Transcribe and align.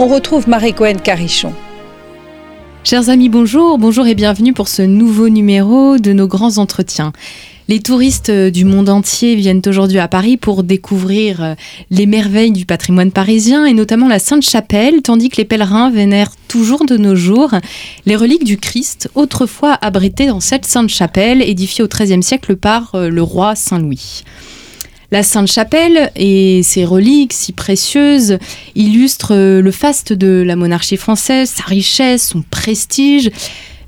On 0.00 0.06
retrouve 0.06 0.48
Marie-Cohen 0.48 0.96
Carichon. 1.04 1.52
Chers 2.84 3.10
amis, 3.10 3.28
bonjour, 3.28 3.76
bonjour 3.76 4.06
et 4.06 4.14
bienvenue 4.14 4.54
pour 4.54 4.66
ce 4.66 4.80
nouveau 4.80 5.28
numéro 5.28 5.98
de 5.98 6.14
nos 6.14 6.26
grands 6.26 6.56
entretiens. 6.56 7.12
Les 7.68 7.80
touristes 7.80 8.30
du 8.30 8.64
monde 8.64 8.88
entier 8.88 9.34
viennent 9.34 9.60
aujourd'hui 9.66 9.98
à 9.98 10.08
Paris 10.08 10.38
pour 10.38 10.62
découvrir 10.62 11.44
euh, 11.44 11.54
les 11.90 12.06
merveilles 12.06 12.50
du 12.50 12.64
patrimoine 12.64 13.12
parisien 13.12 13.66
et 13.66 13.74
notamment 13.74 14.08
la 14.08 14.18
Sainte-Chapelle, 14.18 15.02
tandis 15.02 15.28
que 15.28 15.36
les 15.36 15.44
pèlerins 15.44 15.90
vénèrent 15.90 16.32
toujours 16.48 16.86
de 16.86 16.96
nos 16.96 17.14
jours 17.14 17.50
les 18.06 18.16
reliques 18.16 18.44
du 18.44 18.56
Christ, 18.56 19.10
autrefois 19.14 19.76
abritées 19.82 20.28
dans 20.28 20.40
cette 20.40 20.64
Sainte-Chapelle 20.64 21.42
édifiée 21.42 21.84
au 21.84 21.88
XIIIe 21.88 22.22
siècle 22.22 22.56
par 22.56 22.94
euh, 22.94 23.10
le 23.10 23.22
roi 23.22 23.54
Saint-Louis. 23.54 24.24
La 25.12 25.24
Sainte-Chapelle 25.24 26.12
et 26.14 26.62
ses 26.62 26.84
reliques 26.84 27.32
si 27.32 27.52
précieuses 27.52 28.38
illustrent 28.76 29.34
le 29.34 29.70
faste 29.72 30.12
de 30.12 30.44
la 30.46 30.54
monarchie 30.54 30.96
française, 30.96 31.50
sa 31.50 31.64
richesse, 31.64 32.28
son 32.28 32.42
prestige, 32.42 33.30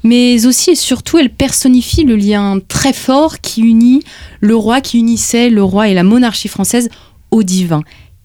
mais 0.02 0.46
aussi 0.46 0.70
et 0.70 0.74
surtout 0.74 1.18
elle 1.18 1.30
personnifie 1.30 2.02
le 2.02 2.16
lien 2.16 2.58
très 2.66 2.92
fort 2.92 3.40
qui 3.40 3.60
unit 3.60 4.02
le 4.40 4.56
roi, 4.56 4.80
qui 4.80 4.98
unissait 4.98 5.48
le 5.48 5.62
roi 5.62 5.88
et 5.88 5.94
la 5.94 6.02
monarchie 6.02 6.48
française 6.48 6.88
au 7.30 7.44
divin. 7.44 7.82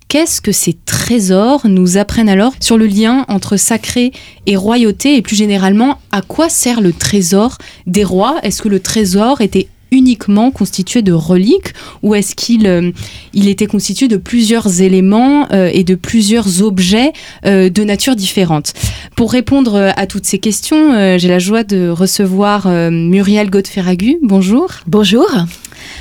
Qu'est-ce 0.07 0.41
que 0.41 0.51
ces 0.51 0.73
trésors 0.73 1.67
nous 1.67 1.97
apprennent 1.97 2.29
alors 2.29 2.53
sur 2.61 2.77
le 2.77 2.87
lien 2.87 3.25
entre 3.27 3.57
sacré 3.57 4.11
et 4.45 4.55
royauté? 4.55 5.17
Et 5.17 5.21
plus 5.21 5.35
généralement 5.35 5.99
à 6.11 6.21
quoi 6.21 6.49
sert 6.49 6.81
le 6.81 6.93
trésor 6.93 7.57
des 7.85 8.05
rois? 8.05 8.39
Est-ce 8.41 8.61
que 8.61 8.69
le 8.69 8.79
trésor 8.79 9.41
était 9.41 9.67
uniquement 9.91 10.51
constitué 10.51 11.01
de 11.01 11.13
reliques 11.13 11.73
ou 12.03 12.15
est-ce 12.15 12.35
qu'il 12.35 12.67
euh, 12.67 12.91
il 13.33 13.47
était 13.47 13.67
constitué 13.67 14.07
de 14.07 14.17
plusieurs 14.17 14.81
éléments 14.81 15.47
euh, 15.51 15.69
et 15.73 15.83
de 15.83 15.95
plusieurs 15.95 16.61
objets 16.61 17.11
euh, 17.45 17.69
de 17.69 17.83
nature 17.83 18.15
différente? 18.15 18.73
Pour 19.15 19.31
répondre 19.31 19.91
à 19.95 20.07
toutes 20.07 20.25
ces 20.25 20.39
questions, 20.39 21.17
j'ai 21.17 21.27
la 21.27 21.39
joie 21.39 21.63
de 21.63 21.89
recevoir 21.89 22.67
Muriel 22.91 23.49
Godeferagu. 23.49 24.17
Bonjour. 24.21 24.67
Bonjour. 24.85 25.27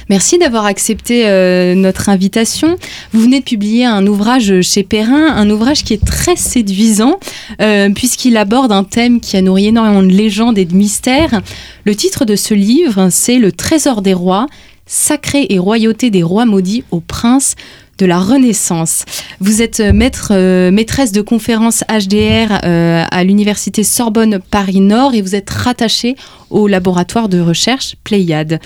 Merci 0.09 0.39
d'avoir 0.39 0.67
accepté 0.67 1.27
euh, 1.27 1.75
notre 1.75 2.09
invitation. 2.09 2.77
Vous 3.13 3.21
venez 3.21 3.41
de 3.41 3.45
publier 3.45 3.85
un 3.85 4.07
ouvrage 4.07 4.61
chez 4.63 4.83
Perrin, 4.83 5.35
un 5.35 5.51
ouvrage 5.51 5.85
qui 5.85 5.93
est 5.93 6.05
très 6.05 6.37
séduisant 6.37 7.19
euh, 7.61 7.91
puisqu'il 7.91 8.37
aborde 8.37 8.73
un 8.73 8.85
thème 8.85 9.21
qui 9.21 9.37
a 9.37 9.43
nourri 9.43 9.67
énormément 9.67 10.03
de 10.03 10.09
légendes 10.09 10.59
et 10.59 10.65
de 10.65 10.75
mystères. 10.75 11.41
Le 11.85 11.95
titre 11.95 12.25
de 12.25 12.37
ce 12.37 12.55
livre, 12.55 13.09
c'est 13.11 13.39
Le 13.39 13.53
Trésor 13.53 14.03
des 14.03 14.15
rois, 14.15 14.47
sacré 14.87 15.47
et 15.51 15.59
royauté 15.59 16.11
des 16.11 16.23
rois 16.23 16.47
maudits 16.47 16.85
au 16.91 17.01
prince 17.01 17.57
de 17.99 18.07
la 18.07 18.19
Renaissance. 18.19 19.05
Vous 19.41 19.63
êtes 19.63 19.81
euh, 19.81 19.93
maître, 19.93 20.33
maîtresse 20.71 21.13
de 21.13 21.21
conférences 21.21 21.85
HDR 21.89 22.61
à 22.63 23.25
l'université 23.25 23.85
Sorbonne 23.85 24.39
Paris 24.51 24.81
Nord 24.81 25.15
et 25.15 25.23
vous 25.23 25.35
êtes 25.35 25.51
rattachée 25.51 26.17
au 26.51 26.67
laboratoire 26.67 27.29
de 27.29 27.41
recherche 27.41 27.97
Pléiade. 28.05 28.61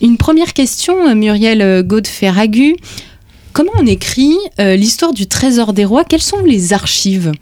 Une 0.00 0.16
première 0.16 0.52
question, 0.52 1.14
Muriel 1.14 1.82
Godeferagu. 1.82 2.76
Comment 3.58 3.72
on 3.76 3.86
écrit 3.86 4.36
euh, 4.60 4.76
l'histoire 4.76 5.12
du 5.12 5.26
trésor 5.26 5.72
des 5.72 5.84
rois? 5.84 6.04
Quelles 6.04 6.22
sont 6.22 6.44
les 6.44 6.72
archives? 6.72 7.32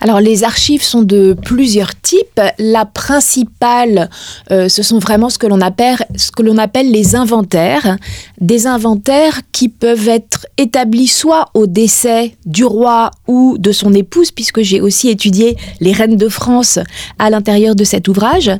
Alors 0.00 0.20
les 0.20 0.44
archives 0.44 0.82
sont 0.82 1.02
de 1.02 1.34
plusieurs 1.44 1.98
types. 2.00 2.40
La 2.58 2.84
principale, 2.84 4.10
euh, 4.50 4.68
ce 4.68 4.82
sont 4.82 4.98
vraiment 4.98 5.30
ce 5.30 5.38
que 5.38 5.46
l'on 5.46 5.60
appelle, 5.60 6.90
les 6.90 7.16
inventaires. 7.16 7.96
Des 8.40 8.66
inventaires 8.66 9.40
qui 9.52 9.68
peuvent 9.68 10.08
être 10.08 10.46
établis 10.58 11.06
soit 11.06 11.46
au 11.54 11.66
décès 11.66 12.36
du 12.44 12.64
roi 12.64 13.10
ou 13.26 13.56
de 13.58 13.72
son 13.72 13.94
épouse, 13.94 14.30
puisque 14.30 14.60
j'ai 14.60 14.80
aussi 14.80 15.08
étudié 15.08 15.56
les 15.80 15.92
reines 15.92 16.16
de 16.16 16.28
France 16.28 16.78
à 17.18 17.30
l'intérieur 17.30 17.74
de 17.74 17.84
cet 17.84 18.08
ouvrage. 18.08 18.50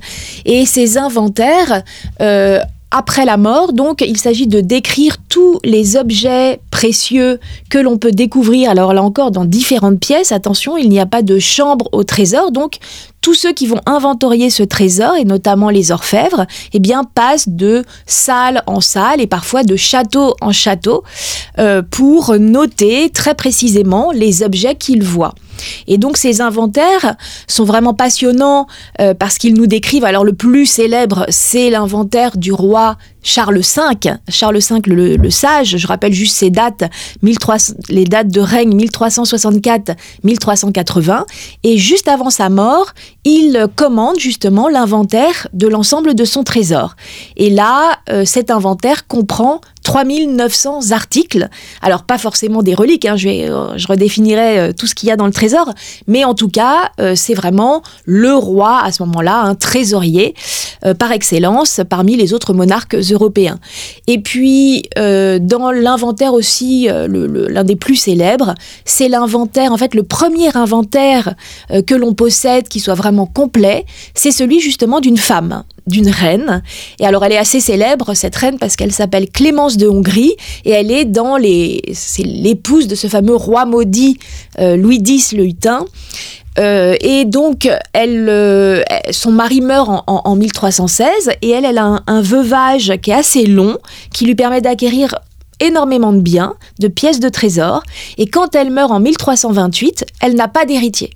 Et 0.46 0.64
ces 0.64 0.96
inventaires 0.96 1.82
euh, 2.22 2.60
après 2.90 3.24
la 3.24 3.36
mort. 3.36 3.72
Donc, 3.72 4.00
il 4.00 4.16
s'agit 4.16 4.46
de 4.46 4.60
décrire 4.60 5.16
tous 5.28 5.58
les 5.64 5.96
objets 5.96 6.60
précieux 6.70 7.40
que 7.70 7.78
l'on 7.78 7.98
peut 7.98 8.12
découvrir. 8.12 8.70
Alors 8.70 8.92
là 8.92 9.02
encore, 9.02 9.30
dans 9.30 9.44
différentes 9.44 10.00
pièces. 10.00 10.32
Attention, 10.32 10.76
il 10.76 10.88
n'y 10.88 11.00
a 11.00 11.06
pas 11.06 11.22
de 11.22 11.38
chambre 11.38 11.88
au 11.92 12.04
trésor. 12.04 12.52
Donc, 12.52 12.78
tous 13.20 13.34
ceux 13.34 13.52
qui 13.52 13.66
vont 13.66 13.80
inventorier 13.86 14.50
ce 14.50 14.62
trésor, 14.62 15.16
et 15.16 15.24
notamment 15.24 15.68
les 15.68 15.90
orfèvres, 15.90 16.46
eh 16.72 16.78
bien, 16.78 17.02
passent 17.02 17.48
de 17.48 17.84
salle 18.06 18.62
en 18.66 18.80
salle 18.80 19.20
et 19.20 19.26
parfois 19.26 19.64
de 19.64 19.74
château 19.74 20.36
en 20.40 20.52
château 20.52 21.02
euh, 21.58 21.82
pour 21.82 22.38
noter 22.38 23.10
très 23.10 23.34
précisément 23.34 24.12
les 24.12 24.42
objets 24.44 24.76
qu'ils 24.76 25.02
voient. 25.02 25.34
Et 25.86 25.98
donc 25.98 26.16
ces 26.16 26.40
inventaires 26.40 27.16
sont 27.46 27.64
vraiment 27.64 27.94
passionnants 27.94 28.66
euh, 29.00 29.14
parce 29.14 29.38
qu'ils 29.38 29.54
nous 29.54 29.66
décrivent, 29.66 30.04
alors 30.04 30.24
le 30.24 30.32
plus 30.32 30.66
célèbre, 30.66 31.26
c'est 31.28 31.70
l'inventaire 31.70 32.36
du 32.36 32.52
roi 32.52 32.96
Charles 33.26 33.58
V, 33.58 34.14
Charles 34.28 34.58
V 34.58 34.80
le, 34.86 35.30
sage, 35.30 35.76
je 35.76 35.86
rappelle 35.86 36.12
juste 36.12 36.36
ces 36.36 36.50
dates, 36.50 36.84
1300, 37.22 37.74
les 37.88 38.04
dates 38.04 38.28
de 38.28 38.40
règne 38.40 38.76
1364-1380, 38.86 41.24
et 41.64 41.76
juste 41.76 42.06
avant 42.06 42.30
sa 42.30 42.48
mort, 42.48 42.92
il 43.24 43.66
commande 43.74 44.20
justement 44.20 44.68
l'inventaire 44.68 45.48
de 45.52 45.66
l'ensemble 45.66 46.14
de 46.14 46.24
son 46.24 46.44
trésor. 46.44 46.94
Et 47.36 47.50
là, 47.50 47.98
euh, 48.10 48.24
cet 48.24 48.52
inventaire 48.52 49.08
comprend 49.08 49.60
3900 49.82 50.92
articles. 50.92 51.48
Alors 51.82 52.04
pas 52.04 52.18
forcément 52.18 52.62
des 52.62 52.74
reliques, 52.74 53.06
hein, 53.06 53.16
je, 53.16 53.28
vais, 53.28 53.50
euh, 53.50 53.76
redéfinirai 53.88 54.58
euh, 54.58 54.72
tout 54.72 54.86
ce 54.86 54.94
qu'il 54.94 55.08
y 55.08 55.12
a 55.12 55.16
dans 55.16 55.26
le 55.26 55.32
trésor, 55.32 55.72
mais 56.06 56.24
en 56.24 56.34
tout 56.34 56.48
cas, 56.48 56.92
c'est 57.16 57.34
vraiment 57.34 57.82
le 58.04 58.34
roi 58.34 58.80
à 58.82 58.92
ce 58.92 59.02
moment-là, 59.02 59.40
un 59.40 59.54
trésorier 59.54 60.34
par 60.98 61.12
excellence 61.12 61.80
parmi 61.88 62.16
les 62.16 62.32
autres 62.32 62.52
monarques 62.52 62.94
européens. 62.94 63.15
Et 64.06 64.18
puis, 64.20 64.84
dans 64.96 65.70
l'inventaire 65.72 66.34
aussi, 66.34 66.88
l'un 66.88 67.64
des 67.64 67.76
plus 67.76 67.96
célèbres, 67.96 68.54
c'est 68.84 69.08
l'inventaire, 69.08 69.72
en 69.72 69.76
fait, 69.76 69.94
le 69.94 70.02
premier 70.02 70.56
inventaire 70.56 71.34
que 71.86 71.94
l'on 71.94 72.14
possède 72.14 72.68
qui 72.68 72.80
soit 72.80 72.94
vraiment 72.94 73.26
complet, 73.26 73.84
c'est 74.14 74.32
celui 74.32 74.60
justement 74.60 75.00
d'une 75.00 75.16
femme, 75.16 75.64
d'une 75.86 76.08
reine. 76.08 76.62
Et 76.98 77.06
alors 77.06 77.24
elle 77.24 77.32
est 77.32 77.38
assez 77.38 77.60
célèbre, 77.60 78.14
cette 78.14 78.36
reine, 78.36 78.58
parce 78.58 78.76
qu'elle 78.76 78.92
s'appelle 78.92 79.30
Clémence 79.30 79.76
de 79.76 79.88
Hongrie, 79.88 80.34
et 80.64 80.70
elle 80.70 80.90
est 80.90 81.04
dans 81.04 81.36
les... 81.36 81.82
C'est 81.92 82.24
l'épouse 82.24 82.86
de 82.86 82.94
ce 82.94 83.06
fameux 83.06 83.36
roi 83.36 83.64
maudit 83.64 84.18
euh, 84.58 84.76
Louis 84.76 85.02
X 85.04 85.32
le 85.32 85.44
Hutin. 85.44 85.86
Euh, 86.58 86.96
et 87.00 87.24
donc, 87.24 87.68
euh, 87.96 88.82
son 89.10 89.30
mari 89.30 89.60
meurt 89.60 90.04
en, 90.06 90.36
1316 90.36 91.30
et 91.42 91.50
elle, 91.50 91.64
elle 91.64 91.78
a 91.78 92.02
un, 92.06 92.20
veuvage 92.22 92.94
qui 93.02 93.10
est 93.10 93.14
assez 93.14 93.46
long, 93.46 93.78
qui 94.12 94.24
lui 94.24 94.34
permet 94.34 94.60
d'acquérir 94.60 95.16
énormément 95.60 96.12
de 96.12 96.20
biens, 96.20 96.54
de 96.78 96.88
pièces 96.88 97.20
de 97.20 97.28
trésor. 97.28 97.82
Et 98.18 98.26
quand 98.26 98.54
elle 98.54 98.70
meurt 98.70 98.90
en 98.90 99.00
1328, 99.00 100.04
elle 100.20 100.34
n'a 100.34 100.48
pas 100.48 100.64
d'héritier. 100.64 101.10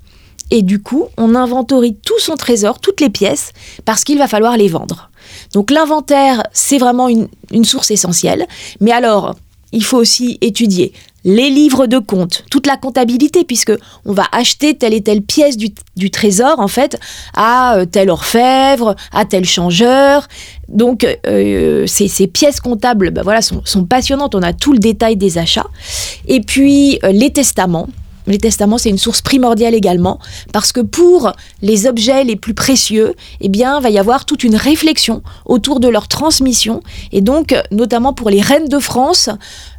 Et 0.50 0.62
du 0.62 0.82
coup, 0.82 1.06
on 1.16 1.34
inventorie 1.34 1.94
tout 1.94 2.18
son 2.18 2.34
trésor, 2.34 2.80
toutes 2.80 3.00
les 3.00 3.10
pièces, 3.10 3.52
parce 3.84 4.02
qu'il 4.04 4.18
va 4.18 4.26
falloir 4.26 4.56
les 4.56 4.68
vendre. 4.68 5.10
Donc 5.54 5.70
l'inventaire, 5.70 6.42
c'est 6.52 6.78
vraiment 6.78 7.08
une, 7.08 7.28
source 7.64 7.90
essentielle. 7.90 8.46
Mais 8.80 8.90
alors, 8.90 9.36
il 9.72 9.84
faut 9.84 9.98
aussi 9.98 10.38
étudier 10.40 10.92
les 11.24 11.50
livres 11.50 11.86
de 11.86 11.98
compte, 11.98 12.44
toute 12.50 12.66
la 12.66 12.76
comptabilité, 12.76 13.44
puisque 13.44 13.72
on 14.04 14.12
va 14.12 14.24
acheter 14.32 14.74
telle 14.74 14.94
et 14.94 15.02
telle 15.02 15.22
pièce 15.22 15.56
du, 15.56 16.10
trésor, 16.10 16.60
en 16.60 16.68
fait, 16.68 16.98
à 17.34 17.76
euh, 17.76 17.84
tel 17.84 18.10
orfèvre, 18.10 18.96
à 19.12 19.24
tel 19.24 19.44
changeur. 19.44 20.26
Donc, 20.68 21.06
euh, 21.26 21.86
ces, 21.86 22.26
pièces 22.26 22.60
comptables, 22.60 23.10
ben 23.10 23.22
voilà, 23.22 23.42
sont, 23.42 23.84
passionnantes. 23.84 24.34
On 24.34 24.42
a 24.42 24.52
tout 24.52 24.72
le 24.72 24.78
détail 24.78 25.16
des 25.16 25.38
achats. 25.38 25.68
Et 26.26 26.40
puis, 26.40 26.98
euh, 27.04 27.12
les 27.12 27.30
testaments. 27.30 27.88
Les 28.26 28.38
testaments, 28.38 28.78
c'est 28.78 28.90
une 28.90 28.98
source 28.98 29.22
primordiale 29.22 29.74
également, 29.74 30.18
parce 30.52 30.72
que 30.72 30.80
pour 30.80 31.32
les 31.62 31.86
objets 31.86 32.24
les 32.24 32.36
plus 32.36 32.54
précieux, 32.54 33.14
eh 33.40 33.48
bien, 33.48 33.80
va 33.80 33.90
y 33.90 33.98
avoir 33.98 34.24
toute 34.24 34.44
une 34.44 34.56
réflexion 34.56 35.22
autour 35.46 35.80
de 35.80 35.88
leur 35.88 36.08
transmission. 36.08 36.82
Et 37.12 37.20
donc, 37.20 37.54
notamment 37.70 38.12
pour 38.12 38.30
les 38.30 38.40
reines 38.40 38.68
de 38.68 38.78
France, 38.78 39.30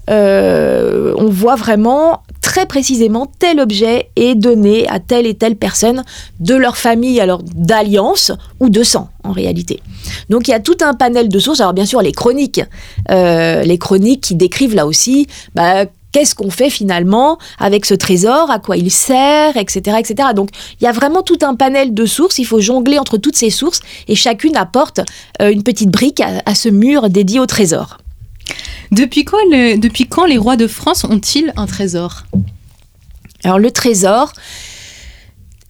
euh, 0.10 1.14
on 1.18 1.30
voit 1.30 1.56
vraiment 1.56 2.24
très 2.42 2.66
précisément 2.66 3.32
tel 3.40 3.60
objet 3.60 4.10
est 4.16 4.36
donné 4.36 4.88
à 4.90 5.00
telle 5.00 5.28
et 5.28 5.36
telle 5.36 5.56
personne 5.56 6.04
de 6.40 6.56
leur 6.56 6.76
famille, 6.76 7.20
alors 7.22 7.44
d'alliance 7.44 8.32
ou 8.60 8.70
de 8.70 8.84
sang 8.84 9.10
en 9.24 9.32
réalité. 9.32 9.80
Donc 10.30 10.48
il 10.48 10.52
y 10.52 10.54
a 10.56 10.60
tout 10.60 10.78
un 10.82 10.96
panel 10.96 11.30
de 11.30 11.40
sources. 11.40 11.62
Alors 11.62 11.74
bien 11.74 11.86
sûr 11.86 12.02
les 12.02 12.12
chroniques, 12.12 12.62
euh, 13.10 13.62
les 13.62 13.78
chroniques 13.78 14.22
qui 14.22 14.36
décrivent 14.36 14.76
là 14.76 14.88
aussi 14.88 15.28
bah, 15.54 15.86
qu'est-ce 16.12 16.36
qu'on 16.36 16.50
fait 16.50 16.70
finalement 16.70 17.38
avec 17.60 17.86
ce 17.86 17.94
trésor, 17.94 18.50
à 18.52 18.60
quoi 18.60 18.78
il 18.78 18.92
sert, 18.92 19.58
etc., 19.58 19.98
etc. 20.00 20.30
Donc 20.36 20.50
il 20.80 20.84
y 20.84 20.88
a 20.88 20.92
vraiment 20.92 21.22
tout 21.22 21.40
un 21.42 21.56
panel 21.56 21.94
de 21.94 22.06
sources. 22.06 22.40
Il 22.40 22.46
faut 22.46 22.62
jongler 22.62 23.00
entre 23.00 23.18
toutes 23.18 23.36
ces 23.36 23.50
sources 23.50 23.82
et 24.08 24.16
chacune 24.16 24.56
apporte 24.58 25.02
euh, 25.42 25.52
une 25.52 25.64
petite 25.64 25.90
brique 25.90 26.22
à, 26.22 26.56
ce 26.56 26.70
mur 26.70 27.10
dédié 27.10 27.40
au 27.40 27.46
trésor. 27.46 27.98
Depuis, 28.92 29.24
quoi 29.24 29.40
depuis 29.50 30.06
quand 30.06 30.26
les 30.26 30.38
rois 30.38 30.58
de 30.58 30.68
France 30.68 31.06
ont-ils 31.06 31.54
un 31.56 31.66
trésor? 31.66 32.24
Alors 33.44 33.60
le 33.60 33.72
trésor, 33.72 34.34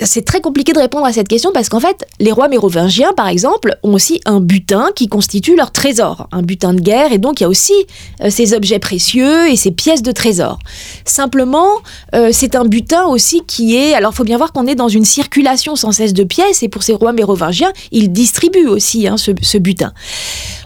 c'est 0.05 0.23
très 0.23 0.41
compliqué 0.41 0.73
de 0.73 0.79
répondre 0.79 1.05
à 1.05 1.13
cette 1.13 1.27
question 1.27 1.51
parce 1.53 1.69
qu'en 1.69 1.79
fait, 1.79 2.07
les 2.19 2.31
rois 2.31 2.47
mérovingiens, 2.47 3.13
par 3.13 3.27
exemple, 3.27 3.77
ont 3.83 3.93
aussi 3.93 4.21
un 4.25 4.39
butin 4.39 4.89
qui 4.95 5.07
constitue 5.07 5.55
leur 5.55 5.71
trésor, 5.71 6.27
un 6.31 6.41
butin 6.41 6.73
de 6.73 6.81
guerre, 6.81 7.11
et 7.11 7.17
donc 7.17 7.39
il 7.39 7.43
y 7.43 7.45
a 7.45 7.49
aussi 7.49 7.73
euh, 8.21 8.29
ces 8.29 8.53
objets 8.53 8.79
précieux 8.79 9.49
et 9.49 9.55
ces 9.55 9.71
pièces 9.71 10.01
de 10.01 10.11
trésor. 10.11 10.59
Simplement, 11.05 11.67
euh, 12.15 12.29
c'est 12.31 12.55
un 12.55 12.65
butin 12.65 13.05
aussi 13.05 13.43
qui 13.45 13.75
est... 13.75 13.93
Alors, 13.93 14.13
faut 14.13 14.23
bien 14.23 14.37
voir 14.37 14.51
qu'on 14.51 14.67
est 14.67 14.75
dans 14.75 14.87
une 14.87 15.05
circulation 15.05 15.75
sans 15.75 15.91
cesse 15.91 16.13
de 16.13 16.23
pièces, 16.23 16.63
et 16.63 16.69
pour 16.69 16.83
ces 16.83 16.93
rois 16.93 17.13
mérovingiens, 17.13 17.71
ils 17.91 18.11
distribuent 18.11 18.67
aussi 18.67 19.07
hein, 19.07 19.17
ce, 19.17 19.57
butin. 19.57 19.93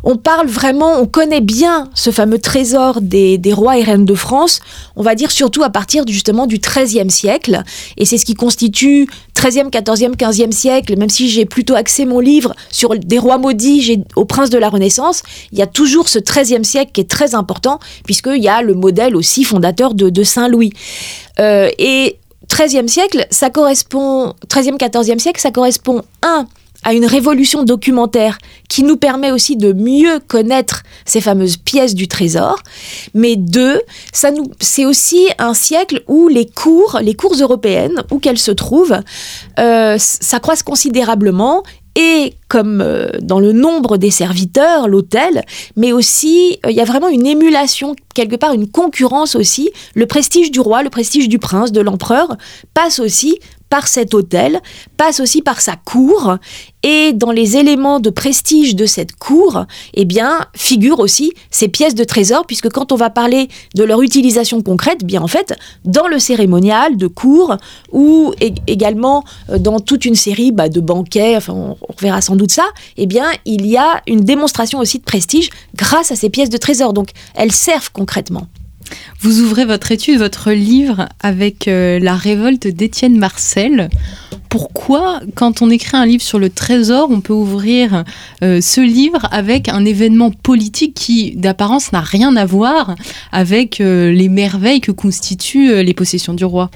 On 0.04 0.16
parle 0.16 0.48
vraiment, 0.48 1.00
on 1.00 1.08
connaît 1.08 1.42
bien 1.42 1.90
ce 1.94 2.12
fameux 2.12 2.40
trésor 2.40 3.02
des 3.02 3.40
rois 3.54 3.78
et 3.78 3.84
reines 3.84 4.06
de 4.06 4.16
France, 4.16 4.62
on 4.96 5.04
va 5.04 5.16
dire 5.16 5.32
surtout 5.32 5.64
à 5.64 5.70
partir 5.70 6.04
justement 6.08 6.48
du 6.48 6.60
XIIIe 6.60 7.10
siècle, 7.10 7.64
et 7.98 8.06
c'est 8.06 8.18
ce 8.18 8.26
qui 8.26 8.34
constitue 8.34 9.08
13e, 9.36 9.70
14e, 9.70 10.16
15e 10.16 10.52
siècle, 10.52 10.98
même 10.98 11.10
si 11.10 11.30
j'ai 11.30 11.46
plutôt 11.46 11.76
axé 11.76 12.06
mon 12.06 12.20
livre 12.20 12.56
sur 12.70 12.98
des 12.98 13.20
rois 13.20 13.38
maudits 13.38 14.04
au 14.16 14.26
prince 14.26 14.50
de 14.50 14.58
la 14.58 14.70
Renaissance, 14.70 15.24
il 15.52 15.60
y 15.60 15.62
a 15.62 15.68
toujours 15.68 16.10
ce 16.10 16.20
13e 16.20 16.64
siècle 16.64 16.92
qui 16.94 17.02
est 17.02 17.10
très 17.10 17.36
important, 17.36 17.80
puisqu'il 18.06 18.42
y 18.42 18.48
a 18.48 18.62
le 18.62 18.74
modèle 18.74 19.16
aussi 19.16 19.44
fondateur 19.44 19.94
de, 19.94 20.24
Saint-Louis. 20.24 20.72
Euh, 21.40 21.70
et 21.78 22.18
13e 22.50 22.88
siècle, 22.88 23.28
ça 23.32 23.50
correspond, 23.50 24.34
13e, 24.48 24.78
14e 24.78 25.20
siècle, 25.20 25.42
ça 25.42 25.52
correspond, 25.52 26.04
un, 26.24 26.48
à 26.86 26.94
une 26.94 27.06
révolution 27.06 27.64
documentaire 27.64 28.38
qui 28.70 28.84
nous 28.84 28.96
permet 28.96 29.32
aussi 29.32 29.58
de 29.58 29.74
mieux 29.74 30.20
connaître 30.20 30.84
ces 31.04 31.20
fameuses 31.20 31.58
pièces 31.58 31.96
du 31.96 32.08
trésor. 32.08 32.60
Mais 33.14 33.36
deux, 33.36 33.82
ça 34.14 34.30
c'est 34.62 34.86
aussi 34.86 35.28
un 35.40 35.54
siècle 35.54 36.04
où 36.08 36.30
les 36.30 36.46
cours, 36.46 37.00
les 37.02 37.16
cours 37.16 37.36
européennes, 37.36 38.04
où 38.12 38.20
qu'elles 38.20 38.38
se 38.38 38.52
trouvent, 38.52 39.00
euh, 39.60 39.96
s'accroissent 40.00 40.64
considérablement 40.64 41.64
et 41.96 42.34
comme 42.50 42.82
euh, 42.82 43.10
dans 43.22 43.40
le 43.40 43.54
nombre 43.54 43.98
des 43.98 44.12
serviteurs, 44.12 44.88
l'hôtel, 44.88 45.44
mais 45.76 45.94
aussi 45.94 46.60
euh, 46.66 46.72
il 46.72 46.76
y 46.76 46.82
a 46.82 46.86
vraiment 46.86 47.08
une 47.08 47.26
émulation, 47.26 47.96
quelque 48.14 48.36
part 48.36 48.54
une 48.54 48.68
concurrence 48.68 49.36
aussi. 49.36 49.72
Le 49.96 50.06
prestige 50.06 50.52
du 50.52 50.60
roi, 50.60 50.84
le 50.84 50.90
prestige 50.90 51.30
du 51.30 51.40
prince, 51.40 51.72
de 51.72 51.82
l'empereur 51.82 52.36
passe 52.74 53.00
aussi 53.00 53.40
par 53.70 53.88
cet 53.88 54.14
hôtel, 54.14 54.62
passe 54.98 55.20
aussi 55.20 55.42
par 55.42 55.62
sa 55.62 55.76
cour, 55.76 56.38
et 56.84 57.14
dans 57.14 57.32
les 57.32 57.58
éléments 57.58 58.00
de 58.00 58.10
prestige 58.10 58.76
de 58.76 58.86
cette 58.86 59.16
cour, 59.16 59.66
eh 59.96 60.06
bien, 60.06 60.46
figurent 60.56 61.00
aussi 61.00 61.34
ces 61.50 61.68
pièces 61.68 61.96
de 61.96 62.04
trésor, 62.04 62.46
puisque 62.46 62.70
quand 62.70 62.92
on 62.92 62.96
va 62.96 63.10
parler 63.10 63.48
de 63.74 63.84
leur 63.84 64.02
utilisation 64.02 64.62
concrète, 64.62 65.04
bien 65.04 65.22
en 65.22 65.28
fait, 65.28 65.56
dans 65.84 66.08
le 66.08 66.20
cérémonial 66.20 66.96
de 66.98 67.08
cour, 67.08 67.58
ou 67.92 68.34
également 68.68 69.24
euh, 69.50 69.58
dans 69.58 69.80
toute 69.80 70.06
une 70.06 70.16
série 70.16 70.52
bah, 70.52 70.70
de 70.70 70.80
banquets, 70.80 71.36
enfin, 71.38 71.54
on, 71.54 71.78
on 71.82 71.94
verra 72.00 72.22
sans 72.22 72.36
doute 72.36 72.52
ça, 72.52 72.66
eh 72.98 73.08
bien, 73.08 73.26
il 73.46 73.66
y 73.66 73.78
a 73.78 74.02
une 74.08 74.22
démonstration 74.22 74.80
aussi 74.80 75.00
de 75.00 75.04
prestige 75.04 75.50
grâce 75.76 76.12
à 76.12 76.16
ces 76.16 76.30
pièces 76.30 76.50
de 76.50 76.58
trésor. 76.58 76.94
Donc, 76.94 77.10
elles 77.34 77.52
servent 77.52 77.92
concrètement. 77.92 78.48
Vous 79.20 79.42
ouvrez 79.42 79.66
votre 79.66 79.92
étude, 79.92 80.20
votre 80.20 80.52
livre 80.52 81.10
avec 81.22 81.68
euh, 81.68 82.00
la 82.00 82.16
révolte 82.16 82.68
d'Étienne 82.68 83.18
Marcel. 83.18 83.90
Pourquoi, 84.50 85.22
quand 85.36 85.62
on 85.62 85.70
écrit 85.70 85.98
un 85.98 86.06
livre 86.06 86.22
sur 86.22 86.40
le 86.40 86.50
trésor, 86.50 87.10
on 87.12 87.22
peut 87.22 87.34
ouvrir 87.34 88.04
euh, 88.44 88.62
ce 88.62 88.82
livre 88.82 89.28
avec 89.32 89.68
un 89.68 89.84
événement 89.84 90.32
politique 90.32 90.94
qui, 90.94 91.36
d'apparence, 91.36 91.92
n'a 91.92 92.02
rien 92.02 92.36
à 92.36 92.46
voir 92.46 92.96
avec 93.32 93.82
euh, 93.82 94.12
les 94.12 94.30
merveilles 94.30 94.82
que 94.82 94.92
constituent 94.92 95.84
les 95.84 95.94
possessions 95.94 96.34
du 96.34 96.46
roi? 96.46 96.70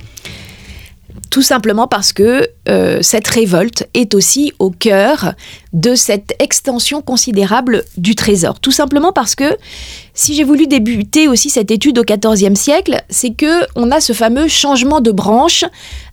Tout 1.29 1.41
simplement 1.41 1.87
parce 1.87 2.13
que 2.13 2.49
euh, 2.67 2.99
cette 3.01 3.27
révolte 3.27 3.87
est 3.93 4.13
aussi 4.15 4.51
au 4.59 4.71
cœur 4.71 5.33
de 5.73 5.95
cette 5.95 6.33
extension 6.39 7.01
considérable 7.01 7.83
du 7.97 8.15
trésor. 8.15 8.59
Tout 8.59 8.71
simplement 8.71 9.13
parce 9.13 9.35
que 9.35 9.57
si 10.13 10.33
j'ai 10.33 10.43
voulu 10.43 10.67
débuter 10.67 11.27
aussi 11.27 11.49
cette 11.49 11.71
étude 11.71 11.99
au 11.99 12.03
XIVe 12.03 12.55
siècle, 12.55 13.01
c'est 13.09 13.31
que 13.31 13.65
on 13.75 13.91
a 13.91 13.99
ce 13.99 14.13
fameux 14.13 14.47
changement 14.47 15.01
de 15.01 15.11
branche 15.11 15.65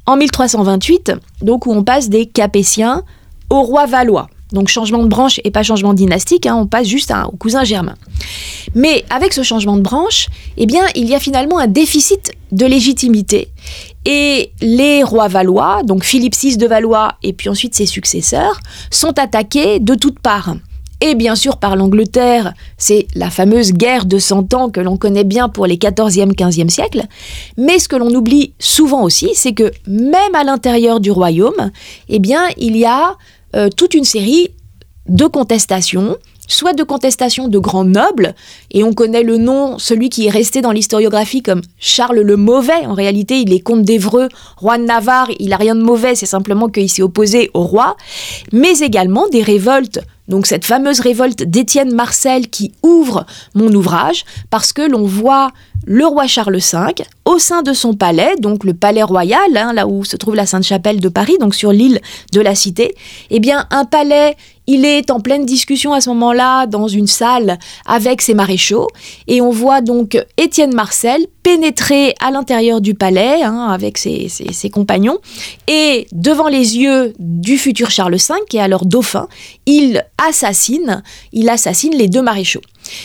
en 0.06 0.16
1328, 0.16 1.12
donc 1.42 1.66
où 1.66 1.72
on 1.72 1.82
passe 1.82 2.08
des 2.08 2.26
Capétiens 2.26 3.02
au 3.50 3.62
roi 3.62 3.86
valois. 3.86 4.28
Donc 4.52 4.68
changement 4.68 5.02
de 5.02 5.08
branche 5.08 5.40
et 5.42 5.50
pas 5.50 5.64
changement 5.64 5.92
dynastique, 5.92 6.46
hein, 6.46 6.54
on 6.56 6.66
passe 6.66 6.86
juste 6.86 7.12
au 7.32 7.36
cousin 7.36 7.64
germain. 7.64 7.96
Mais 8.74 9.04
avec 9.10 9.32
ce 9.32 9.42
changement 9.42 9.76
de 9.76 9.82
branche, 9.82 10.28
eh 10.56 10.66
il 10.94 11.08
y 11.08 11.14
a 11.14 11.20
finalement 11.20 11.58
un 11.58 11.66
déficit 11.66 12.32
de 12.52 12.64
légitimité. 12.64 13.48
Et 14.08 14.52
les 14.60 15.02
rois 15.02 15.26
valois, 15.26 15.82
donc 15.82 16.04
Philippe 16.04 16.36
VI 16.36 16.56
de 16.56 16.66
Valois 16.68 17.16
et 17.24 17.32
puis 17.32 17.48
ensuite 17.48 17.74
ses 17.74 17.86
successeurs, 17.86 18.60
sont 18.92 19.18
attaqués 19.18 19.80
de 19.80 19.96
toutes 19.96 20.20
parts. 20.20 20.54
Et 21.00 21.16
bien 21.16 21.34
sûr 21.34 21.58
par 21.58 21.74
l'Angleterre, 21.74 22.54
c'est 22.78 23.08
la 23.16 23.30
fameuse 23.30 23.72
guerre 23.72 24.06
de 24.06 24.18
Cent 24.18 24.54
Ans 24.54 24.70
que 24.70 24.80
l'on 24.80 24.96
connaît 24.96 25.24
bien 25.24 25.48
pour 25.48 25.66
les 25.66 25.76
14e, 25.76 26.34
15e 26.34 26.68
siècles. 26.68 27.02
Mais 27.58 27.80
ce 27.80 27.88
que 27.88 27.96
l'on 27.96 28.14
oublie 28.14 28.54
souvent 28.60 29.02
aussi, 29.02 29.30
c'est 29.34 29.52
que 29.52 29.72
même 29.88 30.34
à 30.34 30.44
l'intérieur 30.44 31.00
du 31.00 31.10
royaume, 31.10 31.70
eh 32.08 32.20
bien, 32.20 32.42
il 32.56 32.76
y 32.76 32.86
a 32.86 33.16
euh, 33.56 33.68
toute 33.76 33.92
une 33.92 34.04
série 34.04 34.50
de 35.08 35.26
contestations, 35.26 36.16
soit 36.46 36.72
de 36.72 36.82
contestations 36.82 37.48
de 37.48 37.58
grands 37.58 37.84
nobles, 37.84 38.34
et 38.70 38.84
on 38.84 38.92
connaît 38.92 39.22
le 39.22 39.36
nom, 39.36 39.78
celui 39.78 40.08
qui 40.08 40.26
est 40.26 40.30
resté 40.30 40.60
dans 40.62 40.72
l'historiographie 40.72 41.42
comme 41.42 41.62
Charles 41.78 42.20
le 42.20 42.36
Mauvais. 42.36 42.86
En 42.86 42.94
réalité, 42.94 43.40
il 43.40 43.52
est 43.52 43.60
comte 43.60 43.82
d'Evreux, 43.82 44.28
roi 44.56 44.78
de 44.78 44.84
Navarre, 44.84 45.28
il 45.38 45.50
n'a 45.50 45.56
rien 45.56 45.74
de 45.74 45.82
mauvais, 45.82 46.14
c'est 46.14 46.26
simplement 46.26 46.68
qu'il 46.68 46.90
s'est 46.90 47.02
opposé 47.02 47.50
au 47.54 47.62
roi, 47.62 47.96
mais 48.52 48.78
également 48.78 49.28
des 49.28 49.42
révoltes. 49.42 50.00
Donc 50.28 50.46
cette 50.46 50.64
fameuse 50.64 51.00
révolte 51.00 51.44
d'Étienne 51.44 51.94
Marcel 51.94 52.48
qui 52.48 52.72
ouvre 52.82 53.26
mon 53.54 53.72
ouvrage 53.72 54.24
parce 54.50 54.72
que 54.72 54.82
l'on 54.82 55.04
voit 55.04 55.50
le 55.84 56.04
roi 56.04 56.26
Charles 56.26 56.56
V 56.56 57.04
au 57.24 57.38
sein 57.38 57.62
de 57.62 57.72
son 57.72 57.94
palais, 57.94 58.34
donc 58.40 58.64
le 58.64 58.74
palais 58.74 59.04
royal, 59.04 59.56
hein, 59.56 59.72
là 59.72 59.86
où 59.86 60.04
se 60.04 60.16
trouve 60.16 60.34
la 60.34 60.46
Sainte-Chapelle 60.46 61.00
de 61.00 61.08
Paris, 61.08 61.36
donc 61.38 61.54
sur 61.54 61.70
l'île 61.70 62.00
de 62.32 62.40
la 62.40 62.56
Cité, 62.56 62.96
eh 63.30 63.38
bien 63.38 63.66
un 63.70 63.84
palais 63.84 64.36
il 64.66 64.84
est 64.84 65.10
en 65.10 65.20
pleine 65.20 65.46
discussion 65.46 65.92
à 65.92 66.00
ce 66.00 66.10
moment-là 66.10 66.66
dans 66.66 66.88
une 66.88 67.06
salle 67.06 67.58
avec 67.86 68.22
ses 68.22 68.34
maréchaux 68.34 68.88
et 69.26 69.40
on 69.40 69.50
voit 69.50 69.80
donc 69.80 70.18
Étienne 70.36 70.74
Marcel 70.74 71.26
pénétrer 71.42 72.14
à 72.20 72.30
l'intérieur 72.30 72.80
du 72.80 72.94
palais 72.94 73.42
hein, 73.42 73.68
avec 73.70 73.98
ses, 73.98 74.28
compagnons 74.72 75.18
et 75.68 76.06
devant 76.12 76.48
les 76.48 76.76
yeux 76.78 77.14
du 77.18 77.56
futur 77.56 77.90
Charles 77.90 78.16
V 78.16 78.34
qui 78.48 78.56
est 78.56 78.60
alors 78.60 78.84
dauphin, 78.84 79.28
il 79.66 80.04
assassine, 80.18 81.02
il 81.32 81.48
assassine 81.48 81.94
les 81.96 82.08
deux 82.08 82.22
maréchaux. 82.22 82.62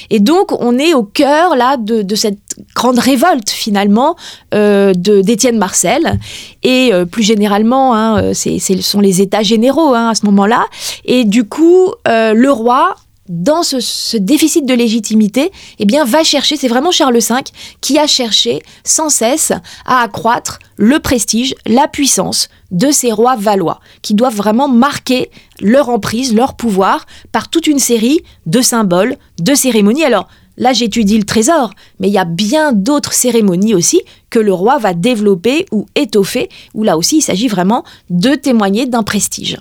Et 0.10 0.20
donc 0.20 0.52
on 0.60 0.78
est 0.78 0.94
au 0.94 1.04
cœur 1.04 1.56
là 1.56 1.78
de, 1.78 2.16
cette 2.16 2.40
grande 2.76 3.00
révolte 3.00 3.50
finalement 3.50 4.16
euh, 4.54 4.94
d'Étienne 4.94 5.58
Marcel. 5.58 6.20
Et 6.64 6.94
euh, 6.94 7.06
plus 7.06 7.24
généralement 7.24 7.96
hein, 7.96 8.22
euh, 8.22 8.34
ce 8.34 8.82
sont 8.82 9.00
les 9.00 9.22
états 9.22 9.44
généraux 9.44 9.94
hein, 9.94 10.10
à 10.10 10.16
ce 10.16 10.26
moment-là. 10.26 10.66
Et 11.06 11.24
du 11.26 11.44
coup 11.46 11.94
le 12.06 12.50
roi 12.50 12.96
dans 13.32 13.64
ce, 13.64 14.18
déficit 14.18 14.66
de 14.66 14.74
légitimité, 14.74 15.52
eh 15.80 15.86
bien, 15.86 16.04
va 16.04 16.22
chercher, 16.24 16.58
c'est 16.58 16.68
vraiment 16.68 16.92
Charles 16.92 17.18
V 17.18 17.36
qui 17.80 17.98
a 17.98 18.06
cherché 18.06 18.62
sans 18.84 19.10
cesse 19.10 19.54
à 19.86 20.02
accroître 20.02 20.60
le 20.76 21.00
prestige, 21.00 21.56
la 21.66 21.88
puissance 21.88 22.50
de 22.72 22.92
ces 22.92 23.14
rois 23.14 23.38
valois, 23.38 23.80
qui 24.02 24.16
doivent 24.16 24.36
vraiment 24.36 24.68
marquer 24.68 25.32
leur 25.62 25.90
emprise, 25.90 26.36
leur 26.36 26.56
pouvoir, 26.56 27.06
par 27.32 27.50
toute 27.50 27.68
une 27.68 27.80
série 27.80 28.22
de 28.48 28.60
symboles, 28.62 29.16
de 29.40 29.56
cérémonies. 29.56 30.04
Alors, 30.04 30.28
là, 30.58 30.74
j'étudie 30.74 31.18
le 31.18 31.24
trésor, 31.24 31.72
mais 32.02 32.10
il 32.10 32.14
y 32.14 32.18
a 32.18 32.26
bien 32.26 32.74
d'autres 32.74 33.14
cérémonies 33.14 33.76
aussi 33.76 34.02
que 34.30 34.40
le 34.40 34.54
roi 34.54 34.78
va 34.78 34.94
développer 34.94 35.66
ou 35.72 35.86
étoffer, 35.96 36.50
où 36.74 36.84
là 36.84 36.98
aussi, 36.98 37.20
il 37.20 37.22
s'agit 37.22 37.48
vraiment 37.48 37.86
de 38.10 38.36
témoigner 38.36 38.88
d'un 38.88 39.04
prestige. 39.04 39.58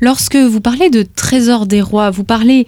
Lorsque 0.00 0.36
vous 0.36 0.60
parlez 0.60 0.88
de 0.90 1.02
trésor 1.02 1.66
des 1.66 1.82
rois, 1.82 2.10
vous 2.10 2.24
parlez 2.24 2.66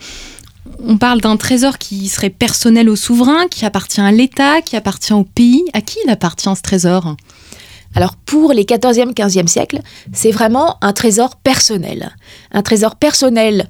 on 0.85 0.97
parle 0.97 1.21
d'un 1.21 1.37
trésor 1.37 1.79
qui 1.79 2.09
serait 2.09 2.31
personnel 2.31 2.89
au 2.89 2.97
souverain, 2.97 3.47
qui 3.49 3.65
appartient 3.65 4.01
à 4.01 4.12
l'État, 4.12 4.62
qui 4.62 4.77
appartient 4.77 5.12
au 5.12 5.25
pays. 5.25 5.65
À 5.73 5.81
qui 5.81 5.99
il 6.05 6.11
appartient 6.11 6.55
ce 6.55 6.62
trésor? 6.62 7.17
Alors 7.95 8.17
pour 8.17 8.53
les 8.53 8.65
14e, 8.65 9.12
15e 9.12 9.47
siècles, 9.47 9.81
c'est 10.12 10.31
vraiment 10.31 10.79
un 10.81 10.93
trésor 10.93 11.37
personnel. 11.37 12.15
Un 12.53 12.62
trésor 12.62 12.97
personnel 12.97 13.69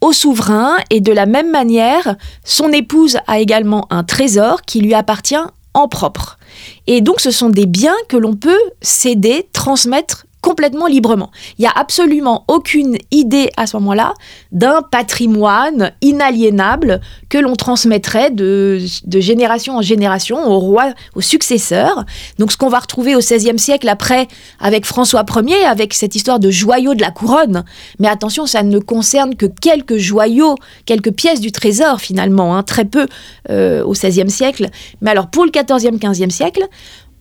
au 0.00 0.12
souverain 0.12 0.76
et 0.90 1.00
de 1.00 1.12
la 1.12 1.26
même 1.26 1.50
manière, 1.50 2.16
son 2.44 2.72
épouse 2.72 3.18
a 3.26 3.38
également 3.38 3.86
un 3.90 4.04
trésor 4.04 4.62
qui 4.62 4.80
lui 4.80 4.94
appartient 4.94 5.34
en 5.72 5.88
propre. 5.88 6.38
Et 6.86 7.00
donc 7.00 7.20
ce 7.20 7.30
sont 7.30 7.48
des 7.48 7.66
biens 7.66 7.96
que 8.08 8.16
l'on 8.16 8.34
peut 8.34 8.60
céder, 8.80 9.48
transmettre 9.52 10.26
complètement 10.44 10.86
librement. 10.86 11.30
Il 11.58 11.62
n'y 11.62 11.68
a 11.68 11.72
absolument 11.74 12.44
aucune 12.48 12.98
idée 13.10 13.48
à 13.56 13.66
ce 13.66 13.78
moment-là 13.78 14.12
d'un 14.52 14.82
patrimoine 14.82 15.92
inaliénable 16.02 17.00
que 17.30 17.38
l'on 17.38 17.56
transmettrait 17.56 18.30
de, 18.30 18.78
génération 19.08 19.78
en 19.78 19.80
génération 19.80 20.46
au 20.46 20.58
roi, 20.58 20.92
au 21.14 21.22
successeur. 21.22 22.04
Donc 22.38 22.52
ce 22.52 22.58
qu'on 22.58 22.68
va 22.68 22.78
retrouver 22.80 23.16
au 23.16 23.20
XVIe 23.20 23.58
siècle 23.58 23.88
après 23.88 24.28
avec 24.60 24.84
François 24.84 25.24
Ier, 25.34 25.64
avec 25.64 25.94
cette 25.94 26.14
histoire 26.14 26.38
de 26.38 26.50
joyaux 26.50 26.94
de 26.94 27.00
la 27.00 27.10
couronne. 27.10 27.64
Mais 27.98 28.08
attention, 28.08 28.44
ça 28.44 28.62
ne 28.62 28.78
concerne 28.78 29.36
que 29.36 29.46
quelques 29.46 29.96
joyaux, 29.96 30.56
quelques 30.84 31.12
pièces 31.12 31.40
du 31.40 31.52
trésor 31.52 32.02
finalement, 32.02 32.54
hein, 32.54 32.62
très 32.62 32.84
peu 32.84 33.06
euh, 33.48 33.82
au 33.82 33.92
XVIe 33.92 34.30
siècle. 34.30 34.68
Mais 35.00 35.10
alors 35.10 35.28
pour 35.28 35.46
le 35.46 35.50
XIVe, 35.50 35.98
XVe 35.98 36.28
siècle, 36.28 36.68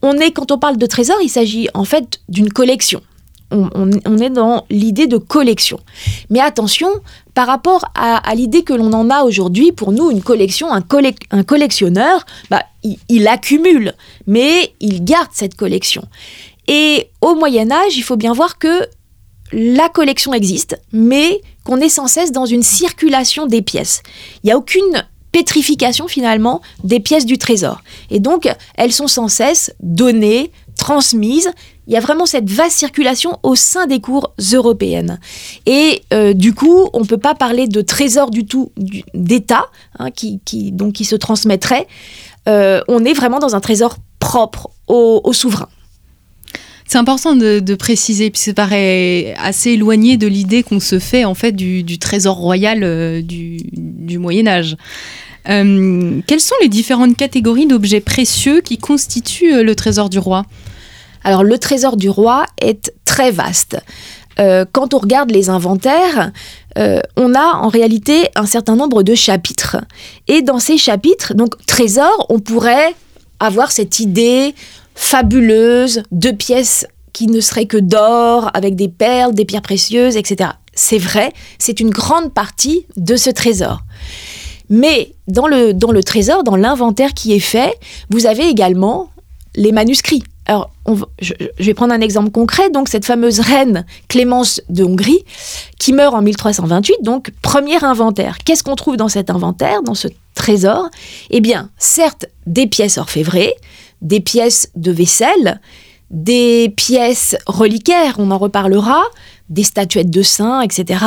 on 0.01 0.17
est, 0.17 0.31
quand 0.31 0.51
on 0.51 0.57
parle 0.57 0.75
de 0.75 0.85
trésor, 0.85 1.15
il 1.23 1.29
s'agit 1.29 1.69
en 1.73 1.85
fait 1.85 2.19
d'une 2.27 2.51
collection 2.51 3.01
on, 3.53 4.17
est 4.17 4.29
dans 4.29 4.65
l'idée 4.69 5.07
de 5.07 5.17
collection. 5.17 5.79
Mais 6.29 6.39
attention, 6.39 6.89
par 7.33 7.47
rapport 7.47 7.85
à, 7.95 8.21
l'idée 8.35 8.63
que 8.63 8.73
l'on 8.73 8.93
en 8.93 9.09
a 9.09 9.23
aujourd'hui, 9.23 9.71
pour 9.71 9.91
nous, 9.91 10.11
une 10.11 10.21
collection, 10.21 10.67
un, 10.71 10.81
collectionneur, 11.43 12.25
bah, 12.49 12.63
il, 13.09 13.27
accumule, 13.27 13.93
mais 14.27 14.73
il 14.79 15.03
garde 15.03 15.29
cette 15.31 15.55
collection. 15.55 16.03
Et 16.67 17.09
au 17.21 17.35
Moyen 17.35 17.71
Âge, 17.71 17.97
il 17.97 18.03
faut 18.03 18.15
bien 18.15 18.33
voir 18.33 18.57
que 18.57 18.87
la 19.51 19.89
collection 19.89 20.33
existe, 20.33 20.79
mais 20.91 21.41
qu'on 21.63 21.77
est 21.77 21.89
sans 21.89 22.07
cesse 22.07 22.31
dans 22.31 22.45
une 22.45 22.63
circulation 22.63 23.45
des 23.45 23.61
pièces. 23.61 24.01
Il 24.43 24.47
n'y 24.47 24.51
a 24.51 24.57
aucune 24.57 25.05
pétrification 25.31 26.07
finalement 26.07 26.61
des 26.83 26.99
pièces 26.99 27.25
du 27.25 27.37
trésor. 27.37 27.81
Et 28.09 28.19
donc, 28.19 28.47
elles 28.75 28.93
sont 28.93 29.07
sans 29.07 29.27
cesse 29.27 29.73
données, 29.81 30.51
transmises, 30.77 31.51
il 31.87 31.93
y 31.93 31.97
a 31.97 31.99
vraiment 31.99 32.25
cette 32.25 32.49
vaste 32.49 32.77
circulation 32.77 33.39
au 33.43 33.55
sein 33.55 33.87
des 33.87 33.99
cours 33.99 34.33
européennes. 34.53 35.19
Et 35.65 36.01
euh, 36.13 36.33
du 36.33 36.53
coup, 36.53 36.89
on 36.93 37.01
ne 37.01 37.05
peut 37.05 37.17
pas 37.17 37.35
parler 37.35 37.67
de 37.67 37.81
trésor 37.81 38.31
du 38.31 38.45
tout 38.45 38.71
d'État, 39.13 39.65
hein, 39.99 40.09
qui, 40.11 40.39
donc, 40.71 40.93
qui 40.93 41.05
se 41.05 41.15
transmettrait. 41.15 41.87
Euh, 42.47 42.81
on 42.87 43.03
est 43.03 43.13
vraiment 43.13 43.39
dans 43.39 43.55
un 43.55 43.59
trésor 43.59 43.97
propre 44.19 44.69
au, 44.87 45.33
souverain. 45.33 45.67
C'est 46.87 46.97
important 46.97 47.35
de, 47.35 47.75
préciser, 47.75 48.29
puis 48.29 48.39
ça 48.39 48.53
paraît 48.53 49.33
assez 49.37 49.71
éloigné 49.71 50.17
de 50.17 50.27
l'idée 50.27 50.63
qu'on 50.63 50.79
se 50.79 50.99
fait 50.99 51.25
en 51.25 51.33
fait 51.33 51.51
du, 51.51 51.97
trésor 51.97 52.37
royal 52.37 52.83
euh, 52.83 53.21
du, 53.21 54.17
Moyen 54.19 54.47
Âge. 54.47 54.77
quelles 55.45 56.39
sont 56.39 56.55
les 56.61 56.69
différentes 56.69 57.17
catégories 57.17 57.65
d'objets 57.65 57.99
précieux 57.99 58.61
qui 58.61 58.77
constituent 58.77 59.63
le 59.63 59.75
trésor 59.75 60.09
du 60.09 60.19
roi? 60.19 60.45
Alors 61.23 61.43
le 61.43 61.57
trésor 61.57 61.97
du 61.97 62.09
roi 62.09 62.45
est 62.59 62.93
très 63.05 63.31
vaste. 63.31 63.77
Euh, 64.39 64.65
quand 64.71 64.93
on 64.93 64.97
regarde 64.97 65.31
les 65.31 65.49
inventaires, 65.49 66.31
euh, 66.77 66.99
on 67.17 67.35
a 67.35 67.57
en 67.57 67.67
réalité 67.67 68.29
un 68.35 68.45
certain 68.45 68.75
nombre 68.75 69.03
de 69.03 69.13
chapitres. 69.13 69.77
Et 70.27 70.41
dans 70.41 70.59
ces 70.59 70.77
chapitres, 70.77 71.33
donc 71.33 71.63
trésor, 71.65 72.25
on 72.29 72.39
pourrait 72.39 72.95
avoir 73.39 73.71
cette 73.71 73.99
idée 73.99 74.55
fabuleuse 74.95 76.03
de 76.11 76.31
pièces 76.31 76.87
qui 77.13 77.27
ne 77.27 77.39
seraient 77.41 77.67
que 77.67 77.77
d'or, 77.77 78.49
avec 78.53 78.75
des 78.75 78.89
perles, 78.89 79.35
des 79.35 79.45
pierres 79.45 79.61
précieuses, 79.61 80.17
etc. 80.17 80.51
C'est 80.73 80.97
vrai, 80.97 81.31
c'est 81.59 81.79
une 81.79 81.91
grande 81.91 82.33
partie 82.33 82.87
de 82.97 83.15
ce 83.15 83.29
trésor. 83.29 83.81
Mais 84.69 85.13
dans 85.27 85.45
le, 85.45 85.73
dans 85.73 85.91
le 85.91 86.03
trésor, 86.03 86.43
dans 86.43 86.55
l'inventaire 86.55 87.13
qui 87.13 87.33
est 87.33 87.39
fait, 87.39 87.77
vous 88.09 88.25
avez 88.25 88.47
également 88.47 89.09
les 89.55 89.71
manuscrits. 89.71 90.23
Alors, 90.45 90.71
je, 91.19 91.33
vais 91.59 91.73
prendre 91.73 91.93
un 91.93 92.01
exemple 92.01 92.31
concret. 92.31 92.69
Donc, 92.69 92.89
cette 92.89 93.05
fameuse 93.05 93.39
reine 93.39 93.85
Clémence 94.07 94.61
de 94.69 94.83
Hongrie, 94.83 95.23
qui 95.79 95.93
meurt 95.93 96.13
en 96.13 96.21
1328, 96.21 96.97
donc 97.01 97.31
premier 97.41 97.83
inventaire. 97.83 98.37
Qu'est-ce 98.43 98.63
qu'on 98.63 98.75
trouve 98.75 98.97
dans 98.97 99.07
cet 99.07 99.29
inventaire, 99.29 99.83
dans 99.83 99.95
ce 99.95 100.09
trésor? 100.33 100.89
Eh 101.29 101.39
bien, 101.39 101.69
certes, 101.77 102.25
des 102.45 102.67
pièces 102.67 102.97
orfèvrées, 102.97 103.53
des 104.01 104.19
pièces 104.19 104.69
de 104.75 104.91
vaisselle, 104.91 105.61
des 106.11 106.71
pièces 106.75 107.35
reliquaires, 107.47 108.15
on 108.19 108.29
en 108.29 108.37
reparlera, 108.37 109.01
des 109.49 109.63
statuettes 109.63 110.11
de 110.11 110.21
saints, 110.21 110.61
etc. 110.61 111.05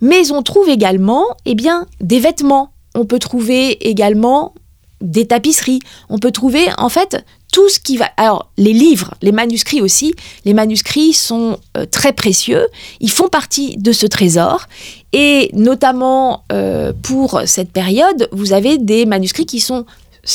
Mais 0.00 0.30
on 0.32 0.42
trouve 0.42 0.68
également, 0.68 1.24
eh 1.44 1.54
bien, 1.54 1.86
des 2.00 2.20
vêtements. 2.20 2.72
On 2.94 3.04
peut 3.04 3.18
trouver 3.18 3.88
également 3.88 4.54
des 5.02 5.26
tapisseries. 5.26 5.80
On 6.08 6.18
peut 6.18 6.30
trouver 6.30 6.66
en 6.78 6.88
fait 6.88 7.24
tout 7.52 7.68
ce 7.68 7.78
qui 7.78 7.96
va. 7.96 8.06
Alors, 8.16 8.50
les 8.56 8.72
livres, 8.72 9.14
les 9.22 9.30
manuscrits 9.30 9.80
aussi, 9.80 10.14
les 10.44 10.54
manuscrits 10.54 11.12
sont 11.12 11.58
euh, 11.76 11.86
très 11.86 12.12
précieux. 12.12 12.66
Ils 13.00 13.10
font 13.10 13.28
partie 13.28 13.76
de 13.76 13.92
ce 13.92 14.06
trésor. 14.06 14.66
Et 15.12 15.50
notamment 15.52 16.42
euh, 16.50 16.92
pour 17.02 17.42
cette 17.46 17.70
période, 17.70 18.28
vous 18.32 18.52
avez 18.52 18.78
des 18.78 19.06
manuscrits 19.06 19.46
qui 19.46 19.60
sont 19.60 19.84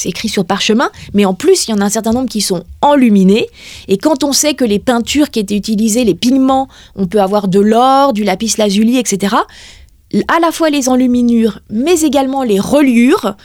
écrits 0.05 0.29
sur 0.29 0.45
parchemin, 0.45 0.89
mais 1.13 1.25
en 1.25 1.33
plus, 1.33 1.67
il 1.67 1.71
y 1.71 1.73
en 1.73 1.81
a 1.81 1.85
un 1.85 1.89
certain 1.89 2.11
nombre 2.11 2.29
qui 2.29 2.41
sont 2.41 2.63
enluminés. 2.81 3.47
Et 3.87 3.97
quand 3.97 4.23
on 4.23 4.33
sait 4.33 4.53
que 4.53 4.65
les 4.65 4.79
peintures 4.79 5.31
qui 5.31 5.39
étaient 5.39 5.55
utilisées, 5.55 6.03
les 6.03 6.15
pigments, 6.15 6.67
on 6.95 7.07
peut 7.07 7.21
avoir 7.21 7.47
de 7.47 7.59
l'or, 7.59 8.13
du 8.13 8.23
lapis 8.23 8.55
lazuli, 8.57 8.97
etc., 8.97 9.35
à 10.27 10.39
la 10.39 10.51
fois 10.51 10.69
les 10.69 10.87
enluminures, 10.87 11.59
mais 11.69 12.01
également 12.01 12.43
les 12.43 12.59
reliures, 12.59 13.35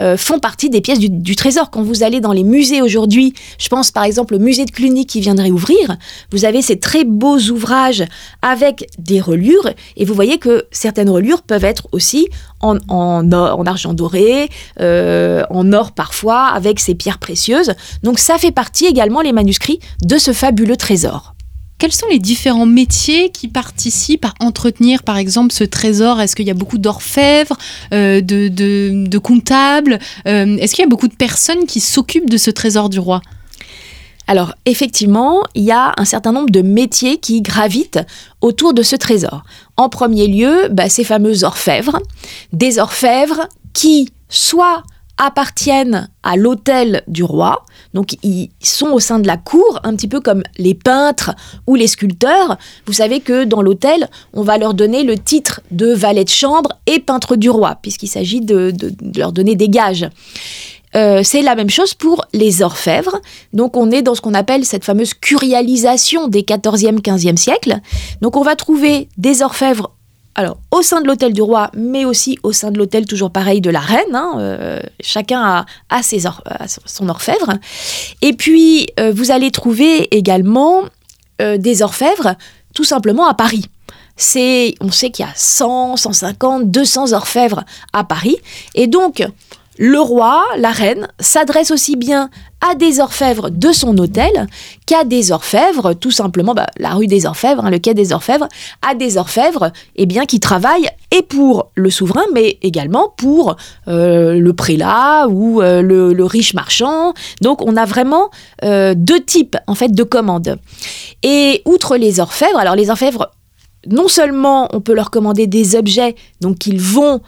euh, 0.00 0.16
font 0.16 0.38
partie 0.38 0.70
des 0.70 0.80
pièces 0.80 0.98
du, 0.98 1.36
trésor. 1.36 1.70
Quand 1.70 1.82
vous 1.82 2.02
allez 2.02 2.20
dans 2.20 2.32
les 2.32 2.44
musées 2.44 2.80
aujourd'hui, 2.80 3.34
je 3.58 3.68
pense 3.68 3.90
par 3.90 4.04
exemple 4.04 4.34
au 4.34 4.38
musée 4.38 4.64
de 4.64 4.70
Cluny 4.70 5.06
qui 5.06 5.20
viendrait 5.20 5.50
ouvrir, 5.50 5.96
vous 6.30 6.44
avez 6.44 6.62
ces 6.62 6.78
très 6.78 7.04
beaux 7.04 7.38
ouvrages 7.38 8.04
avec 8.40 8.88
des 8.98 9.20
reliures 9.20 9.70
et 9.96 10.04
vous 10.04 10.14
voyez 10.14 10.38
que 10.38 10.66
certaines 10.70 11.10
reliures 11.10 11.42
peuvent 11.42 11.64
être 11.64 11.88
aussi 11.92 12.28
en, 12.60 12.78
en 12.88 13.66
argent 13.66 13.92
doré, 13.92 14.48
euh, 14.80 15.42
en 15.50 15.72
or 15.72 15.92
parfois, 15.92 16.46
avec 16.46 16.80
ces 16.80 16.94
pierres 16.94 17.18
précieuses. 17.18 17.72
Donc 18.02 18.18
ça 18.18 18.38
fait 18.38 18.52
partie 18.52 18.86
également, 18.86 19.20
les 19.20 19.32
manuscrits, 19.32 19.80
de 20.04 20.18
ce 20.18 20.32
fabuleux 20.32 20.76
trésor. 20.76 21.34
Quels 21.78 21.92
sont 21.92 22.06
les 22.08 22.20
différents 22.20 22.66
métiers 22.66 23.30
qui 23.30 23.48
participent 23.48 24.24
à 24.24 24.34
entretenir, 24.40 25.02
par 25.02 25.16
exemple, 25.16 25.52
ce 25.52 25.64
trésor? 25.64 26.20
Est-ce 26.20 26.36
qu'il 26.36 26.46
y 26.46 26.50
a 26.50 26.54
beaucoup 26.54 26.78
d'orfèvres, 26.78 27.56
euh, 27.92 28.20
de, 28.20 29.18
comptables? 29.18 29.98
Euh, 30.26 30.56
Est-ce 30.58 30.74
qu'il 30.74 30.82
y 30.82 30.86
a 30.86 30.88
beaucoup 30.88 31.08
de 31.08 31.16
personnes 31.16 31.66
qui 31.66 31.80
s'occupent 31.80 32.30
de 32.30 32.36
ce 32.36 32.50
trésor 32.50 32.88
du 32.88 33.00
roi? 33.00 33.20
Alors 34.28 34.54
effectivement, 34.66 35.42
il 35.54 35.64
y 35.64 35.72
a 35.72 35.92
un 35.96 36.04
certain 36.04 36.32
nombre 36.32 36.50
de 36.50 36.62
métiers 36.62 37.18
qui 37.18 37.42
gravitent 37.42 38.00
autour 38.40 38.72
de 38.72 38.82
ce 38.82 38.94
trésor. 38.94 39.42
En 39.76 39.88
premier 39.88 40.28
lieu, 40.28 40.68
bah, 40.70 40.88
ces 40.88 41.04
fameux 41.04 41.44
orfèvres, 41.44 41.98
des 42.52 42.78
orfèvres 42.78 43.48
qui 43.72 44.08
soit 44.28 44.84
appartiennent 45.18 46.08
à 46.22 46.36
l'hôtel 46.36 47.02
du 47.06 47.22
roi, 47.22 47.64
donc 47.94 48.16
ils 48.22 48.50
sont 48.60 48.88
au 48.88 49.00
sein 49.00 49.18
de 49.18 49.26
la 49.26 49.36
cour, 49.36 49.80
un 49.84 49.94
petit 49.94 50.08
peu 50.08 50.20
comme 50.20 50.42
les 50.58 50.74
peintres 50.74 51.32
ou 51.66 51.74
les 51.74 51.86
sculpteurs. 51.86 52.58
Vous 52.86 52.92
savez 52.92 53.20
que 53.20 53.44
dans 53.44 53.62
l'hôtel, 53.62 54.08
on 54.32 54.42
va 54.42 54.58
leur 54.58 54.74
donner 54.74 55.02
le 55.02 55.18
titre 55.18 55.60
de 55.70 55.92
valet 55.92 56.24
de 56.24 56.30
chambre 56.30 56.72
et 56.86 56.98
peintre 56.98 57.36
du 57.36 57.50
roi, 57.50 57.78
puisqu'il 57.82 58.08
s'agit 58.08 58.40
de, 58.40 58.72
leur 59.16 59.32
donner 59.32 59.54
des 59.54 59.68
gages. 59.68 60.08
Euh, 60.94 61.22
c'est 61.24 61.40
la 61.40 61.54
même 61.54 61.70
chose 61.70 61.94
pour 61.94 62.26
les 62.32 62.62
orfèvres. 62.62 63.20
Donc 63.52 63.76
on 63.76 63.90
est 63.90 64.02
dans 64.02 64.14
ce 64.14 64.20
qu'on 64.20 64.34
appelle 64.34 64.64
cette 64.64 64.84
fameuse 64.84 65.14
curialisation 65.14 66.28
des 66.28 66.42
14e, 66.42 67.00
15e 67.00 67.36
siècles. 67.36 67.80
Donc 68.20 68.36
on 68.36 68.42
va 68.42 68.56
trouver 68.56 69.08
des 69.16 69.42
orfèvres 69.42 69.92
alors, 70.34 70.56
au 70.70 70.80
sein 70.80 71.02
de 71.02 71.06
l'hôtel 71.06 71.34
du 71.34 71.42
roi, 71.42 71.70
mais 71.74 72.04
aussi 72.04 72.38
au 72.42 72.52
sein 72.52 72.70
de 72.70 72.78
l'hôtel, 72.78 73.04
toujours 73.04 73.30
pareil, 73.30 73.60
de 73.60 73.68
la 73.68 73.80
reine. 73.80 74.14
Hein, 74.14 74.36
euh, 74.38 74.80
chacun 75.00 75.66
a, 75.90 76.02
ses 76.02 76.22
son 76.86 77.08
orfèvre. 77.08 77.54
Et 78.22 78.32
puis, 78.32 78.88
euh, 78.98 79.12
vous 79.14 79.30
allez 79.30 79.50
trouver 79.50 80.08
également 80.16 80.84
euh, 81.42 81.58
des 81.58 81.82
orfèvres, 81.82 82.36
tout 82.74 82.84
simplement 82.84 83.26
à 83.26 83.34
Paris. 83.34 83.66
C'est, 84.16 84.74
on 84.80 84.90
sait 84.90 85.10
qu'il 85.10 85.26
y 85.26 85.28
a 85.28 85.32
100, 85.34 85.96
150, 85.96 86.70
200 86.70 87.12
orfèvres 87.12 87.64
à 87.92 88.04
Paris. 88.04 88.36
Et 88.74 88.86
donc, 88.86 89.22
le 89.78 90.00
roi, 90.00 90.42
la 90.58 90.70
reine, 90.70 91.08
s'adresse 91.18 91.70
aussi 91.70 91.96
bien 91.96 92.28
à 92.60 92.74
des 92.74 93.00
orfèvres 93.00 93.50
de 93.50 93.72
son 93.72 93.96
hôtel 93.98 94.46
qu'à 94.86 95.04
des 95.04 95.32
orfèvres, 95.32 95.94
tout 95.94 96.10
simplement, 96.10 96.54
bah, 96.54 96.66
la 96.78 96.90
rue 96.94 97.06
des 97.06 97.26
orfèvres, 97.26 97.64
hein, 97.64 97.70
le 97.70 97.78
quai 97.78 97.94
des 97.94 98.12
orfèvres, 98.12 98.48
à 98.82 98.94
des 98.94 99.16
orfèvres 99.16 99.72
eh 99.96 100.06
bien, 100.06 100.26
qui 100.26 100.40
travaillent 100.40 100.88
et 101.10 101.22
pour 101.22 101.70
le 101.74 101.90
souverain, 101.90 102.24
mais 102.32 102.58
également 102.62 103.12
pour 103.16 103.56
euh, 103.88 104.38
le 104.38 104.52
prélat 104.52 105.26
ou 105.28 105.62
euh, 105.62 105.82
le, 105.82 106.24
riche 106.24 106.54
marchand. 106.54 107.14
Donc 107.40 107.62
on 107.62 107.76
a 107.76 107.84
vraiment 107.84 108.30
euh, 108.64 108.94
deux 108.96 109.20
types 109.20 109.56
en 109.66 109.74
fait 109.74 109.88
de 109.88 110.02
commandes. 110.02 110.58
Et 111.22 111.62
outre 111.64 111.96
les 111.96 112.20
orfèvres, 112.20 112.58
alors 112.58 112.76
les 112.76 112.90
orfèvres, 112.90 113.30
non 113.86 114.08
seulement 114.08 114.68
on 114.72 114.80
peut 114.80 114.94
leur 114.94 115.10
commander 115.10 115.46
des 115.46 115.74
objets, 115.76 116.14
donc 116.40 116.58
qu'ils 116.58 116.80
vont 116.80 117.20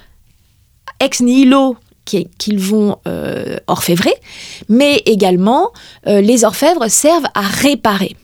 ex 1.00 1.20
nihilo 1.20 1.76
qu'ils 2.04 2.58
vont 2.58 2.99
euh, 3.06 3.56
orfèvrer, 3.66 4.14
mais 4.68 5.02
également 5.06 5.70
euh, 6.06 6.20
les 6.20 6.44
orfèvres 6.44 6.88
servent 6.88 7.28
à 7.34 7.42
réparer. 7.42 8.16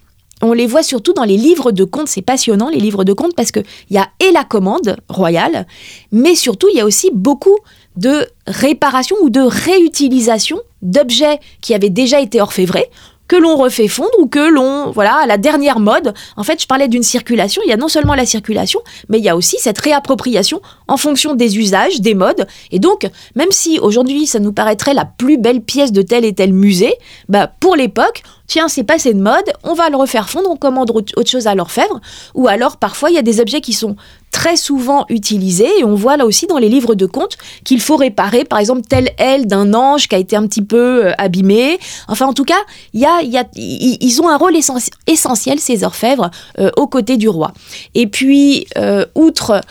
On 0.42 0.52
les 0.52 0.66
voit 0.66 0.82
surtout 0.82 1.12
dans 1.12 1.24
les 1.24 1.36
livres 1.36 1.70
de 1.70 1.84
contes, 1.84 2.08
c'est 2.08 2.22
passionnant 2.22 2.70
les 2.70 2.80
livres 2.80 3.04
de 3.04 3.12
contes 3.12 3.34
parce 3.36 3.52
qu'il 3.52 3.64
y 3.90 3.98
a 3.98 4.08
et 4.20 4.32
la 4.32 4.44
commande 4.44 4.96
royale, 5.08 5.66
mais 6.12 6.34
surtout 6.34 6.68
il 6.72 6.78
y 6.78 6.80
a 6.80 6.86
aussi 6.86 7.10
beaucoup 7.12 7.58
de 7.96 8.26
réparation 8.46 9.16
ou 9.22 9.28
de 9.28 9.40
réutilisation 9.40 10.58
d'objets 10.80 11.40
qui 11.60 11.74
avaient 11.74 11.90
déjà 11.90 12.20
été 12.20 12.40
orfèvrés 12.40 12.88
que 13.30 13.36
l'on 13.36 13.54
refait 13.54 13.86
fondre 13.86 14.10
ou 14.18 14.26
que 14.26 14.40
l'on, 14.40 14.90
voilà, 14.90 15.24
la 15.24 15.38
dernière 15.38 15.78
mode. 15.78 16.14
En 16.36 16.42
fait, 16.42 16.60
je 16.60 16.66
parlais 16.66 16.88
d'une 16.88 17.04
circulation. 17.04 17.62
Il 17.64 17.70
y 17.70 17.72
a 17.72 17.76
non 17.76 17.86
seulement 17.86 18.16
la 18.16 18.26
circulation, 18.26 18.80
mais 19.08 19.18
il 19.18 19.24
y 19.24 19.28
a 19.28 19.36
aussi 19.36 19.56
cette 19.60 19.78
réappropriation 19.78 20.60
en 20.88 20.96
fonction 20.96 21.36
des 21.36 21.56
usages, 21.56 22.00
des 22.00 22.14
modes. 22.14 22.48
Et 22.72 22.80
donc, 22.80 23.08
même 23.36 23.52
si 23.52 23.78
aujourd'hui 23.78 24.26
ça 24.26 24.40
nous 24.40 24.52
paraîtrait 24.52 24.94
la 24.94 25.04
plus 25.04 25.38
belle 25.38 25.60
pièce 25.60 25.92
de 25.92 26.02
tel 26.02 26.24
et 26.24 26.32
tel 26.32 26.52
musée, 26.52 26.92
bah, 27.28 27.48
pour 27.60 27.76
l'époque, 27.76 28.24
tiens, 28.50 28.66
c'est 28.66 28.82
passé 28.82 29.14
de 29.14 29.20
mode, 29.20 29.44
on 29.62 29.74
va 29.74 29.88
le 29.90 29.96
refaire 29.96 30.28
fondre, 30.28 30.50
on 30.50 30.56
commande 30.56 30.90
autre 30.90 31.30
chose 31.30 31.46
à 31.46 31.54
l'orfèvre. 31.54 32.00
Ou 32.34 32.48
alors, 32.48 32.78
parfois, 32.78 33.08
il 33.08 33.14
y 33.14 33.18
a 33.18 33.22
des 33.22 33.40
objets 33.40 33.60
qui 33.60 33.72
sont 33.72 33.94
très 34.32 34.56
souvent 34.56 35.06
utilisés 35.08 35.70
et 35.78 35.84
on 35.84 35.94
voit 35.94 36.16
là 36.16 36.26
aussi 36.26 36.48
dans 36.48 36.58
les 36.58 36.68
livres 36.68 36.96
de 36.96 37.06
contes 37.06 37.38
qu'il 37.62 37.80
faut 37.80 37.94
réparer, 37.94 38.44
par 38.44 38.58
exemple, 38.58 38.82
telle 38.82 39.10
aile 39.18 39.46
d'un 39.46 39.72
ange 39.72 40.08
qui 40.08 40.16
a 40.16 40.18
été 40.18 40.34
un 40.34 40.48
petit 40.48 40.62
peu 40.62 41.06
euh, 41.06 41.12
abîmée. 41.16 41.78
Enfin, 42.08 42.26
en 42.26 42.32
tout 42.32 42.44
cas, 42.44 42.58
ils 42.92 44.20
ont 44.20 44.28
un 44.28 44.36
rôle 44.36 44.56
essentiel, 44.56 45.60
ces 45.60 45.84
orfèvres, 45.84 46.32
euh, 46.58 46.72
aux 46.76 46.88
côtés 46.88 47.18
du 47.18 47.28
roi. 47.28 47.52
Et 47.94 48.08
puis, 48.08 48.66
euh, 48.76 49.06
outre 49.14 49.62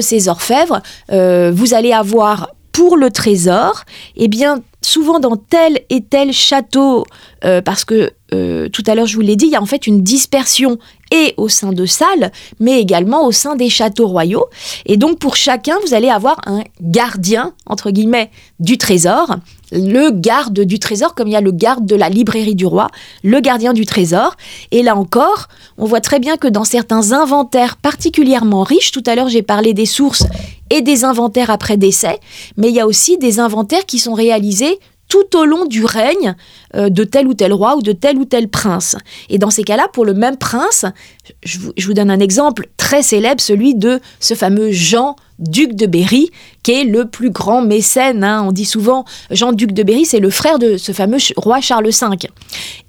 ces 0.00 0.28
orfèvres, 0.28 0.80
vous 1.10 1.74
allez 1.74 1.92
avoir 1.92 2.48
pour 2.74 2.96
le 2.96 3.10
trésor, 3.10 3.84
eh 4.16 4.26
bien, 4.26 4.60
souvent 4.84 5.18
dans 5.18 5.36
tel 5.36 5.80
et 5.90 6.04
tel 6.04 6.32
château, 6.32 7.04
euh, 7.44 7.62
parce 7.62 7.84
que 7.84 8.10
euh, 8.32 8.68
tout 8.68 8.82
à 8.86 8.94
l'heure 8.94 9.06
je 9.06 9.16
vous 9.16 9.20
l'ai 9.20 9.36
dit, 9.36 9.46
il 9.46 9.52
y 9.52 9.56
a 9.56 9.62
en 9.62 9.66
fait 9.66 9.86
une 9.86 10.02
dispersion 10.02 10.78
et 11.12 11.34
au 11.36 11.48
sein 11.48 11.72
de 11.72 11.86
salles, 11.86 12.32
mais 12.58 12.80
également 12.80 13.26
au 13.26 13.32
sein 13.32 13.54
des 13.54 13.68
châteaux 13.68 14.06
royaux. 14.06 14.46
Et 14.86 14.96
donc 14.96 15.18
pour 15.18 15.36
chacun, 15.36 15.76
vous 15.86 15.94
allez 15.94 16.08
avoir 16.08 16.40
un 16.46 16.62
gardien, 16.80 17.52
entre 17.66 17.90
guillemets, 17.90 18.30
du 18.58 18.78
trésor, 18.78 19.36
le 19.70 20.10
garde 20.10 20.60
du 20.60 20.78
trésor, 20.78 21.14
comme 21.14 21.28
il 21.28 21.32
y 21.32 21.36
a 21.36 21.40
le 21.40 21.52
garde 21.52 21.86
de 21.86 21.94
la 21.94 22.08
librairie 22.08 22.54
du 22.54 22.66
roi, 22.66 22.88
le 23.22 23.40
gardien 23.40 23.72
du 23.72 23.86
trésor. 23.86 24.34
Et 24.70 24.82
là 24.82 24.96
encore, 24.96 25.48
on 25.78 25.84
voit 25.84 26.00
très 26.00 26.18
bien 26.18 26.36
que 26.36 26.48
dans 26.48 26.64
certains 26.64 27.12
inventaires 27.12 27.76
particulièrement 27.76 28.62
riches, 28.62 28.90
tout 28.90 29.02
à 29.06 29.14
l'heure 29.14 29.28
j'ai 29.28 29.42
parlé 29.42 29.74
des 29.74 29.86
sources 29.86 30.24
et 30.70 30.80
des 30.80 31.04
inventaires 31.04 31.50
après 31.50 31.76
décès, 31.76 32.18
mais 32.56 32.68
il 32.68 32.74
y 32.74 32.80
a 32.80 32.86
aussi 32.86 33.18
des 33.18 33.38
inventaires 33.38 33.86
qui 33.86 33.98
sont 33.98 34.14
réalisés 34.14 34.78
tout 35.14 35.38
au 35.38 35.44
long 35.44 35.64
du 35.66 35.84
règne 35.84 36.34
euh, 36.74 36.88
de 36.88 37.04
tel 37.04 37.28
ou 37.28 37.34
tel 37.34 37.52
roi 37.52 37.76
ou 37.76 37.82
de 37.82 37.92
tel 37.92 38.18
ou 38.18 38.24
tel 38.24 38.48
prince. 38.48 38.96
Et 39.28 39.38
dans 39.38 39.50
ces 39.50 39.62
cas-là, 39.62 39.86
pour 39.92 40.04
le 40.04 40.12
même 40.12 40.36
prince, 40.36 40.86
je 41.44 41.58
vous, 41.86 41.94
donne 41.94 42.10
un 42.10 42.18
exemple 42.18 42.66
très 42.76 43.02
célèbre, 43.02 43.40
celui 43.40 43.76
de 43.76 44.00
ce 44.18 44.34
fameux 44.34 44.72
Jean 44.72 45.14
duc 45.38 45.74
de 45.74 45.86
Berry, 45.86 46.30
qui 46.64 46.72
est 46.72 46.84
le 46.84 47.04
plus 47.04 47.30
grand 47.30 47.62
mécène. 47.62 48.24
Hein. 48.24 48.42
On 48.44 48.50
dit 48.50 48.64
souvent 48.64 49.04
Jean 49.30 49.52
duc 49.52 49.70
de 49.70 49.84
Berry, 49.84 50.04
c'est 50.04 50.18
le 50.18 50.30
frère 50.30 50.58
de 50.58 50.76
ce 50.76 50.90
fameux 50.90 51.18
roi 51.36 51.60
Charles 51.60 51.90
V. 51.90 52.28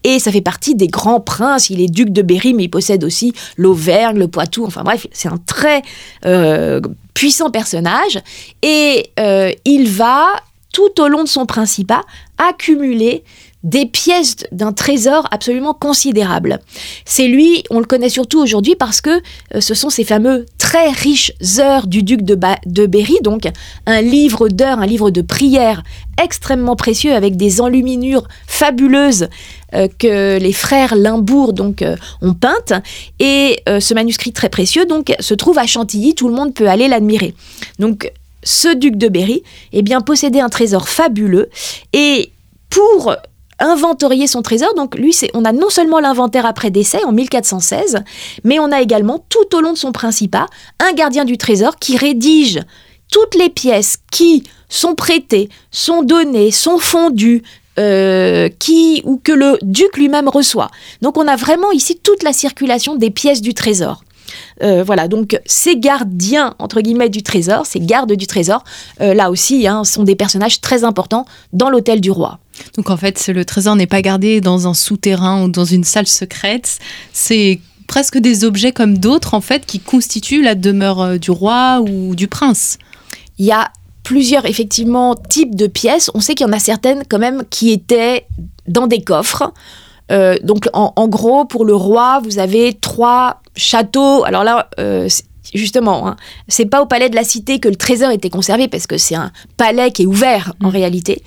Et 0.04 0.18
ça 0.18 0.32
fait 0.32 0.42
partie 0.42 0.74
des 0.74 0.88
grands 0.88 1.20
princes. 1.20 1.70
Il 1.70 1.80
est 1.80 1.92
duc 1.92 2.10
de 2.10 2.24
Berry, 2.24 2.56
mais 2.56 2.64
il 2.64 2.70
possède 2.70 3.04
aussi 3.04 3.34
l'Auvergne, 3.56 4.18
le 4.18 4.28
Poitou. 4.28 4.66
Enfin 4.66 4.82
bref, 4.84 5.06
c'est 5.12 5.30
un 5.30 5.38
très 5.38 5.84
euh, 6.26 6.82
puissant 7.14 7.52
personnage. 7.52 8.20
Et 8.64 9.12
euh, 9.20 9.52
il 9.66 9.90
va 9.90 10.28
tout 10.76 11.02
au 11.02 11.08
long 11.08 11.24
de 11.24 11.30
son 11.30 11.46
principat, 11.46 12.02
accumuler 12.38 13.24
des 13.64 13.86
pièces 13.86 14.36
d'un 14.52 14.74
trésor 14.74 15.26
absolument 15.32 15.74
considérable. 15.74 16.60
C'est 17.06 17.28
lui, 17.28 17.64
on 17.70 17.80
le 17.80 17.86
connaît 17.86 18.10
surtout 18.10 18.42
aujourd'hui 18.42 18.76
parce 18.76 19.00
que 19.00 19.22
euh, 19.56 19.62
ce 19.62 19.74
sont 19.74 19.90
ces 19.90 20.04
fameux 20.04 20.46
très 20.58 20.90
riches 20.90 21.32
heures 21.60 21.88
du 21.88 22.04
duc 22.04 22.24
de, 22.24 22.38
de 22.66 22.86
Berry, 22.88 23.16
donc 23.24 23.44
un 23.86 24.02
livre 24.02 24.50
d'heures, 24.50 24.80
un 24.80 24.86
livre 24.86 25.12
de 25.12 25.22
prières 25.22 25.82
extrêmement 26.22 26.76
précieux 26.76 27.16
avec 27.16 27.38
des 27.38 27.62
enluminures 27.62 28.28
fabuleuses 28.46 29.30
euh, 29.74 29.88
que 29.98 30.38
les 30.38 30.54
frères 30.54 30.94
Limbourg 30.94 31.54
donc 31.54 31.84
euh, 31.84 31.96
ont 32.22 32.34
peintes 32.34 32.74
et 33.20 33.62
ce 33.66 33.94
manuscrit 33.94 34.34
très 34.34 34.50
précieux 34.50 34.86
donc 34.86 35.16
se 35.20 35.34
trouve 35.34 35.58
à 35.58 35.66
Chantilly, 35.66 36.16
tout 36.16 36.28
le 36.28 36.36
monde 36.36 36.54
peut 36.54 36.68
aller 36.68 36.90
l'admirer. 36.90 37.34
Donc 37.80 38.12
ce 38.46 38.74
duc 38.74 38.96
de 38.96 39.10
Berry, 39.10 39.44
eh 39.74 39.82
bien, 39.82 40.00
possédait 40.00 40.40
un 40.40 40.50
trésor 40.50 40.88
fabuleux. 40.88 41.50
Et 41.92 42.32
pour 42.70 43.14
inventorier 43.60 44.28
son 44.28 44.42
trésor. 44.42 44.74
Donc 44.76 44.96
lui, 44.96 45.14
c'est, 45.14 45.32
on 45.34 45.46
a 45.46 45.52
non 45.52 45.70
seulement 45.70 46.00
l'inventaire 46.00 46.46
après 46.46 46.72
décès 46.72 47.04
en 47.04 47.12
1416, 47.12 48.04
mais 48.44 48.60
on 48.60 48.72
a 48.72 48.82
également 48.82 49.26
tout 49.30 49.56
au 49.56 49.62
long 49.62 49.74
de 49.74 49.78
son 49.78 49.92
principat 49.92 50.48
un 50.80 50.94
gardien 50.94 51.26
du 51.26 51.38
trésor 51.38 51.78
qui 51.78 51.98
rédige 51.98 52.60
toutes 53.12 53.36
les 53.36 53.50
pièces 53.50 53.98
qui 54.12 54.44
sont 54.68 54.96
prêtées, 54.96 55.50
sont 55.72 56.04
données, 56.04 56.52
sont 56.52 56.80
fondues, 56.80 57.44
euh, 57.78 58.50
qui 58.60 59.02
ou 59.04 59.18
que 59.18 59.32
le 59.32 59.58
duc 59.62 59.98
lui-même 59.98 60.30
reçoit. 60.30 60.72
Donc 61.02 61.18
on 61.18 61.28
a 61.28 61.36
vraiment 61.36 61.72
ici 61.72 62.00
toute 62.02 62.24
la 62.24 62.34
circulation 62.34 62.96
des 62.96 63.12
pièces 63.12 63.42
du 63.42 63.54
trésor. 63.54 64.04
Euh, 64.64 64.84
voilà, 64.84 65.08
donc 65.08 65.40
ces 65.46 65.78
gardiens, 65.78 66.56
entre 66.60 66.82
guillemets, 66.82 67.10
du 67.10 67.24
trésor, 67.24 67.66
ces 67.66 67.80
gardes 67.80 68.14
du 68.14 68.28
trésor, 68.28 68.64
euh, 69.02 69.14
là 69.14 69.30
aussi, 69.30 69.68
hein, 69.68 69.84
sont 69.84 70.04
des 70.04 70.16
personnages 70.16 70.62
très 70.62 70.84
importants 70.84 71.26
dans 71.54 71.70
l'hôtel 71.70 72.02
du 72.02 72.12
roi. 72.12 72.40
Donc 72.78 72.90
en 72.90 72.98
fait, 72.98 73.28
le 73.28 73.44
trésor 73.44 73.76
n'est 73.76 73.88
pas 73.88 74.02
gardé 74.02 74.42
dans 74.42 74.68
un 74.68 74.74
souterrain 74.74 75.44
ou 75.44 75.50
dans 75.50 75.66
une 75.66 75.84
salle 75.84 76.08
secrète, 76.08 76.80
c'est 77.12 77.60
presque 77.88 78.18
des 78.18 78.46
objets 78.46 78.72
comme 78.72 78.98
d'autres, 78.98 79.34
en 79.34 79.42
fait, 79.42 79.66
qui 79.66 79.80
constituent 79.80 80.42
la 80.42 80.56
demeure 80.56 81.02
euh, 81.02 81.18
du 81.18 81.32
roi 81.32 81.82
ou 81.82 82.16
du 82.16 82.28
prince. 82.28 82.78
Il 83.38 83.46
y 83.46 83.52
a 83.52 83.72
plusieurs, 84.04 84.46
effectivement, 84.46 85.16
types 85.16 85.56
de 85.56 85.68
pièces. 85.68 86.10
On 86.14 86.22
sait 86.22 86.36
qu'il 86.36 86.48
y 86.48 86.50
en 86.50 86.54
a 86.54 86.60
certaines, 86.60 87.04
quand 87.10 87.20
même, 87.20 87.44
qui 87.50 87.72
étaient 87.72 88.28
dans 88.68 88.88
des 88.88 89.02
coffres. 89.02 89.52
donc 90.44 90.70
en, 90.74 91.08
gros, 91.08 91.46
pour 91.46 91.66
le 91.66 91.76
roi, 91.76 92.22
vous 92.24 92.38
avez 92.38 92.74
trois 92.74 93.42
château. 93.56 94.24
Alors 94.24 94.44
là, 94.44 94.70
euh, 94.80 95.08
justement, 95.54 96.08
hein, 96.08 96.16
c'est 96.48 96.66
pas 96.66 96.82
au 96.82 96.86
palais 96.86 97.10
de 97.10 97.16
la 97.16 97.24
Cité 97.24 97.60
que 97.60 97.70
le 97.70 97.76
trésor 97.76 98.12
était 98.12 98.30
conservé 98.30 98.68
parce 98.68 98.88
que 98.88 98.98
c'est 98.98 99.16
un 99.16 99.32
palais 99.58 99.92
qui 99.92 100.04
est 100.04 100.06
ouvert 100.06 100.54
en 100.64 100.68
mm. 100.68 100.72
réalité. 100.72 101.24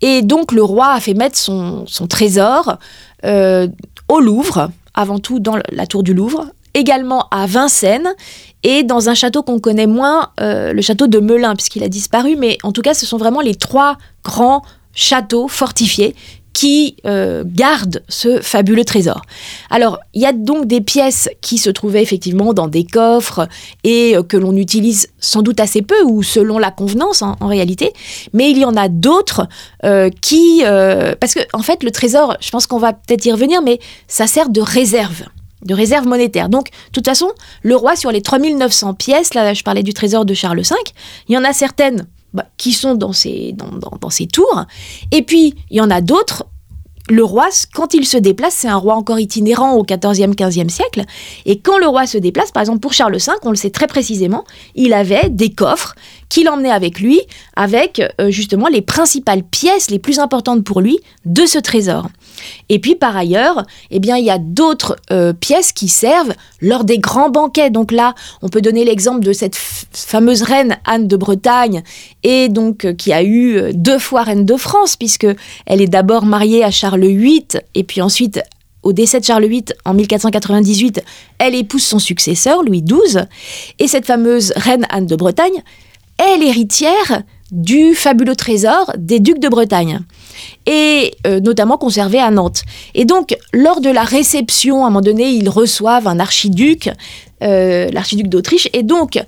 Et 0.00 0.22
donc 0.22 0.52
le 0.52 0.62
roi 0.62 0.92
a 0.92 1.00
fait 1.00 1.14
mettre 1.14 1.36
son, 1.36 1.86
trésor 2.08 2.78
euh, 3.24 3.68
au 4.08 4.20
Louvre, 4.20 4.70
avant 4.94 5.18
tout 5.18 5.38
dans 5.40 5.56
la 5.70 5.86
tour 5.86 6.02
du 6.02 6.14
Louvre, 6.14 6.46
également 6.74 7.28
à 7.30 7.46
Vincennes 7.46 8.08
et 8.62 8.82
dans 8.82 9.08
un 9.08 9.14
château 9.14 9.42
qu'on 9.42 9.58
connaît 9.58 9.86
moins, 9.86 10.30
euh, 10.40 10.72
le 10.72 10.82
château 10.82 11.06
de 11.06 11.18
Melun, 11.18 11.54
puisqu'il 11.54 11.82
a 11.84 11.88
disparu, 11.88 12.36
mais 12.36 12.58
en 12.62 12.72
tout 12.72 12.82
cas 12.82 12.94
ce 12.94 13.06
sont 13.06 13.16
vraiment 13.16 13.40
les 13.40 13.54
trois 13.54 13.96
grands 14.24 14.62
châteaux 14.94 15.48
fortifiés 15.48 16.16
qui 16.58 16.96
euh, 17.06 17.44
garde 17.46 18.02
ce 18.08 18.40
fabuleux 18.40 18.84
trésor. 18.84 19.22
Alors, 19.70 20.00
il 20.12 20.22
y 20.22 20.26
a 20.26 20.32
donc 20.32 20.66
des 20.66 20.80
pièces 20.80 21.28
qui 21.40 21.56
se 21.56 21.70
trouvaient 21.70 22.02
effectivement 22.02 22.52
dans 22.52 22.66
des 22.66 22.82
coffres 22.82 23.46
et 23.84 24.16
euh, 24.16 24.24
que 24.24 24.36
l'on 24.36 24.56
utilise 24.56 25.06
sans 25.20 25.42
doute 25.42 25.60
assez 25.60 25.82
peu 25.82 26.02
ou 26.04 26.24
selon 26.24 26.58
la 26.58 26.72
convenance 26.72 27.22
en, 27.22 27.36
réalité, 27.42 27.92
mais 28.32 28.50
il 28.50 28.58
y 28.58 28.64
en 28.64 28.74
a 28.74 28.88
d'autres 28.88 29.46
euh, 29.84 30.10
qui... 30.20 30.64
parce 31.20 31.34
que, 31.34 31.40
en 31.52 31.62
fait, 31.62 31.84
le 31.84 31.92
trésor, 31.92 32.36
je 32.40 32.50
pense 32.50 32.66
qu'on 32.66 32.78
va 32.78 32.92
peut-être 32.92 33.24
y 33.24 33.30
revenir, 33.30 33.62
mais 33.62 33.78
ça 34.08 34.26
sert 34.26 34.48
de 34.48 34.60
réserve 34.60 35.22
de 35.62 35.74
réserve 35.74 36.06
monétaire. 36.06 36.48
Donc, 36.48 36.70
de 36.70 36.92
toute 36.92 37.06
façon, 37.06 37.30
le 37.62 37.74
roi, 37.74 37.96
sur 37.96 38.12
les 38.12 38.22
3900 38.22 38.94
pièces, 38.94 39.34
là, 39.34 39.54
je 39.54 39.62
parlais 39.64 39.82
du 39.82 39.92
trésor 39.92 40.24
de 40.24 40.32
Charles 40.32 40.60
V, 40.60 40.74
il 41.28 41.34
y 41.34 41.38
en 41.38 41.42
a 41.42 41.52
certaines 41.52 42.06
bah, 42.34 42.46
qui 42.56 42.72
sont 42.72 42.94
dans 42.94 43.12
ces, 43.12 43.52
dans, 43.52 43.70
dans, 44.00 44.10
ces 44.10 44.26
tours. 44.26 44.64
Et 45.10 45.22
puis, 45.22 45.54
il 45.70 45.76
y 45.76 45.80
en 45.80 45.90
a 45.90 46.00
d'autres 46.00 46.46
le 47.10 47.24
roi, 47.24 47.48
quand 47.74 47.94
il 47.94 48.06
se 48.06 48.18
déplace, 48.18 48.54
c'est 48.54 48.68
un 48.68 48.76
roi 48.76 48.94
encore 48.94 49.18
itinérant 49.18 49.74
au 49.74 49.82
XIVe, 49.82 50.34
XVe 50.34 50.68
siècle, 50.68 51.04
et 51.46 51.58
quand 51.58 51.78
le 51.78 51.86
roi 51.86 52.06
se 52.06 52.18
déplace, 52.18 52.52
par 52.52 52.60
exemple 52.60 52.80
pour 52.80 52.92
Charles 52.92 53.16
V, 53.16 53.32
on 53.44 53.50
le 53.50 53.56
sait 53.56 53.70
très 53.70 53.86
précisément, 53.86 54.44
il 54.74 54.92
avait 54.92 55.30
des 55.30 55.50
coffres 55.50 55.94
qu'il 56.28 56.50
emmenait 56.50 56.70
avec 56.70 57.00
lui, 57.00 57.20
avec 57.56 58.02
euh, 58.20 58.30
justement 58.30 58.68
les 58.68 58.82
principales 58.82 59.42
pièces 59.42 59.90
les 59.90 59.98
plus 59.98 60.18
importantes 60.18 60.64
pour 60.64 60.82
lui 60.82 60.98
de 61.24 61.46
ce 61.46 61.58
trésor. 61.58 62.08
Et 62.68 62.78
puis 62.78 62.94
par 62.94 63.16
ailleurs, 63.16 63.64
eh 63.90 63.98
bien, 63.98 64.16
il 64.16 64.24
y 64.24 64.30
a 64.30 64.38
d'autres 64.38 64.96
euh, 65.10 65.32
pièces 65.32 65.72
qui 65.72 65.88
servent 65.88 66.34
lors 66.60 66.84
des 66.84 66.98
grands 66.98 67.30
banquets. 67.30 67.70
Donc 67.70 67.92
là, 67.92 68.14
on 68.42 68.48
peut 68.48 68.60
donner 68.60 68.84
l'exemple 68.84 69.20
de 69.20 69.32
cette 69.32 69.56
fameuse 69.56 70.42
reine 70.42 70.76
Anne 70.84 71.08
de 71.08 71.16
Bretagne, 71.16 71.82
et 72.22 72.48
donc 72.48 72.84
euh, 72.84 72.92
qui 72.92 73.12
a 73.12 73.22
eu 73.22 73.72
deux 73.74 73.98
fois 73.98 74.22
reine 74.22 74.44
de 74.44 74.56
France, 74.56 74.96
puisque 74.96 75.26
elle 75.66 75.80
est 75.80 75.88
d'abord 75.88 76.24
mariée 76.24 76.64
à 76.64 76.70
Charles 76.70 77.06
VIII, 77.06 77.46
et 77.74 77.84
puis 77.84 78.00
ensuite 78.02 78.40
au 78.82 78.92
décès 78.92 79.20
de 79.20 79.24
Charles 79.24 79.46
VIII 79.46 79.64
en 79.84 79.94
1498, 79.94 81.02
elle 81.38 81.54
épouse 81.54 81.82
son 81.82 81.98
successeur, 81.98 82.62
Louis 82.62 82.82
XII, 82.82 83.22
et 83.78 83.88
cette 83.88 84.06
fameuse 84.06 84.52
reine 84.56 84.86
Anne 84.88 85.06
de 85.06 85.16
Bretagne 85.16 85.62
est 86.18 86.38
l'héritière 86.38 87.22
du 87.50 87.94
fabuleux 87.94 88.36
trésor 88.36 88.92
des 88.96 89.20
ducs 89.20 89.40
de 89.40 89.48
Bretagne, 89.48 90.00
et 90.66 91.14
euh, 91.26 91.40
notamment 91.40 91.76
conservé 91.78 92.18
à 92.18 92.30
Nantes. 92.30 92.62
Et 92.94 93.04
donc, 93.04 93.36
lors 93.52 93.80
de 93.80 93.90
la 93.90 94.02
réception, 94.02 94.84
à 94.84 94.88
un 94.88 94.90
moment 94.90 95.00
donné, 95.00 95.30
ils 95.30 95.48
reçoivent 95.48 96.06
un 96.06 96.20
archiduc, 96.20 96.90
euh, 97.42 97.88
l'archiduc 97.92 98.28
d'Autriche, 98.28 98.68
et 98.72 98.82
donc, 98.82 99.18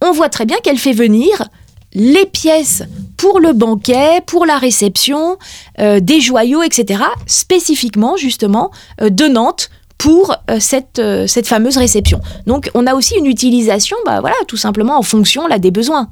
on 0.00 0.12
voit 0.12 0.28
très 0.28 0.46
bien 0.46 0.56
qu'elle 0.62 0.78
fait 0.78 0.92
venir 0.92 1.48
les 1.94 2.24
pièces 2.24 2.82
pour 3.16 3.38
le 3.38 3.52
banquet, 3.52 4.22
pour 4.26 4.46
la 4.46 4.56
réception, 4.56 5.36
euh, 5.78 6.00
des 6.00 6.20
joyaux, 6.20 6.62
etc., 6.62 7.02
spécifiquement, 7.26 8.16
justement, 8.16 8.70
de 9.00 9.26
Nantes, 9.26 9.70
pour 9.98 10.34
cette, 10.58 11.00
cette 11.28 11.46
fameuse 11.46 11.76
réception. 11.76 12.20
Donc 12.44 12.72
on 12.74 12.88
a 12.88 12.94
aussi 12.94 13.14
une 13.16 13.26
utilisation, 13.26 13.96
bah, 14.04 14.20
voilà, 14.20 14.34
tout 14.48 14.56
simplement 14.56 14.98
en 14.98 15.02
fonction 15.02 15.46
là, 15.46 15.60
des 15.60 15.70
besoins. 15.70 16.08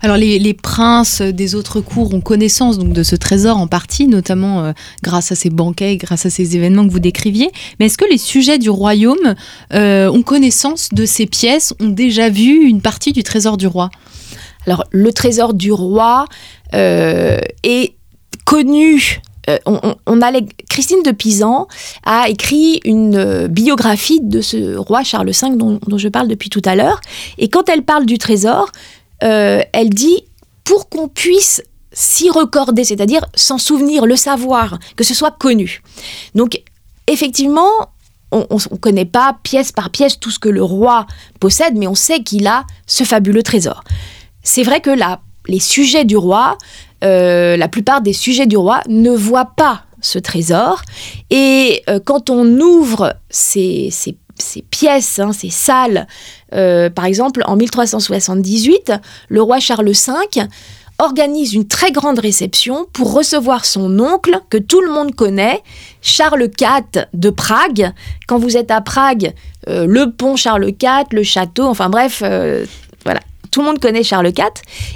Alors 0.00 0.16
les, 0.16 0.54
princes 0.54 1.22
des 1.22 1.54
autres 1.54 1.80
cours 1.80 2.14
ont 2.14 2.20
connaissance 2.20 2.78
donc 2.78 2.92
de 2.92 3.02
ce 3.02 3.16
trésor 3.16 3.58
en 3.58 3.66
partie, 3.66 4.06
notamment 4.06 4.64
euh, 4.64 4.72
grâce 5.02 5.32
à 5.32 5.34
ces 5.34 5.50
banquets, 5.50 5.96
grâce 5.96 6.26
à 6.26 6.30
ces 6.30 6.56
événements 6.56 6.86
que 6.86 6.92
vous 6.92 7.00
décriviez. 7.00 7.50
Mais 7.78 7.86
est-ce 7.86 7.98
que 7.98 8.08
les 8.10 8.18
sujets 8.18 8.58
du 8.58 8.70
royaume 8.70 9.34
euh, 9.74 10.10
ont 10.10 10.22
connaissance 10.22 10.90
de 10.92 11.04
ces 11.04 11.26
pièces, 11.26 11.74
ont 11.80 11.88
déjà 11.88 12.28
vu 12.28 12.64
une 12.68 12.80
partie 12.80 13.12
du 13.12 13.22
trésor 13.22 13.56
du 13.56 13.66
roi? 13.66 13.90
Alors 14.66 14.84
le 14.90 15.12
trésor 15.12 15.54
du 15.54 15.72
roi 15.72 16.26
euh, 16.74 17.38
est 17.62 17.94
connu 18.44 19.20
Christine 20.68 21.02
de 21.02 21.10
Pisan 21.10 21.68
a 22.04 22.28
écrit 22.28 22.80
une 22.84 23.46
biographie 23.46 24.20
de 24.22 24.40
ce 24.40 24.76
roi 24.76 25.02
Charles 25.04 25.30
V 25.30 25.56
dont 25.56 25.98
je 25.98 26.08
parle 26.08 26.28
depuis 26.28 26.50
tout 26.50 26.62
à 26.64 26.74
l'heure. 26.74 27.00
Et 27.38 27.48
quand 27.48 27.68
elle 27.68 27.82
parle 27.82 28.04
du 28.04 28.18
trésor, 28.18 28.70
euh, 29.22 29.62
elle 29.72 29.90
dit 29.90 30.24
pour 30.64 30.88
qu'on 30.88 31.08
puisse 31.08 31.62
s'y 31.92 32.30
recorder, 32.30 32.84
c'est-à-dire 32.84 33.24
s'en 33.34 33.58
souvenir, 33.58 34.06
le 34.06 34.16
savoir, 34.16 34.78
que 34.96 35.04
ce 35.04 35.14
soit 35.14 35.30
connu. 35.30 35.82
Donc, 36.34 36.62
effectivement, 37.06 37.70
on 38.30 38.46
ne 38.50 38.76
connaît 38.76 39.06
pas 39.06 39.38
pièce 39.42 39.72
par 39.72 39.90
pièce 39.90 40.20
tout 40.20 40.30
ce 40.30 40.38
que 40.38 40.48
le 40.48 40.62
roi 40.62 41.06
possède, 41.40 41.76
mais 41.76 41.86
on 41.86 41.94
sait 41.94 42.22
qu'il 42.22 42.46
a 42.46 42.64
ce 42.86 43.04
fabuleux 43.04 43.42
trésor. 43.42 43.82
C'est 44.42 44.62
vrai 44.62 44.80
que 44.80 44.90
là, 44.90 45.20
les 45.46 45.60
sujets 45.60 46.04
du 46.04 46.16
roi, 46.16 46.58
euh, 47.04 47.56
la 47.56 47.68
plupart 47.68 48.02
des 48.02 48.12
sujets 48.12 48.46
du 48.46 48.56
roi 48.56 48.82
ne 48.88 49.10
voient 49.10 49.52
pas 49.56 49.84
ce 50.00 50.18
trésor. 50.18 50.82
Et 51.30 51.82
euh, 51.88 52.00
quand 52.04 52.30
on 52.30 52.46
ouvre 52.60 53.16
ces, 53.30 53.88
ces 53.90 54.16
ces 54.42 54.62
pièces, 54.62 55.18
hein, 55.18 55.32
ces 55.32 55.50
salles. 55.50 56.06
Euh, 56.54 56.90
par 56.90 57.04
exemple, 57.04 57.42
en 57.46 57.56
1378, 57.56 58.92
le 59.28 59.42
roi 59.42 59.60
Charles 59.60 59.90
V 59.90 60.46
organise 60.98 61.54
une 61.54 61.66
très 61.66 61.92
grande 61.92 62.18
réception 62.18 62.86
pour 62.92 63.12
recevoir 63.12 63.64
son 63.64 64.00
oncle, 64.00 64.40
que 64.50 64.58
tout 64.58 64.80
le 64.80 64.90
monde 64.90 65.14
connaît, 65.14 65.62
Charles 66.02 66.50
IV 66.60 67.06
de 67.14 67.30
Prague. 67.30 67.92
Quand 68.26 68.38
vous 68.38 68.56
êtes 68.56 68.70
à 68.70 68.80
Prague, 68.80 69.32
euh, 69.68 69.86
le 69.86 70.10
pont 70.10 70.34
Charles 70.34 70.68
IV, 70.68 71.06
le 71.12 71.22
château, 71.22 71.66
enfin 71.66 71.88
bref, 71.88 72.22
euh, 72.24 72.66
voilà, 73.04 73.20
tout 73.52 73.60
le 73.60 73.66
monde 73.66 73.78
connaît 73.78 74.02
Charles 74.02 74.28
IV. 74.28 74.44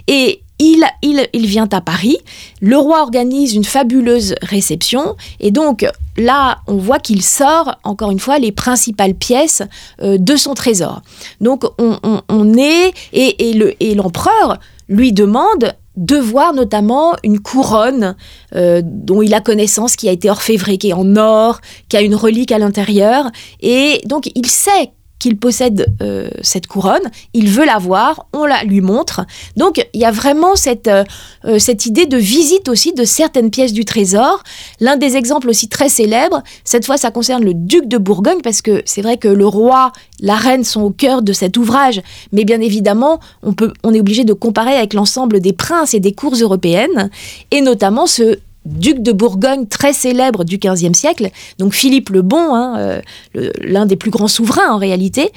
Et 0.08 0.41
il, 0.62 1.46
vient 1.46 1.68
à 1.72 1.80
Paris, 1.80 2.18
le 2.60 2.76
roi 2.76 3.02
organise 3.02 3.54
une 3.54 3.64
fabuleuse 3.64 4.34
réception, 4.42 5.16
et 5.40 5.50
donc 5.50 5.86
là, 6.16 6.58
on 6.66 6.76
voit 6.76 6.98
qu'il 6.98 7.22
sort, 7.22 7.76
encore 7.84 8.10
une 8.10 8.18
fois, 8.18 8.38
les 8.38 8.52
principales 8.52 9.14
pièces 9.14 9.62
euh, 10.02 10.18
de 10.18 10.36
son 10.36 10.54
trésor. 10.54 11.02
Donc 11.40 11.64
on, 11.78 12.54
est, 12.54 12.92
et, 13.12 13.94
l'empereur 13.94 14.58
lui 14.88 15.12
demande 15.12 15.72
de 15.96 16.16
voir 16.16 16.54
notamment 16.54 17.14
une 17.22 17.38
couronne 17.38 18.16
euh, 18.54 18.80
dont 18.82 19.20
il 19.20 19.34
a 19.34 19.40
connaissance, 19.40 19.96
qui 19.96 20.08
a 20.08 20.12
été 20.12 20.30
orfévrée, 20.30 20.78
qui 20.78 20.90
est 20.90 20.94
en 20.94 21.16
or, 21.16 21.60
qui 21.88 21.96
a 21.96 22.00
une 22.00 22.14
relique 22.14 22.52
à 22.52 22.58
l'intérieur, 22.58 23.30
et 23.60 24.00
donc 24.06 24.30
il 24.34 24.46
sait 24.46 24.92
qu'il 25.22 25.36
possède 25.36 25.94
euh, 26.02 26.28
cette 26.40 26.66
couronne, 26.66 27.08
il 27.32 27.48
veut 27.48 27.64
la 27.64 27.78
voir, 27.78 28.26
on 28.32 28.44
la 28.44 28.64
lui 28.64 28.80
montre. 28.80 29.24
Donc 29.56 29.86
il 29.94 30.00
y 30.00 30.04
a 30.04 30.10
vraiment 30.10 30.56
cette, 30.56 30.88
euh, 30.88 31.04
euh, 31.44 31.60
cette 31.60 31.86
idée 31.86 32.06
de 32.06 32.16
visite 32.16 32.68
aussi 32.68 32.92
de 32.92 33.04
certaines 33.04 33.52
pièces 33.52 33.72
du 33.72 33.84
trésor. 33.84 34.42
L'un 34.80 34.96
des 34.96 35.14
exemples 35.16 35.48
aussi 35.48 35.68
très 35.68 35.88
célèbres, 35.88 36.42
cette 36.64 36.84
fois 36.84 36.96
ça 36.96 37.12
concerne 37.12 37.44
le 37.44 37.54
duc 37.54 37.86
de 37.86 37.98
Bourgogne, 37.98 38.40
parce 38.42 38.62
que 38.62 38.82
c'est 38.84 39.00
vrai 39.00 39.16
que 39.16 39.28
le 39.28 39.46
roi, 39.46 39.92
la 40.18 40.34
reine 40.34 40.64
sont 40.64 40.82
au 40.82 40.90
cœur 40.90 41.22
de 41.22 41.32
cet 41.32 41.56
ouvrage, 41.56 42.02
mais 42.32 42.44
bien 42.44 42.60
évidemment 42.60 43.20
on, 43.44 43.52
peut, 43.52 43.72
on 43.84 43.94
est 43.94 44.00
obligé 44.00 44.24
de 44.24 44.32
comparer 44.32 44.74
avec 44.74 44.92
l'ensemble 44.92 45.38
des 45.38 45.52
princes 45.52 45.94
et 45.94 46.00
des 46.00 46.14
cours 46.14 46.34
européennes, 46.34 47.10
et 47.52 47.60
notamment 47.60 48.08
ce 48.08 48.38
duc 48.64 49.00
de 49.00 49.12
Bourgogne 49.12 49.66
très 49.66 49.92
célèbre 49.92 50.44
du 50.44 50.58
XVe 50.58 50.94
siècle, 50.94 51.30
donc 51.58 51.74
Philippe 51.74 52.10
le 52.10 52.22
Bon, 52.22 52.54
hein, 52.54 52.76
euh, 52.78 53.50
l'un 53.60 53.86
des 53.86 53.96
plus 53.96 54.10
grands 54.10 54.28
souverains 54.28 54.70
en 54.70 54.78
réalité. 54.78 55.30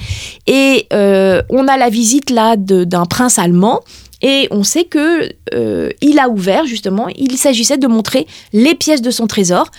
Et 0.47 0.87
euh, 0.93 1.41
on 1.49 1.67
a 1.67 1.77
la 1.77 1.89
visite 1.89 2.29
là 2.29 2.55
d'un 2.57 3.05
prince 3.05 3.39
allemand. 3.39 3.81
Et 4.21 4.47
on 4.49 4.63
sait 4.63 4.85
que 4.85 5.29
euh, 5.53 5.91
il 6.01 6.19
a 6.19 6.29
ouvert 6.29 6.65
justement, 6.65 7.07
il 7.15 7.37
s'agissait 7.37 7.77
de 7.77 7.85
montrer 7.85 8.25
les 8.53 8.73
pièces 8.73 9.01
de 9.01 9.11
son 9.11 9.27
trésor 9.27 9.69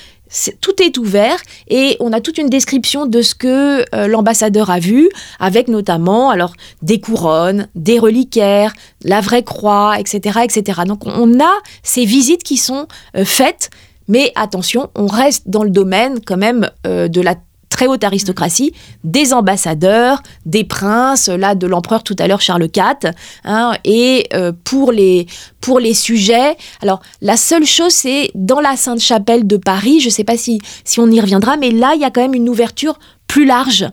tout 0.61 0.83
est 0.83 0.99
ouvert 0.99 1.39
et 1.69 1.97
on 2.01 2.13
a 2.13 2.21
toute 2.21 2.39
une 2.39 2.49
description 2.49 3.07
de 3.07 3.23
ce 3.23 3.35
que 3.35 3.85
euh, 3.95 4.09
l'ambassadeur 4.09 4.71
a 4.71 4.79
vu, 4.79 5.09
avec 5.39 5.69
notamment 5.69 6.31
alors 6.31 6.53
des 6.83 7.01
couronnes, 7.01 7.69
des 7.75 7.99
reliquaires, 7.99 8.75
la 9.05 9.21
vraie 9.21 9.45
croix, 9.45 9.99
etc., 9.99 10.41
etc. 10.45 10.83
Donc 10.87 11.07
on 11.07 11.41
a 11.41 11.53
ces 11.83 12.05
visites 12.05 12.43
qui 12.43 12.57
sont 12.57 12.87
euh, 13.17 13.25
faites, 13.25 13.71
mais 14.09 14.33
attention, 14.35 14.91
on 14.95 15.07
reste 15.07 15.49
dans 15.49 15.63
le 15.63 15.71
domaine 15.71 16.21
quand 16.25 16.37
même 16.37 16.71
euh, 16.87 17.09
de 17.09 17.21
la 17.21 17.37
très 17.69 17.87
haute 17.87 18.05
aristocratie, 18.05 18.73
des 19.05 19.33
ambassadeurs, 19.33 20.23
des 20.45 20.65
princes, 20.65 21.29
là 21.29 21.55
de 21.55 21.67
l'empereur 21.67 22.03
tout 22.03 22.17
à 22.19 22.27
l'heure 22.27 22.41
Charles 22.41 22.69
IV, 22.75 23.13
hein, 23.45 23.75
et 23.85 24.27
euh, 24.35 24.53
pour, 24.65 24.93
les, 24.93 25.27
pour 25.61 25.79
les 25.79 25.95
sujets, 25.95 26.57
alors 26.83 27.01
la 27.21 27.37
seule 27.37 27.67
chose 27.67 27.93
c'est 27.93 28.31
dans 28.35 28.61
la 28.61 28.77
Sainte-Chapelle 28.77 29.47
de 29.47 29.57
Paris, 29.57 30.01
je 30.01 30.07
ne 30.07 30.11
sais 30.11 30.25
pas 30.25 30.37
si, 30.37 30.61
si 30.85 31.01
on 31.01 31.11
y 31.11 31.21
reviendra, 31.21 31.57
mais 31.57 31.71
là 31.71 31.93
il 31.95 32.01
y 32.01 32.05
a 32.05 32.11
quand 32.11 32.23
même 32.23 32.35
une 32.35 32.49
ouverture 32.49 32.99
plus 33.27 33.45
large 33.45 33.87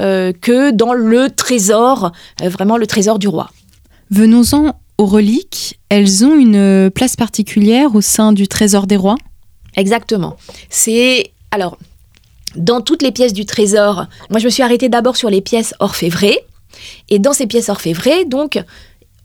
euh, 0.00 0.32
que 0.32 0.70
dans 0.70 0.92
le 0.92 1.30
trésor, 1.30 2.12
euh, 2.42 2.48
vraiment 2.48 2.76
le 2.76 2.86
trésor 2.86 3.18
du 3.18 3.28
roi. 3.28 3.50
Venons-en 4.10 4.72
aux 4.96 5.06
reliques, 5.06 5.78
elles 5.90 6.24
ont 6.24 6.34
une 6.34 6.90
place 6.90 7.14
particulière 7.14 7.94
au 7.94 8.00
sein 8.00 8.32
du 8.32 8.48
trésor 8.48 8.86
des 8.86 8.96
rois? 8.96 9.16
Exactement. 9.76 10.36
C'est 10.70 11.32
alors 11.52 11.78
dans 12.56 12.80
toutes 12.80 13.02
les 13.02 13.12
pièces 13.12 13.32
du 13.32 13.44
trésor, 13.44 14.06
moi 14.30 14.38
je 14.38 14.44
me 14.44 14.50
suis 14.50 14.62
arrêtée 14.62 14.88
d'abord 14.88 15.16
sur 15.16 15.30
les 15.30 15.40
pièces 15.40 15.74
orfévrées. 15.80 16.38
Et 17.08 17.18
dans 17.18 17.32
ces 17.32 17.46
pièces 17.46 17.68
orfévrées, 17.70 18.24
donc, 18.24 18.62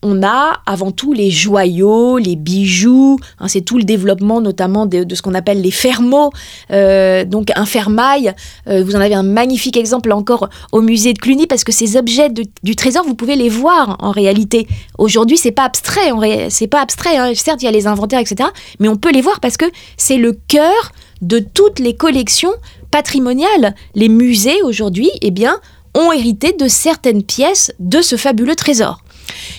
on 0.03 0.21
a 0.21 0.59
avant 0.65 0.91
tout 0.91 1.13
les 1.13 1.31
joyaux, 1.31 2.17
les 2.17 2.35
bijoux, 2.35 3.17
hein, 3.39 3.47
c'est 3.47 3.61
tout 3.61 3.77
le 3.77 3.83
développement 3.83 4.41
notamment 4.41 4.85
de, 4.85 5.05
ce 5.15 5.21
qu'on 5.21 5.33
appelle 5.33 5.61
les 5.61 5.71
fermaux, 5.71 6.31
euh, 6.71 7.23
donc 7.23 7.51
un 7.55 7.65
fermail. 7.65 8.33
Euh, 8.67 8.83
vous 8.83 8.95
en 8.95 8.99
avez 8.99 9.15
un 9.15 9.23
magnifique 9.23 9.77
exemple 9.77 10.11
encore 10.11 10.49
au 10.71 10.81
musée 10.81 11.13
de 11.13 11.19
Cluny 11.19 11.47
parce 11.47 11.63
que 11.63 11.71
ces 11.71 11.95
objets 11.95 12.29
du 12.29 12.75
trésor, 12.75 13.05
vous 13.05 13.15
pouvez 13.15 13.35
les 13.35 13.49
voir 13.49 13.95
en 13.99 14.11
réalité. 14.11 14.67
Aujourd'hui, 14.97 15.37
c'est 15.37 15.51
pas 15.51 15.63
abstrait, 15.63 16.11
c'est 16.49 16.67
pas 16.67 16.81
abstrait. 16.81 17.17
Hein. 17.17 17.31
Certes, 17.33 17.61
il 17.61 17.65
y 17.65 17.69
a 17.69 17.71
les 17.71 17.87
inventaires, 17.87 18.19
etc., 18.19 18.49
mais 18.79 18.89
on 18.89 18.97
peut 18.97 19.11
les 19.11 19.21
voir 19.21 19.39
parce 19.39 19.57
que 19.57 19.65
c'est 19.95 20.17
le 20.17 20.33
cœur 20.33 20.91
de 21.21 21.39
toutes 21.39 21.79
les 21.79 21.95
collections 21.95 22.51
patrimoniales. 22.93 23.73
Les 23.95 24.07
musées 24.07 24.61
aujourd'hui, 24.61 25.09
eh 25.21 25.31
bien, 25.31 25.59
ont 25.95 26.11
hérité 26.11 26.53
de 26.53 26.67
certaines 26.67 27.23
pièces 27.23 27.73
de 27.79 28.03
ce 28.03 28.17
fabuleux 28.17 28.55
trésor. 28.55 29.03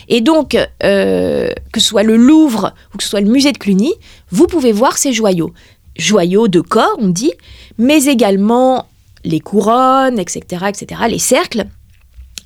Et 0.09 0.21
donc, 0.21 0.57
euh, 0.85 1.51
que 1.73 1.81
ce 1.81 1.89
soit 1.89 2.05
le 2.05 2.17
Louvre 2.17 2.73
ou 2.93 2.99
que 2.99 3.03
ce 3.03 3.11
soit 3.11 3.21
le 3.21 3.29
musée 3.29 3.51
de 3.51 3.59
Cluny, 3.59 3.93
vous 4.31 4.47
pouvez 4.47 4.71
voir 4.71 4.97
ces 4.97 5.13
joyaux. 5.13 5.53
joyaux 5.97 6.47
de 6.47 6.61
corps, 6.61 6.97
on 7.01 7.09
dit, 7.09 7.33
mais 7.77 8.05
également 8.05 8.87
les 9.25 9.41
couronnes, 9.41 10.21
etc., 10.21 10.67
etc., 10.69 11.03
les 11.09 11.19
cercles, 11.19 11.67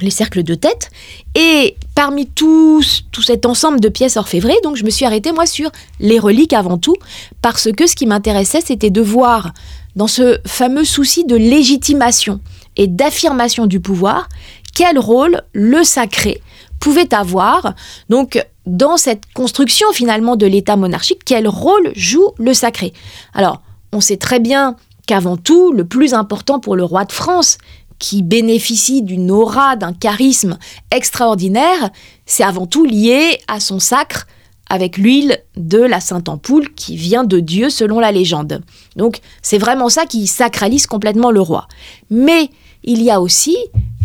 les 0.00 0.10
cercles 0.10 0.42
de 0.42 0.54
tête. 0.54 0.90
Et 1.34 1.76
parmi 1.94 2.26
tous, 2.26 3.04
tout 3.12 3.22
cet 3.22 3.44
ensemble 3.44 3.80
de 3.80 3.90
pièces 3.90 4.16
orfévrées, 4.16 4.58
donc 4.62 4.76
je 4.76 4.84
me 4.84 4.90
suis 4.90 5.04
arrêtée 5.04 5.32
moi 5.32 5.44
sur 5.44 5.70
les 6.00 6.18
reliques 6.18 6.54
avant 6.54 6.78
tout, 6.78 6.96
parce 7.42 7.68
que 7.72 7.86
ce 7.86 7.94
qui 7.94 8.06
m'intéressait, 8.06 8.62
c'était 8.62 8.90
de 8.90 9.02
voir 9.02 9.52
dans 9.98 10.06
ce 10.06 10.38
fameux 10.46 10.84
souci 10.84 11.24
de 11.24 11.34
légitimation 11.34 12.40
et 12.76 12.86
d'affirmation 12.86 13.66
du 13.66 13.80
pouvoir, 13.80 14.28
quel 14.72 14.96
rôle 14.96 15.42
le 15.52 15.82
sacré 15.82 16.40
pouvait 16.78 17.12
avoir? 17.12 17.74
Donc, 18.08 18.40
dans 18.64 18.96
cette 18.96 19.24
construction 19.34 19.88
finalement 19.92 20.36
de 20.36 20.46
l'État 20.46 20.76
monarchique, 20.76 21.22
quel 21.24 21.48
rôle 21.48 21.90
joue 21.96 22.30
le 22.38 22.54
sacré? 22.54 22.92
Alors, 23.34 23.60
on 23.92 24.00
sait 24.00 24.18
très 24.18 24.38
bien 24.38 24.76
qu'avant 25.08 25.36
tout, 25.36 25.72
le 25.72 25.84
plus 25.84 26.14
important 26.14 26.60
pour 26.60 26.76
le 26.76 26.84
roi 26.84 27.04
de 27.04 27.12
France, 27.12 27.58
qui 27.98 28.22
bénéficie 28.22 29.02
d'une 29.02 29.32
aura, 29.32 29.74
d'un 29.74 29.92
charisme 29.92 30.58
extraordinaire, 30.92 31.90
c'est 32.24 32.44
avant 32.44 32.66
tout 32.66 32.84
lié 32.84 33.40
à 33.48 33.58
son 33.58 33.80
sacre 33.80 34.28
avec 34.68 34.98
l'huile 34.98 35.38
de 35.56 35.78
la 35.78 36.00
Sainte 36.00 36.28
Ampoule 36.28 36.72
qui 36.74 36.96
vient 36.96 37.24
de 37.24 37.40
Dieu 37.40 37.70
selon 37.70 38.00
la 38.00 38.12
légende. 38.12 38.62
Donc 38.96 39.20
c'est 39.42 39.58
vraiment 39.58 39.88
ça 39.88 40.06
qui 40.06 40.26
sacralise 40.26 40.86
complètement 40.86 41.30
le 41.30 41.40
roi. 41.40 41.68
Mais 42.10 42.50
il 42.84 43.02
y 43.02 43.10
a 43.10 43.20
aussi 43.20 43.56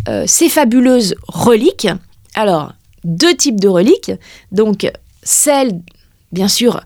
euh, 0.08 0.24
ces 0.28 0.50
fabuleuses 0.50 1.16
reliques. 1.28 1.88
Alors, 2.36 2.74
deux 3.04 3.36
types 3.36 3.60
de 3.60 3.68
reliques. 3.68 4.12
Donc 4.52 4.90
celle, 5.22 5.82
bien 6.32 6.48
sûr, 6.48 6.82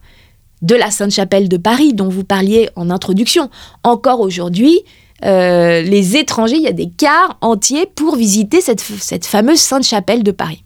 de 0.61 0.75
la 0.75 0.91
Sainte-Chapelle 0.91 1.49
de 1.49 1.57
Paris 1.57 1.93
dont 1.93 2.09
vous 2.09 2.23
parliez 2.23 2.69
en 2.75 2.89
introduction. 2.89 3.49
Encore 3.83 4.19
aujourd'hui, 4.19 4.81
euh, 5.25 5.81
les 5.81 6.17
étrangers, 6.17 6.57
il 6.57 6.63
y 6.63 6.67
a 6.67 6.73
des 6.73 6.89
cars 6.89 7.37
entiers 7.41 7.87
pour 7.95 8.15
visiter 8.15 8.61
cette, 8.61 8.81
cette 8.81 9.25
fameuse 9.25 9.59
Sainte-Chapelle 9.59 10.23
de 10.23 10.31
Paris. 10.31 10.63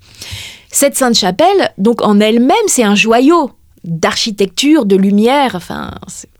Cette 0.71 0.95
Sainte-Chapelle, 0.95 1.71
donc 1.77 2.01
en 2.01 2.19
elle-même, 2.19 2.55
c'est 2.67 2.83
un 2.83 2.95
joyau 2.95 3.51
d'architecture, 3.83 4.85
de 4.85 4.95
lumière, 4.95 5.55
enfin 5.55 5.95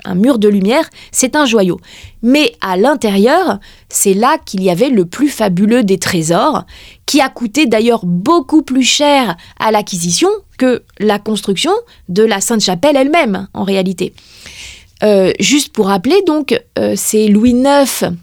un 0.06 0.16
mur 0.16 0.38
de 0.38 0.48
lumière, 0.48 0.88
c'est 1.12 1.36
un 1.36 1.46
joyau. 1.46 1.80
Mais 2.22 2.54
à 2.62 2.78
l'intérieur, 2.78 3.60
c'est 3.90 4.14
là 4.14 4.38
qu'il 4.46 4.64
y 4.64 4.70
avait 4.70 4.90
le 4.90 5.06
plus 5.06 5.30
fabuleux 5.30 5.84
des 5.84 5.98
trésors, 5.98 6.66
qui 7.06 7.20
a 7.20 7.30
coûté 7.30 7.66
d'ailleurs 7.66 8.06
beaucoup 8.06 8.62
plus 8.62 8.84
cher 8.84 9.36
à 9.60 9.72
l'acquisition 9.72 10.30
que 10.58 10.84
la 11.00 11.20
construction 11.20 11.74
de 12.10 12.24
la 12.24 12.42
Sainte-Chapelle 12.42 12.96
elle-même, 12.96 13.48
en 13.54 13.64
réalité. 13.64 14.14
Euh, 15.04 15.34
juste 15.40 15.74
pour 15.74 15.88
rappeler, 15.88 16.22
donc, 16.28 16.60
euh, 16.78 16.94
c'est 16.96 17.28
Louis 17.28 17.56
IX, 17.56 18.14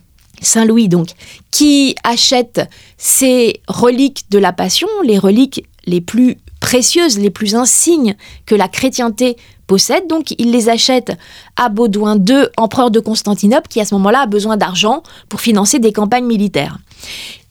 Saint 0.41 0.65
Louis 0.65 0.89
donc, 0.89 1.09
qui 1.51 1.97
achète 2.05 2.61
ces 2.97 3.61
reliques 3.67 4.25
de 4.31 4.39
la 4.39 4.53
Passion, 4.53 4.89
les 5.05 5.19
reliques 5.19 5.65
les 5.89 6.01
plus 6.01 6.37
précieuses, 6.61 7.19
les 7.19 7.31
plus 7.31 7.55
insignes 7.55 8.17
que 8.47 8.55
la 8.55 8.69
chrétienté 8.69 9.37
possède. 9.67 10.07
Donc 10.09 10.33
il 10.39 10.51
les 10.51 10.69
achète 10.69 11.13
à 11.57 11.69
Baudouin 11.69 12.17
II, 12.17 12.47
empereur 12.57 12.91
de 12.91 13.01
Constantinople, 13.01 13.69
qui 13.69 13.81
à 13.81 13.85
ce 13.85 13.95
moment-là 13.95 14.23
a 14.23 14.27
besoin 14.27 14.57
d'argent 14.57 15.03
pour 15.29 15.41
financer 15.41 15.79
des 15.79 15.93
campagnes 15.93 16.27
militaires. 16.27 16.79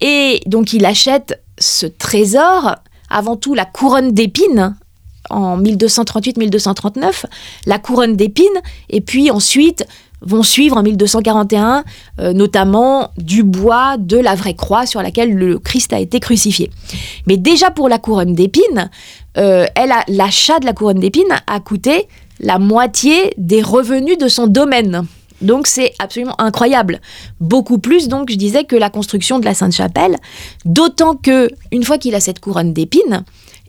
Et 0.01 0.41
donc 0.45 0.73
il 0.73 0.85
achète 0.85 1.41
ce 1.57 1.85
trésor, 1.85 2.75
avant 3.09 3.37
tout 3.37 3.53
la 3.53 3.65
couronne 3.65 4.11
d'épines, 4.11 4.75
en 5.29 5.61
1238-1239, 5.61 7.25
la 7.65 7.79
couronne 7.79 8.15
d'épines, 8.15 8.45
et 8.89 9.01
puis 9.01 9.29
ensuite 9.31 9.85
vont 10.21 10.43
suivre 10.43 10.77
en 10.77 10.83
1241 10.83 11.83
euh, 12.19 12.33
notamment 12.33 13.11
du 13.17 13.43
bois 13.43 13.97
de 13.97 14.17
la 14.17 14.35
vraie 14.35 14.55
croix 14.55 14.85
sur 14.85 15.01
laquelle 15.01 15.33
le 15.33 15.59
Christ 15.59 15.93
a 15.93 15.99
été 15.99 16.19
crucifié. 16.19 16.71
Mais 17.27 17.37
déjà 17.37 17.71
pour 17.71 17.89
la 17.89 17.99
couronne 17.99 18.33
d'épines, 18.33 18.89
euh, 19.37 19.65
l'achat 20.07 20.59
de 20.59 20.65
la 20.65 20.73
couronne 20.73 20.99
d'épines 20.99 21.25
a 21.45 21.59
coûté 21.59 22.07
la 22.39 22.59
moitié 22.59 23.33
des 23.37 23.61
revenus 23.61 24.17
de 24.17 24.27
son 24.27 24.47
domaine. 24.47 25.05
Donc 25.41 25.67
c'est 25.67 25.93
absolument 25.99 26.39
incroyable. 26.41 26.99
Beaucoup 27.39 27.77
plus 27.77 28.07
donc 28.07 28.31
je 28.31 28.35
disais 28.35 28.63
que 28.63 28.75
la 28.75 28.89
construction 28.89 29.39
de 29.39 29.45
la 29.45 29.53
Sainte-Chapelle, 29.53 30.17
d'autant 30.65 31.15
que 31.15 31.49
une 31.71 31.83
fois 31.83 31.97
qu'il 31.97 32.15
a 32.15 32.19
cette 32.19 32.39
couronne 32.39 32.73
d'épines, 32.73 33.23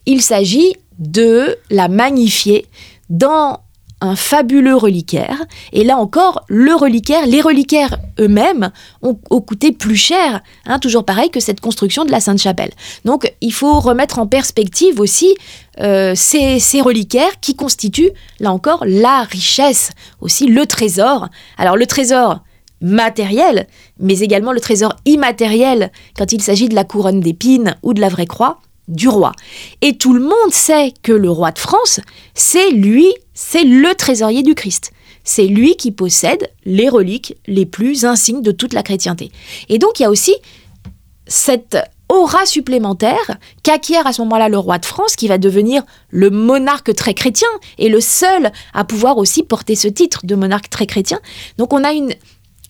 il 0.06 0.22
s'agit 0.22 0.74
de 0.98 1.56
la 1.70 1.88
magnifier 1.88 2.66
dans 3.10 3.60
un 4.00 4.16
fabuleux 4.16 4.76
reliquaire. 4.76 5.44
Et 5.72 5.84
là 5.84 5.96
encore, 5.96 6.44
le 6.48 6.74
reliquaire, 6.74 7.26
les 7.26 7.40
reliquaires 7.40 7.98
eux-mêmes 8.20 8.70
ont, 9.02 9.14
coûté 9.40 9.72
plus 9.72 9.96
cher, 9.96 10.40
hein, 10.66 10.78
toujours 10.78 11.04
pareil 11.04 11.30
que 11.30 11.40
cette 11.40 11.60
construction 11.60 12.04
de 12.04 12.10
la 12.10 12.20
Sainte-Chapelle. 12.20 12.72
Donc 13.04 13.32
il 13.40 13.52
faut 13.52 13.80
remettre 13.80 14.18
en 14.18 14.26
perspective 14.26 15.00
aussi 15.00 15.34
euh, 15.80 16.14
ces, 16.14 16.58
ces, 16.58 16.80
reliquaires 16.80 17.40
qui 17.40 17.54
constituent, 17.56 18.10
là 18.40 18.52
encore, 18.52 18.84
la 18.86 19.22
richesse, 19.22 19.90
aussi 20.20 20.46
le 20.46 20.66
trésor. 20.66 21.28
Alors 21.56 21.76
le 21.76 21.86
trésor 21.86 22.40
matériel, 22.80 23.66
mais 23.98 24.20
également 24.20 24.52
le 24.52 24.60
trésor 24.60 24.94
immatériel 25.04 25.90
quand 26.16 26.32
il 26.32 26.42
s'agit 26.42 26.68
de 26.68 26.74
la 26.74 26.84
couronne 26.84 27.20
d'épines 27.20 27.76
ou 27.82 27.94
de 27.94 28.00
la 28.00 28.08
vraie 28.08 28.26
croix 28.26 28.60
du 28.88 29.08
roi. 29.08 29.32
Et 29.82 29.96
tout 29.96 30.12
le 30.12 30.20
monde 30.20 30.52
sait 30.52 30.94
que 31.02 31.12
le 31.12 31.30
roi 31.30 31.52
de 31.52 31.58
France, 31.58 32.00
c'est 32.34 32.70
lui, 32.70 33.12
c'est 33.40 33.62
le 33.62 33.94
trésorier 33.94 34.42
du 34.42 34.56
Christ. 34.56 34.90
C'est 35.22 35.46
lui 35.46 35.76
qui 35.76 35.92
possède 35.92 36.50
les 36.64 36.88
reliques 36.88 37.36
les 37.46 37.66
plus 37.66 38.04
insignes 38.04 38.42
de 38.42 38.50
toute 38.50 38.72
la 38.72 38.82
chrétienté. 38.82 39.30
Et 39.68 39.78
donc 39.78 40.00
il 40.00 40.02
y 40.02 40.06
a 40.06 40.10
aussi 40.10 40.34
cette 41.28 41.78
aura 42.08 42.46
supplémentaire 42.46 43.38
qu'acquiert 43.62 44.08
à 44.08 44.12
ce 44.12 44.22
moment-là 44.22 44.48
le 44.48 44.58
roi 44.58 44.78
de 44.78 44.86
France, 44.86 45.14
qui 45.14 45.28
va 45.28 45.38
devenir 45.38 45.84
le 46.10 46.30
monarque 46.30 46.92
très 46.96 47.14
chrétien 47.14 47.46
et 47.78 47.88
le 47.88 48.00
seul 48.00 48.50
à 48.74 48.82
pouvoir 48.82 49.18
aussi 49.18 49.44
porter 49.44 49.76
ce 49.76 49.86
titre 49.86 50.26
de 50.26 50.34
monarque 50.34 50.68
très 50.68 50.86
chrétien. 50.86 51.20
Donc 51.58 51.72
on 51.72 51.84
a 51.84 51.92
une 51.92 52.14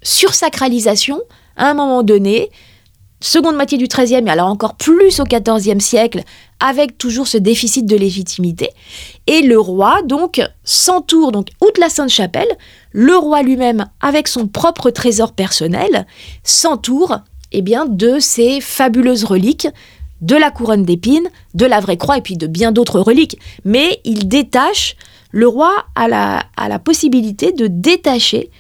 sursacralisation 0.02 1.22
à 1.56 1.70
un 1.70 1.74
moment 1.74 2.02
donné 2.02 2.50
seconde 3.20 3.56
moitié 3.56 3.78
du 3.78 3.86
XIIIe 3.86 4.26
et 4.26 4.30
alors 4.30 4.48
encore 4.48 4.76
plus 4.76 5.20
au 5.20 5.24
XIVe 5.24 5.80
siècle, 5.80 6.22
avec 6.60 6.98
toujours 6.98 7.26
ce 7.26 7.38
déficit 7.38 7.86
de 7.86 7.96
légitimité. 7.96 8.70
Et 9.26 9.42
le 9.42 9.58
roi, 9.58 10.02
donc, 10.04 10.40
s'entoure, 10.64 11.32
donc, 11.32 11.48
outre 11.60 11.80
la 11.80 11.88
Sainte-Chapelle, 11.88 12.48
le 12.92 13.16
roi 13.16 13.42
lui-même, 13.42 13.86
avec 14.00 14.28
son 14.28 14.46
propre 14.48 14.90
trésor 14.90 15.32
personnel, 15.32 16.06
s'entoure 16.42 17.18
eh 17.52 17.62
bien, 17.62 17.86
de 17.86 18.18
ces 18.18 18.60
fabuleuses 18.60 19.24
reliques 19.24 19.68
de 20.20 20.36
la 20.36 20.50
couronne 20.50 20.84
d'épines, 20.84 21.28
de 21.54 21.66
la 21.66 21.80
vraie 21.80 21.96
croix 21.96 22.18
et 22.18 22.22
puis 22.22 22.36
de 22.36 22.46
bien 22.46 22.72
d'autres 22.72 23.00
reliques. 23.00 23.38
Mais 23.64 24.00
il 24.04 24.28
détache, 24.28 24.96
le 25.30 25.46
roi 25.46 25.72
a 25.94 26.08
la, 26.08 26.78
possibilité 26.78 27.52
de 27.52 27.66
détacher 27.66 28.50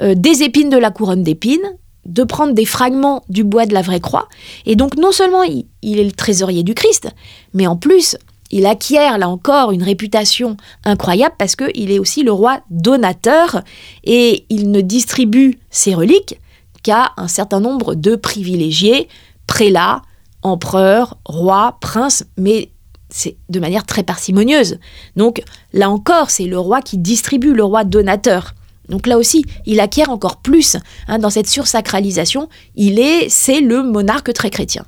euh, 0.00 0.14
des 0.16 0.42
épines 0.42 0.70
de 0.70 0.76
la 0.76 0.90
couronne 0.90 1.22
d'épines, 1.22 1.76
de 2.06 2.24
prendre 2.24 2.52
des 2.52 2.64
fragments 2.64 3.24
du 3.28 3.44
bois 3.44 3.66
de 3.66 3.74
la 3.74 3.82
vraie 3.82 4.00
croix. 4.00 4.28
Et 4.66 4.76
donc 4.76 4.96
non 4.96 5.12
seulement 5.12 5.42
il, 5.42 5.66
est 5.82 6.04
le 6.04 6.12
trésorier 6.12 6.62
du 6.62 6.74
Christ, 6.74 7.08
mais 7.52 7.66
en 7.66 7.76
plus 7.76 8.16
il 8.50 8.66
acquiert 8.66 9.18
là 9.18 9.28
encore 9.28 9.72
une 9.72 9.82
réputation 9.82 10.56
incroyable 10.84 11.34
parce 11.38 11.56
qu'il 11.56 11.90
est 11.90 11.98
aussi 11.98 12.22
le 12.22 12.32
roi 12.32 12.60
donateur 12.70 13.62
et 14.04 14.44
il 14.48 14.70
ne 14.70 14.80
distribue 14.80 15.58
ses 15.70 15.94
reliques 15.94 16.38
qu'à 16.82 17.12
un 17.16 17.28
certain 17.28 17.60
nombre 17.60 17.94
de 17.94 18.14
privilégiés, 18.14 19.08
prélats, 19.46 20.02
empereurs, 20.42 21.16
rois, 21.24 21.78
princes, 21.80 22.24
mais 22.36 22.70
c'est 23.08 23.36
de 23.48 23.60
manière 23.60 23.86
très 23.86 24.02
parcimonieuse. 24.02 24.78
Donc 25.16 25.42
là 25.72 25.90
encore, 25.90 26.30
c'est 26.30 26.46
le 26.46 26.58
roi 26.58 26.82
qui 26.82 26.98
distribue, 26.98 27.54
le 27.54 27.64
roi 27.64 27.84
donateur. 27.84 28.54
Donc 28.88 29.06
là 29.06 29.18
aussi, 29.18 29.44
il 29.66 29.80
acquiert 29.80 30.10
encore 30.10 30.38
plus 30.38 30.76
hein, 31.08 31.18
dans 31.18 31.30
cette 31.30 31.48
sursacralisation. 31.48 32.48
Il 32.74 32.98
est, 32.98 33.28
c'est 33.28 33.60
le 33.60 33.82
monarque 33.82 34.32
très 34.32 34.50
chrétien. 34.50 34.84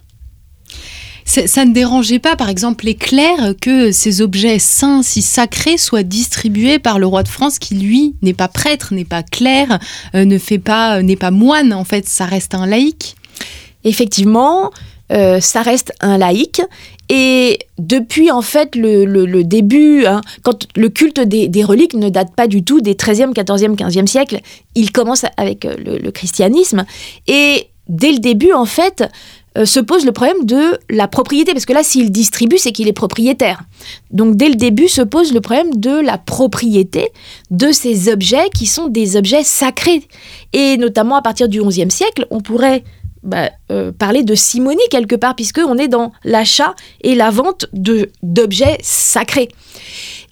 Ça 1.24 1.64
ne 1.64 1.72
dérangeait 1.72 2.20
pas, 2.20 2.36
par 2.36 2.48
exemple, 2.48 2.84
les 2.84 2.94
clercs 2.94 3.54
que 3.60 3.90
ces 3.90 4.22
objets 4.22 4.60
saints, 4.60 5.02
si 5.02 5.22
sacrés, 5.22 5.76
soient 5.76 6.04
distribués 6.04 6.78
par 6.78 7.00
le 7.00 7.06
roi 7.06 7.24
de 7.24 7.28
France, 7.28 7.58
qui 7.58 7.74
lui 7.74 8.14
n'est 8.22 8.32
pas 8.32 8.46
prêtre, 8.46 8.94
n'est 8.94 9.04
pas 9.04 9.24
clerc, 9.24 9.80
euh, 10.14 10.24
ne 10.24 10.38
fait 10.38 10.60
pas, 10.60 11.02
n'est 11.02 11.16
pas 11.16 11.32
moine. 11.32 11.72
En 11.72 11.82
fait, 11.82 12.08
ça 12.08 12.26
reste 12.26 12.54
un 12.54 12.64
laïc? 12.64 13.16
Effectivement, 13.82 14.70
euh, 15.12 15.40
ça 15.40 15.62
reste 15.62 15.92
un 16.00 16.18
laïc. 16.18 16.62
Et 17.08 17.58
depuis 17.78 18.30
en 18.30 18.42
fait 18.42 18.74
le, 18.74 19.42
début, 19.42 20.06
hein, 20.06 20.20
quand 20.42 20.66
le 20.76 20.88
culte 20.88 21.20
des, 21.20 21.64
reliques 21.64 21.94
ne 21.94 22.08
date 22.08 22.34
pas 22.34 22.48
du 22.48 22.64
tout 22.64 22.80
des 22.80 22.94
13e, 22.94 23.32
14e, 23.32 23.76
15e 23.76 24.06
siècles, 24.06 24.40
il 24.74 24.90
commence 24.90 25.24
avec 25.36 25.64
euh, 25.64 25.76
le, 26.02 26.10
christianisme. 26.10 26.84
Et 27.28 27.68
dès 27.88 28.10
le 28.10 28.18
début, 28.18 28.52
en 28.52 28.64
fait, 28.64 29.04
euh, 29.56 29.64
se 29.64 29.78
pose 29.78 30.04
le 30.04 30.10
problème 30.10 30.44
de 30.44 30.78
la 30.90 31.06
propriété, 31.06 31.52
parce 31.52 31.64
que 31.64 31.72
là, 31.72 31.84
s'il 31.84 32.10
distribue, 32.10 32.58
c'est 32.58 32.72
qu'il 32.72 32.88
est 32.88 32.92
propriétaire. 32.92 33.62
Donc 34.10 34.34
dès 34.36 34.48
le 34.48 34.56
début 34.56 34.88
se 34.88 35.02
pose 35.02 35.32
le 35.32 35.40
problème 35.40 35.76
de 35.76 36.00
la 36.00 36.18
propriété 36.18 37.10
de 37.50 37.70
ces 37.70 38.10
objets 38.10 38.50
qui 38.52 38.66
sont 38.66 38.88
des 38.88 39.16
objets 39.16 39.44
sacrés. 39.44 40.02
Et 40.52 40.76
notamment 40.76 41.14
à 41.14 41.22
partir 41.22 41.48
du 41.48 41.62
XIe 41.62 41.90
siècle, 41.90 42.26
on 42.30 42.40
pourrait 42.40 42.82
bah, 43.22 43.50
euh, 43.70 43.92
parler 43.92 44.22
de 44.22 44.34
simonie 44.34 44.82
quelque 44.90 45.16
part, 45.16 45.34
puisqu'on 45.34 45.78
est 45.78 45.88
dans 45.88 46.12
l'achat 46.24 46.74
et 47.02 47.14
la 47.14 47.30
vente 47.30 47.66
d'objets 47.72 48.78
sacrés. 48.82 49.48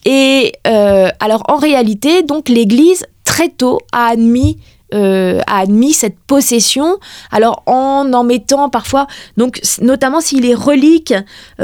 Et 0.04 0.52
euh, 0.66 1.08
alors 1.20 1.42
en 1.48 1.56
réalité, 1.56 2.22
donc 2.22 2.48
l'Église 2.48 3.06
très 3.24 3.48
tôt 3.48 3.80
a 3.92 4.08
admis 4.08 4.58
euh, 4.92 5.40
a 5.48 5.60
admis 5.60 5.92
cette 5.92 6.20
possession, 6.20 6.98
alors 7.32 7.64
en 7.66 8.12
en 8.12 8.22
mettant 8.22 8.68
parfois, 8.68 9.08
donc 9.36 9.60
notamment 9.80 10.20
si 10.20 10.38
les 10.38 10.54
reliques 10.54 11.14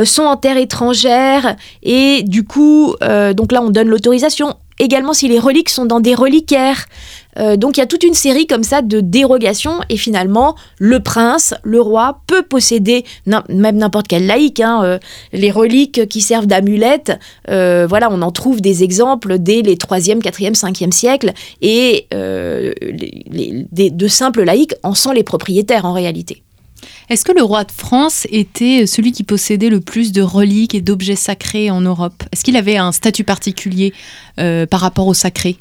sont 0.05 0.23
en 0.23 0.37
terre 0.37 0.57
étrangère 0.57 1.55
et 1.83 2.25
du 2.25 2.43
coup, 2.45 2.97
donc 3.37 3.53
là 3.53 3.63
on 3.63 3.71
donne 3.71 3.89
l'autorisation. 3.89 4.57
Également 4.81 5.13
si 5.13 5.29
les 5.29 5.39
reliques 5.39 5.69
sont 5.69 5.85
dans 5.85 6.01
des 6.01 6.15
reliquaires, 6.15 6.87
euh, 7.39 7.59
donc 7.59 7.77
il 7.77 7.81
y 7.81 7.83
a 7.83 7.87
toute 7.87 8.03
une 8.03 8.15
série 8.15 8.47
comme 8.47 8.63
ça 8.63 8.81
de 8.81 9.01
dérogations. 9.01 9.81
Et 9.91 9.99
finalement 9.99 10.57
le 10.79 11.01
prince, 11.01 11.53
le 11.63 11.83
roi 11.83 12.23
peut 12.27 12.43
posséder 12.43 13.05
même 13.27 13.77
n'importe 13.77 14.09
quel 14.09 14.27
laïc, 14.27 14.59
hein, 14.61 14.81
euh, 14.83 14.99
les 15.35 15.51
reliques 15.51 16.09
qui 16.09 16.23
servent 16.23 16.47
d'amulettes, 16.47 17.13
euh, 17.51 17.87
voilà 17.87 18.09
on 18.11 18.23
en 18.23 18.33
trouve 18.33 18.63
des 18.63 18.83
exemples 18.83 19.39
dès 19.39 19.61
les 19.61 19.77
3e, 19.77 20.23
4e, 20.23 20.55
5e 20.55 20.93
siècles 20.93 21.35
et 21.61 22.07
de 22.11 24.09
simples 24.09 24.45
laïcs 24.45 24.75
en 24.83 24.95
sont 24.95 25.13
les 25.13 25.25
propriétaires 25.25 25.85
en 25.85 25.93
réalité. 25.93 26.43
Est-ce 27.11 27.25
que 27.25 27.33
le 27.33 27.43
roi 27.43 27.65
de 27.65 27.73
France 27.73 28.27
était 28.31 28.87
celui 28.87 29.13
qui 29.13 29.25
possédait 29.25 29.69
le 29.69 29.81
plus 29.81 30.13
de 30.13 30.23
reliques 30.23 30.75
et 30.75 30.81
d'objets 30.81 31.17
sacrés 31.17 31.71
en 31.71 31.83
Europe? 31.83 32.23
Est-ce 32.33 32.45
qu'il 32.45 32.57
avait 32.57 32.77
un 32.77 32.93
statut 32.93 33.25
particulier 33.25 33.93
par 34.37 34.81
rapport 34.81 35.07
au 35.07 35.15
sacré? 35.15 35.59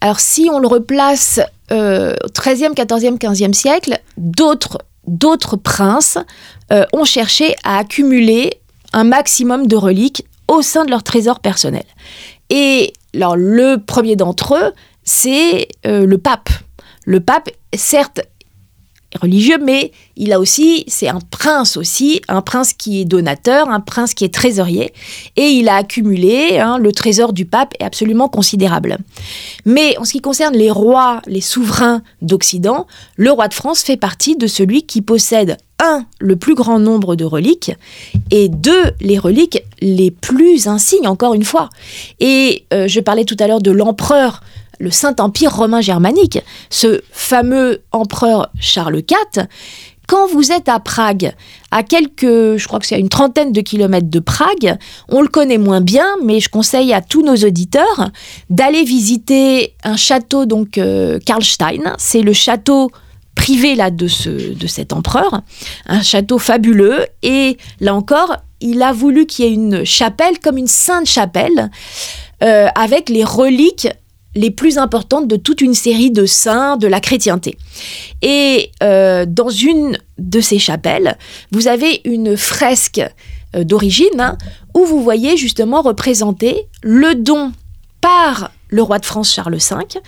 Alors 0.00 0.20
si 0.20 0.48
on 0.52 0.58
le 0.58 0.68
replace 0.68 1.40
euh, 1.72 2.14
au 2.24 2.28
XIIIe, 2.28 2.72
XIVe, 2.74 3.18
XVe 3.18 3.52
siècle, 3.52 3.98
d'autres, 4.16 4.78
d'autres 5.06 5.56
princes 5.56 6.18
euh, 6.72 6.84
ont 6.92 7.04
cherché 7.04 7.56
à 7.64 7.78
accumuler 7.78 8.60
un 8.92 9.04
maximum 9.04 9.66
de 9.66 9.76
reliques 9.76 10.24
au 10.46 10.62
sein 10.62 10.84
de 10.84 10.90
leur 10.90 11.02
trésor 11.02 11.40
personnel. 11.40 11.84
Et 12.48 12.92
alors, 13.14 13.36
le 13.36 13.76
premier 13.76 14.16
d'entre 14.16 14.54
eux, 14.54 14.72
c'est 15.04 15.68
euh, 15.86 16.06
le 16.06 16.18
pape. 16.18 16.48
Le 17.04 17.20
pape, 17.20 17.50
certes, 17.74 18.20
religieux, 19.20 19.58
mais 19.62 19.92
il 20.16 20.32
a 20.32 20.40
aussi, 20.40 20.84
c'est 20.86 21.08
un 21.08 21.20
prince 21.30 21.76
aussi, 21.76 22.20
un 22.28 22.42
prince 22.42 22.72
qui 22.74 23.00
est 23.00 23.04
donateur, 23.04 23.70
un 23.70 23.80
prince 23.80 24.14
qui 24.14 24.24
est 24.24 24.32
trésorier, 24.32 24.92
et 25.36 25.48
il 25.48 25.68
a 25.68 25.76
accumulé, 25.76 26.58
hein, 26.58 26.78
le 26.78 26.92
trésor 26.92 27.32
du 27.32 27.46
pape 27.46 27.74
est 27.80 27.84
absolument 27.84 28.28
considérable. 28.28 28.98
Mais 29.64 29.96
en 29.98 30.04
ce 30.04 30.12
qui 30.12 30.20
concerne 30.20 30.54
les 30.54 30.70
rois, 30.70 31.22
les 31.26 31.40
souverains 31.40 32.02
d'Occident, 32.20 32.86
le 33.16 33.30
roi 33.30 33.48
de 33.48 33.54
France 33.54 33.82
fait 33.82 33.96
partie 33.96 34.36
de 34.36 34.46
celui 34.46 34.82
qui 34.82 35.00
possède 35.00 35.56
un, 35.80 36.04
le 36.18 36.36
plus 36.36 36.54
grand 36.54 36.78
nombre 36.78 37.16
de 37.16 37.24
reliques, 37.24 37.72
et 38.30 38.48
deux, 38.48 38.92
les 39.00 39.18
reliques 39.18 39.62
les 39.80 40.10
plus 40.10 40.66
insignes, 40.66 41.06
encore 41.06 41.34
une 41.34 41.44
fois. 41.44 41.70
Et 42.20 42.64
euh, 42.74 42.88
je 42.88 43.00
parlais 43.00 43.24
tout 43.24 43.36
à 43.38 43.46
l'heure 43.46 43.62
de 43.62 43.70
l'empereur 43.70 44.42
le 44.78 44.90
Saint-Empire 44.90 45.54
romain 45.54 45.80
germanique, 45.80 46.38
ce 46.70 47.00
fameux 47.10 47.82
empereur 47.92 48.50
Charles 48.60 48.98
IV, 48.98 49.46
quand 50.08 50.26
vous 50.26 50.52
êtes 50.52 50.70
à 50.70 50.80
Prague, 50.80 51.34
à 51.70 51.82
quelques, 51.82 52.56
je 52.56 52.66
crois 52.66 52.80
que 52.80 52.86
c'est 52.86 52.94
à 52.94 52.98
une 52.98 53.10
trentaine 53.10 53.52
de 53.52 53.60
kilomètres 53.60 54.08
de 54.08 54.20
Prague, 54.20 54.78
on 55.10 55.20
le 55.20 55.28
connaît 55.28 55.58
moins 55.58 55.82
bien, 55.82 56.06
mais 56.24 56.40
je 56.40 56.48
conseille 56.48 56.94
à 56.94 57.02
tous 57.02 57.22
nos 57.22 57.36
auditeurs 57.36 58.10
d'aller 58.48 58.84
visiter 58.84 59.74
un 59.84 59.96
château, 59.96 60.46
donc 60.46 60.78
euh, 60.78 61.18
Karlstein. 61.26 61.94
C'est 61.98 62.22
le 62.22 62.32
château 62.32 62.90
privé 63.34 63.74
là 63.74 63.90
de, 63.90 64.08
ce, 64.08 64.54
de 64.54 64.66
cet 64.66 64.94
empereur, 64.94 65.42
un 65.86 66.02
château 66.02 66.38
fabuleux. 66.38 67.04
Et 67.22 67.58
là 67.80 67.94
encore, 67.94 68.34
il 68.62 68.82
a 68.82 68.92
voulu 68.92 69.26
qu'il 69.26 69.44
y 69.44 69.48
ait 69.48 69.52
une 69.52 69.84
chapelle 69.84 70.38
comme 70.38 70.56
une 70.56 70.66
sainte 70.66 71.06
chapelle. 71.06 71.70
Euh, 72.40 72.68
avec 72.76 73.08
les 73.08 73.24
reliques 73.24 73.88
les 74.38 74.52
plus 74.52 74.78
importantes 74.78 75.26
de 75.26 75.34
toute 75.36 75.60
une 75.60 75.74
série 75.74 76.12
de 76.12 76.24
saints 76.24 76.76
de 76.76 76.86
la 76.86 77.00
chrétienté. 77.00 77.58
Et 78.22 78.70
euh, 78.84 79.26
dans 79.26 79.50
une 79.50 79.98
de 80.18 80.40
ces 80.40 80.60
chapelles, 80.60 81.18
vous 81.50 81.66
avez 81.66 82.00
une 82.04 82.36
fresque 82.36 83.02
euh, 83.56 83.64
d'origine 83.64 84.20
hein, 84.20 84.38
où 84.74 84.84
vous 84.84 85.02
voyez 85.02 85.36
justement 85.36 85.82
représenter 85.82 86.68
le 86.82 87.16
don 87.16 87.52
par 88.00 88.52
le 88.68 88.82
roi 88.82 89.00
de 89.00 89.06
France 89.06 89.34
Charles 89.34 89.56
V 89.56 90.00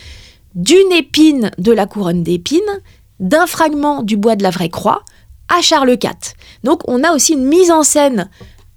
d'une 0.55 0.93
épine 0.93 1.51
de 1.59 1.73
la 1.73 1.87
couronne 1.87 2.23
d'épines, 2.23 2.61
d'un 3.19 3.49
fragment 3.49 4.03
du 4.03 4.17
bois 4.17 4.37
de 4.37 4.45
la 4.45 4.51
vraie 4.51 4.69
croix 4.69 5.03
à 5.49 5.61
Charles 5.61 5.91
IV. 6.01 6.35
Donc 6.63 6.83
on 6.87 7.03
a 7.03 7.13
aussi 7.13 7.33
une 7.33 7.47
mise 7.47 7.73
en 7.73 7.83
scène 7.83 8.31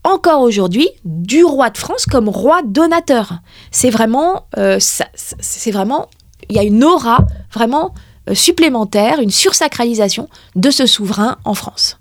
encore 0.03 0.41
aujourd'hui 0.41 0.89
du 1.05 1.43
roi 1.43 1.69
de 1.69 1.77
France 1.77 2.05
comme 2.05 2.29
roi 2.29 2.61
donateur. 2.63 3.39
C'est 3.71 3.89
vraiment, 3.89 4.47
euh, 4.57 4.77
c'est 4.79 5.71
vraiment, 5.71 6.09
il 6.49 6.55
y 6.55 6.59
a 6.59 6.63
une 6.63 6.83
aura 6.83 7.25
vraiment 7.53 7.93
euh, 8.29 8.35
supplémentaire, 8.35 9.19
une 9.19 9.31
sursacralisation 9.31 10.29
de 10.55 10.71
ce 10.71 10.85
souverain 10.85 11.37
en 11.45 11.53
France. 11.53 11.97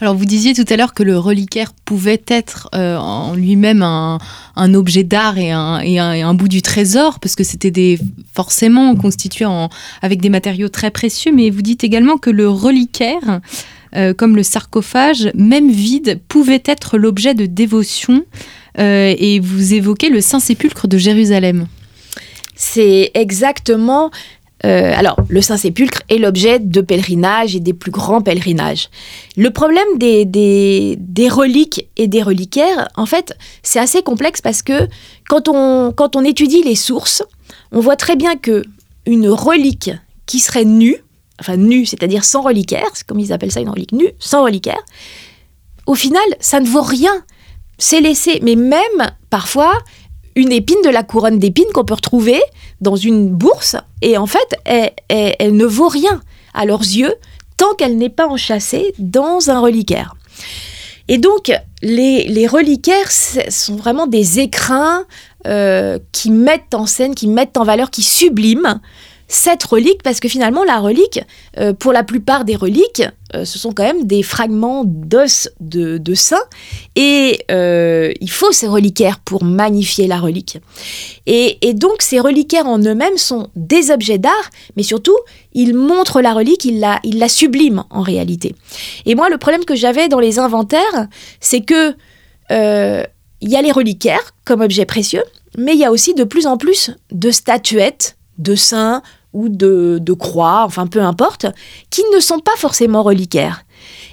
Alors 0.00 0.14
vous 0.14 0.24
disiez 0.24 0.54
tout 0.54 0.64
à 0.68 0.76
l'heure 0.76 0.92
que 0.92 1.02
le 1.02 1.18
reliquaire 1.18 1.72
pouvait 1.84 2.22
être 2.26 2.68
euh, 2.74 2.96
en 2.96 3.34
lui-même 3.34 3.82
un, 3.82 4.18
objet 4.74 5.04
d'art 5.04 5.38
et 5.38 5.52
un, 5.52 5.78
et, 5.80 5.98
un, 5.98 6.34
bout 6.34 6.48
du 6.48 6.62
trésor, 6.62 7.20
parce 7.20 7.36
que 7.36 7.44
c'était 7.44 7.70
des 7.70 7.98
forcément 8.34 8.94
constitué 8.96 9.44
en, 9.44 9.68
avec 10.02 10.20
des 10.20 10.30
matériaux 10.30 10.68
très 10.68 10.90
précieux, 10.90 11.32
mais 11.32 11.50
vous 11.50 11.62
dites 11.62 11.84
également 11.84 12.18
que 12.18 12.30
le 12.30 12.48
reliquaire 12.48 13.40
euh, 13.96 14.14
comme 14.14 14.36
le 14.36 14.42
sarcophage, 14.42 15.30
même 15.34 15.70
vide, 15.70 16.20
pouvait 16.28 16.62
être 16.64 16.98
l'objet 16.98 17.34
de 17.34 17.46
dévotion. 17.46 18.24
Euh, 18.78 19.14
et 19.16 19.40
vous 19.40 19.74
évoquez 19.74 20.08
le 20.08 20.20
Saint-Sépulcre 20.20 20.88
de 20.88 20.98
Jérusalem. 20.98 21.66
C'est 22.56 23.10
exactement 23.14 24.10
euh, 24.64 24.92
alors, 24.96 25.16
le 25.28 25.42
Saint-Sépulcre 25.42 26.00
est 26.08 26.16
l'objet 26.16 26.58
de 26.58 26.80
pèlerinage 26.80 27.54
et 27.54 27.60
des 27.60 27.74
plus 27.74 27.90
grands 27.90 28.22
pèlerinages. 28.22 28.88
Le 29.36 29.50
problème 29.50 29.86
des, 29.98 30.24
des, 30.24 31.28
reliques 31.28 31.86
et 31.96 32.08
des 32.08 32.22
reliquaires, 32.22 32.88
en 32.96 33.04
fait, 33.04 33.36
c'est 33.62 33.78
assez 33.78 34.02
complexe 34.02 34.40
parce 34.40 34.62
que 34.62 34.88
quand 35.28 35.48
on, 35.48 35.92
quand 35.92 36.16
on 36.16 36.24
étudie 36.24 36.62
les 36.62 36.76
sources, 36.76 37.22
on 37.72 37.80
voit 37.80 37.96
très 37.96 38.16
bien 38.16 38.36
que 38.36 38.62
une 39.06 39.28
relique 39.28 39.90
qui 40.24 40.40
serait 40.40 40.64
nue, 40.64 40.96
enfin 41.40 41.56
nue, 41.56 41.86
c'est-à-dire 41.86 42.24
sans 42.24 42.42
reliquaire, 42.42 42.88
c'est 42.94 43.06
comme 43.06 43.20
ils 43.20 43.32
appellent 43.32 43.52
ça 43.52 43.60
une 43.60 43.70
relique 43.70 43.92
nue, 43.92 44.12
sans 44.18 44.44
reliquaire, 44.44 44.82
au 45.86 45.94
final, 45.94 46.22
ça 46.40 46.60
ne 46.60 46.66
vaut 46.66 46.82
rien. 46.82 47.24
C'est 47.78 48.00
laissé, 48.00 48.40
mais 48.42 48.54
même 48.54 48.80
parfois, 49.30 49.78
une 50.36 50.52
épine 50.52 50.80
de 50.84 50.90
la 50.90 51.02
couronne 51.02 51.38
d'épines 51.38 51.70
qu'on 51.72 51.84
peut 51.84 51.94
retrouver 51.94 52.40
dans 52.80 52.96
une 52.96 53.28
bourse, 53.28 53.76
et 54.02 54.16
en 54.16 54.26
fait, 54.26 54.56
elle, 55.08 55.56
ne 55.56 55.64
vaut 55.64 55.88
rien 55.88 56.20
à 56.54 56.64
leurs 56.64 56.80
yeux 56.80 57.14
tant 57.56 57.74
qu'elle 57.74 57.96
n'est 57.96 58.10
pas 58.10 58.26
enchâssée 58.26 58.94
dans 58.98 59.50
un 59.50 59.60
reliquaire. 59.60 60.14
Et 61.08 61.18
donc, 61.18 61.52
les, 61.82 62.26
les 62.28 62.46
reliquaires 62.46 63.12
sont 63.12 63.76
vraiment 63.76 64.06
des 64.06 64.40
écrins 64.40 65.04
euh, 65.46 65.98
qui 66.12 66.30
mettent 66.30 66.74
en 66.74 66.86
scène, 66.86 67.14
qui 67.14 67.28
mettent 67.28 67.58
en 67.58 67.64
valeur, 67.64 67.90
qui 67.90 68.02
subliment 68.02 68.80
cette 69.28 69.64
relique, 69.64 70.02
parce 70.02 70.20
que 70.20 70.28
finalement, 70.28 70.64
la 70.64 70.78
relique, 70.78 71.20
euh, 71.58 71.72
pour 71.72 71.92
la 71.92 72.04
plupart 72.04 72.44
des 72.44 72.56
reliques, 72.56 73.02
euh, 73.34 73.44
ce 73.44 73.58
sont 73.58 73.72
quand 73.72 73.82
même 73.82 74.06
des 74.06 74.22
fragments 74.22 74.84
d'os 74.84 75.48
de, 75.60 75.98
de 75.98 76.14
et 76.94 77.44
euh, 77.50 78.12
il 78.20 78.30
faut 78.30 78.52
ces 78.52 78.68
reliquaires 78.68 79.18
pour 79.18 79.42
magnifier 79.42 80.06
la 80.06 80.18
relique. 80.18 80.58
Et, 81.26 81.58
donc, 81.74 82.02
ces 82.02 82.20
reliquaires 82.20 82.66
en 82.66 82.78
eux-mêmes 82.78 83.16
sont 83.16 83.48
des 83.56 83.90
objets 83.90 84.18
d'art, 84.18 84.50
mais 84.76 84.82
surtout, 84.82 85.16
ils 85.52 85.74
montrent 85.74 86.20
la 86.20 86.34
relique, 86.34 86.64
ils 86.64 86.78
la, 86.78 87.00
ils 87.02 87.18
la 87.18 87.28
subliment 87.28 87.86
en 87.90 88.02
réalité. 88.02 88.54
Et 89.06 89.14
moi, 89.14 89.28
le 89.30 89.38
problème 89.38 89.64
que 89.64 89.74
j'avais 89.74 90.08
dans 90.08 90.20
les 90.20 90.38
inventaires, 90.38 91.08
c'est 91.40 91.62
que 91.62 91.94
il 92.50 93.50
y 93.50 93.56
a 93.56 93.62
les 93.62 93.72
reliquaires 93.72 94.34
comme 94.44 94.60
objets 94.60 94.86
précieux, 94.86 95.24
mais 95.58 95.72
il 95.72 95.78
y 95.78 95.84
a 95.84 95.90
aussi 95.90 96.14
de 96.14 96.24
plus 96.24 96.46
en 96.46 96.56
plus 96.56 96.90
de 97.10 97.30
statuettes 97.30 98.16
de 98.38 98.54
saints 98.54 99.02
ou 99.32 99.48
de, 99.48 100.12
croix, 100.12 100.62
enfin 100.64 100.86
peu 100.86 101.02
importe, 101.02 101.46
qui 101.90 102.02
ne 102.14 102.20
sont 102.20 102.38
pas 102.38 102.56
forcément 102.56 103.02
reliquaires. 103.02 103.64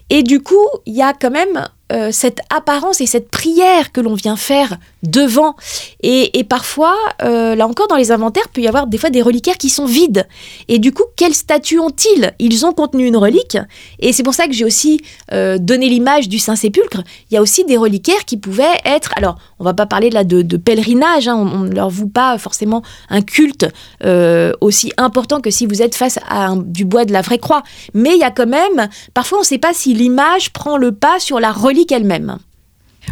Et 0.10 0.24
du 0.24 0.42
coup, 0.42 0.68
il 0.86 0.96
y 0.96 1.02
a 1.02 1.14
quand 1.14 1.32
même 1.32 1.68
euh, 1.92 2.10
cette 2.12 2.42
apparence 2.50 3.00
et 3.02 3.06
cette 3.06 3.30
prière 3.30 3.92
que 3.92 4.02
l'on 4.02 4.16
vient 4.16 4.36
faire 4.36 4.78
devant. 5.04 5.56
Et, 6.04 6.44
parfois, 6.44 6.96
euh, 7.24 7.56
là 7.56 7.68
encore, 7.68 7.88
dans 7.88 7.96
les 7.96 8.12
inventaires, 8.12 8.50
peut 8.50 8.62
y 8.62 8.68
avoir 8.68 8.88
des 8.88 8.98
fois 8.98 9.10
des 9.10 9.22
reliquaires 9.22 9.58
qui 9.58 9.70
sont 9.70 9.86
vides. 9.86 10.28
Et 10.68 10.80
du 10.80 10.92
coup, 10.92 11.04
quel 11.16 11.34
statut 11.34 11.80
ont-ils? 11.80 12.34
Ils 12.40 12.66
ont 12.66 12.74
contenu 12.74 13.06
une 13.06 13.18
relique. 13.18 13.58
Et 14.00 14.14
c'est 14.14 14.24
pour 14.24 14.34
ça 14.34 14.48
que 14.48 14.54
j'ai 14.54 14.66
aussi 14.66 15.02
euh, 15.32 15.58
donné 15.58 15.90
l'image 15.90 16.30
du 16.30 16.40
Saint-Sépulcre. 16.40 17.04
Il 17.30 17.36
y 17.36 17.38
a 17.38 17.42
aussi 17.42 17.64
des 17.66 17.78
reliquaires 17.78 18.26
qui 18.26 18.38
pouvaient 18.38 18.80
être. 18.86 19.12
Alors, 19.16 19.38
on 19.60 19.64
va 19.64 19.74
pas 19.74 19.86
parler 19.86 20.10
là 20.10 20.24
de, 20.24 20.58
pèlerinage, 20.58 21.28
hein, 21.28 21.36
on 21.36 21.60
ne 21.60 21.74
leur 21.74 21.90
voue 21.90 22.10
pas 22.10 22.38
forcément 22.38 22.82
un 23.10 23.22
culte 23.22 23.66
euh, 24.04 24.52
aussi 24.62 24.92
important 24.98 25.42
que 25.42 25.52
si 25.52 25.66
vous 25.66 25.82
êtes 25.82 25.96
face 25.96 26.20
à 26.30 26.54
du 26.56 26.86
bois 26.86 27.06
de 27.06 27.14
la 27.14 27.22
vraie 27.22 27.38
croix. 27.38 27.64
Mais 27.94 28.12
il 28.12 28.20
y 28.20 28.24
a 28.24 28.32
quand 28.32 28.48
même. 28.48 28.90
Parfois, 29.14 29.40
on 29.40 29.42
ne 29.42 29.46
sait 29.46 29.58
pas 29.58 29.74
si 29.74 29.94
l'image 29.94 30.52
prend 30.54 30.78
le 30.78 30.92
pas 30.92 31.20
sur 31.20 31.40
la 31.40 31.52
relique 31.52 31.92
elle-même. 31.92 32.38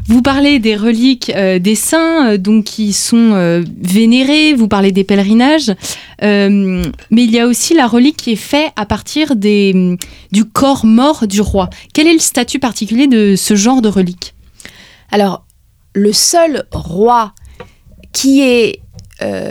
Vous 0.08 0.22
parlez 0.22 0.60
des 0.60 0.76
reliques 0.76 1.32
euh, 1.36 1.60
des 1.60 1.76
saints, 1.76 2.32
euh, 2.32 2.38
donc 2.38 2.66
qui 2.66 2.94
sont 2.94 3.34
euh, 3.34 3.64
vénérés. 3.80 4.54
Vous 4.54 4.68
parlez 4.68 4.92
des 4.92 5.04
pèlerinages, 5.04 5.72
mais 6.22 6.84
il 7.12 7.32
y 7.32 7.40
a 7.40 7.48
aussi 7.48 7.74
la 7.74 7.88
relique 7.88 8.18
qui 8.18 8.32
est 8.34 8.36
faite 8.36 8.72
à 8.76 8.86
partir 8.86 9.36
des, 9.36 9.98
du 10.32 10.46
corps 10.46 10.86
mort 10.86 11.28
du 11.28 11.42
roi. 11.42 11.70
Quel 11.94 12.08
est 12.08 12.14
le 12.14 12.20
statut 12.20 12.60
particulier 12.60 13.08
de 13.08 13.36
ce 13.36 13.56
genre 13.56 13.82
de 13.82 13.90
relique? 13.90 14.34
Alors, 15.12 15.46
le 15.94 16.14
seul 16.14 16.66
roi 16.72 17.34
qui 18.12 18.42
ait 18.42 18.82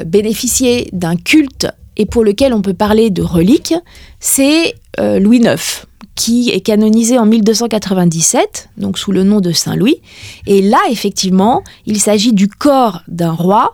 bénéficié 0.06 0.88
d'un 0.92 1.16
culte 1.16 1.68
et 1.96 2.06
pour 2.06 2.24
lequel 2.24 2.54
on 2.54 2.62
peut 2.62 2.74
parler 2.74 3.10
de 3.10 3.22
relique, 3.22 3.74
c'est 4.20 4.74
Louis 4.98 5.38
IX 5.38 5.87
qui 6.18 6.50
est 6.50 6.60
canonisé 6.60 7.16
en 7.16 7.26
1297, 7.26 8.70
donc 8.76 8.98
sous 8.98 9.12
le 9.12 9.22
nom 9.22 9.40
de 9.40 9.52
Saint 9.52 9.76
Louis. 9.76 10.00
Et 10.48 10.62
là, 10.62 10.80
effectivement, 10.90 11.62
il 11.86 12.00
s'agit 12.00 12.32
du 12.32 12.48
corps 12.48 13.02
d'un 13.06 13.30
roi, 13.30 13.72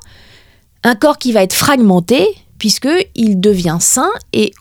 un 0.83 0.95
corps 0.95 1.17
qui 1.17 1.33
va 1.33 1.43
être 1.43 1.55
fragmenté, 1.55 2.29
puisqu'il 2.59 3.41
devient 3.41 3.79
saint, 3.81 4.11
et 4.35 4.53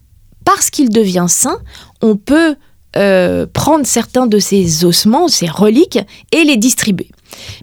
parce 0.46 0.70
qu'il 0.70 0.92
devient 0.92 1.26
saint, 1.28 1.60
on 2.02 2.16
peut 2.16 2.56
euh, 2.96 3.48
prendre 3.52 3.86
certains 3.86 4.28
de 4.28 4.40
ses 4.40 4.86
ossements, 4.86 5.28
ses 5.28 5.50
reliques, 5.50 6.00
et 6.32 6.46
les 6.46 6.56
distribuer. 6.56 7.10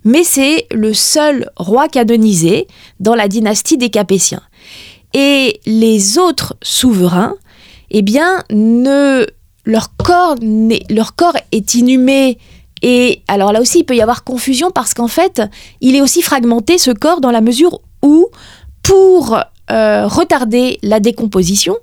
Mais 0.05 0.23
c'est 0.23 0.67
le 0.71 0.93
seul 0.93 1.51
roi 1.57 1.89
canonisé 1.89 2.67
dans 3.01 3.15
la 3.15 3.27
dynastie 3.27 3.79
des 3.79 3.89
Capétiens. 3.89 4.43
Et 5.15 5.61
les 5.65 6.19
autres 6.19 6.57
souverains, 6.61 7.37
eh 7.91 8.03
bien, 8.03 8.45
ne 8.51 9.27
leur 9.65 9.97
corps, 9.97 10.37
leur 10.89 11.15
corps 11.15 11.37
est 11.53 11.75
inhumé. 11.75 12.39
Et 12.83 13.23
alors 13.29 13.53
là 13.53 13.61
aussi, 13.61 13.81
il 13.81 13.85
peut 13.85 13.97
y 13.97 14.03
avoir 14.03 14.25
confusion 14.25 14.71
parce 14.71 14.95
qu'en 14.95 15.09
fait, 15.09 15.43
il 15.81 15.95
est 15.95 16.01
aussi 16.01 16.23
fragmenté, 16.23 16.79
ce 16.79 16.91
corps, 16.91 17.21
dans 17.21 17.31
la 17.31 17.41
mesure 17.41 17.81
où, 18.03 18.29
pour 18.83 19.39
euh, 19.71 20.07
retarder 20.07 20.79
la 20.83 20.99
décomposition, 20.99 21.77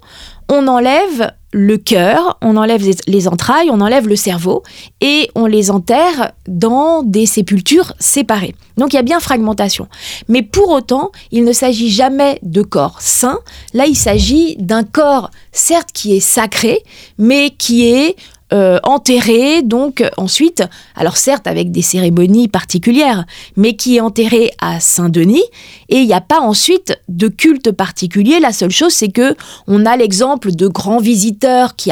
on 0.50 0.68
enlève 0.68 1.32
le 1.54 1.78
cœur, 1.78 2.38
on 2.42 2.58
enlève 2.58 2.84
les 3.08 3.28
entrailles, 3.28 3.70
on 3.72 3.82
enlève 3.82 4.08
le 4.08 4.16
cerveau 4.16 4.64
et 5.02 5.30
on 5.34 5.46
les 5.46 5.72
enterre 5.72 6.34
dans 6.48 7.04
des 7.04 7.26
sépultures 7.26 7.94
séparées. 8.00 8.54
Donc 8.78 8.94
il 8.94 8.98
y 8.98 9.00
a 9.00 9.04
bien 9.04 9.20
fragmentation. 9.20 9.88
Mais 10.28 10.44
pour 10.44 10.70
autant, 10.70 11.12
il 11.32 11.46
ne 11.46 11.54
s'agit 11.54 11.90
jamais 11.90 12.40
de 12.44 12.62
corps 12.62 13.02
sains. 13.02 13.40
Là, 13.74 13.88
il 13.88 13.96
s'agit 13.96 14.56
d'un 14.58 14.84
corps, 14.84 15.32
certes, 15.52 15.92
qui 15.94 16.16
est 16.16 16.22
sacré, 16.22 16.84
mais 17.18 17.50
qui 17.50 17.88
est 17.88 18.16
euh, 18.54 18.80
enterré, 18.84 19.62
donc 19.62 20.04
ensuite, 20.16 20.64
alors 20.96 21.18
certes 21.18 21.48
avec 21.48 21.72
des 21.72 21.82
cérémonies 21.82 22.48
particulières, 22.48 23.26
mais 23.58 23.76
qui 23.76 23.98
est 23.98 24.00
enterré 24.00 24.52
à 24.62 24.80
Saint-Denis, 24.80 25.44
et 25.90 25.98
il 25.98 26.08
n'y 26.08 26.14
a 26.14 26.22
pas 26.22 26.40
ensuite 26.40 26.98
de 27.10 27.28
culte 27.28 27.72
particulier. 27.72 28.40
La 28.40 28.54
seule 28.54 28.72
chose, 28.72 28.94
c'est 28.94 29.10
que 29.12 29.36
on 29.68 29.86
a 29.86 29.98
l'exemple 29.98 30.52
de 30.52 30.68
grands 30.68 31.00
visiteurs 31.00 31.76
qui, 31.76 31.92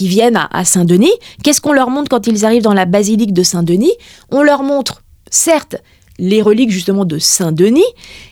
viennent 0.00 0.36
à, 0.36 0.48
à 0.50 0.64
Saint-Denis. 0.64 1.12
Qu'est-ce 1.42 1.60
qu'on 1.60 1.72
leur 1.72 1.90
montre 1.90 2.08
quand 2.08 2.26
ils 2.26 2.46
arrivent 2.46 2.62
dans 2.62 2.72
la 2.72 2.86
basilique 2.86 3.34
de 3.34 3.42
Saint-Denis? 3.42 3.92
On 4.30 4.42
leur 4.42 4.62
montre, 4.62 5.02
certes, 5.30 5.76
les 6.18 6.40
reliques 6.40 6.70
justement 6.70 7.04
de 7.04 7.18
Saint-Denis 7.18 7.82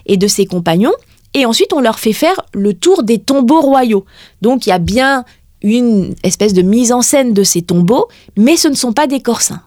et 0.07 0.17
de 0.17 0.27
ses 0.27 0.47
compagnons, 0.47 0.95
et 1.35 1.47
ensuite 1.47 1.73
on 1.73 1.81
leur 1.81 1.99
fait 1.99 2.13
faire 2.13 2.41
le 2.53 2.75
tour 2.75 3.03
des 3.03 3.19
tombeaux 3.19 3.61
royaux. 3.61 4.05
Donc 4.43 4.67
il 4.67 4.71
y 4.71 4.73
a 4.73 4.79
bien 4.79 5.25
une 5.63 6.15
espèce 6.23 6.53
de 6.53 6.63
mise 6.63 6.93
en 6.93 7.03
scène 7.03 7.33
de 7.33 7.45
ces 7.45 7.63
tombeaux, 7.63 8.09
mais 8.37 8.57
ce 8.57 8.69
ne 8.69 8.75
sont 8.75 8.93
pas 8.93 9.07
des 9.07 9.21
corps 9.21 9.43
saints. 9.43 9.63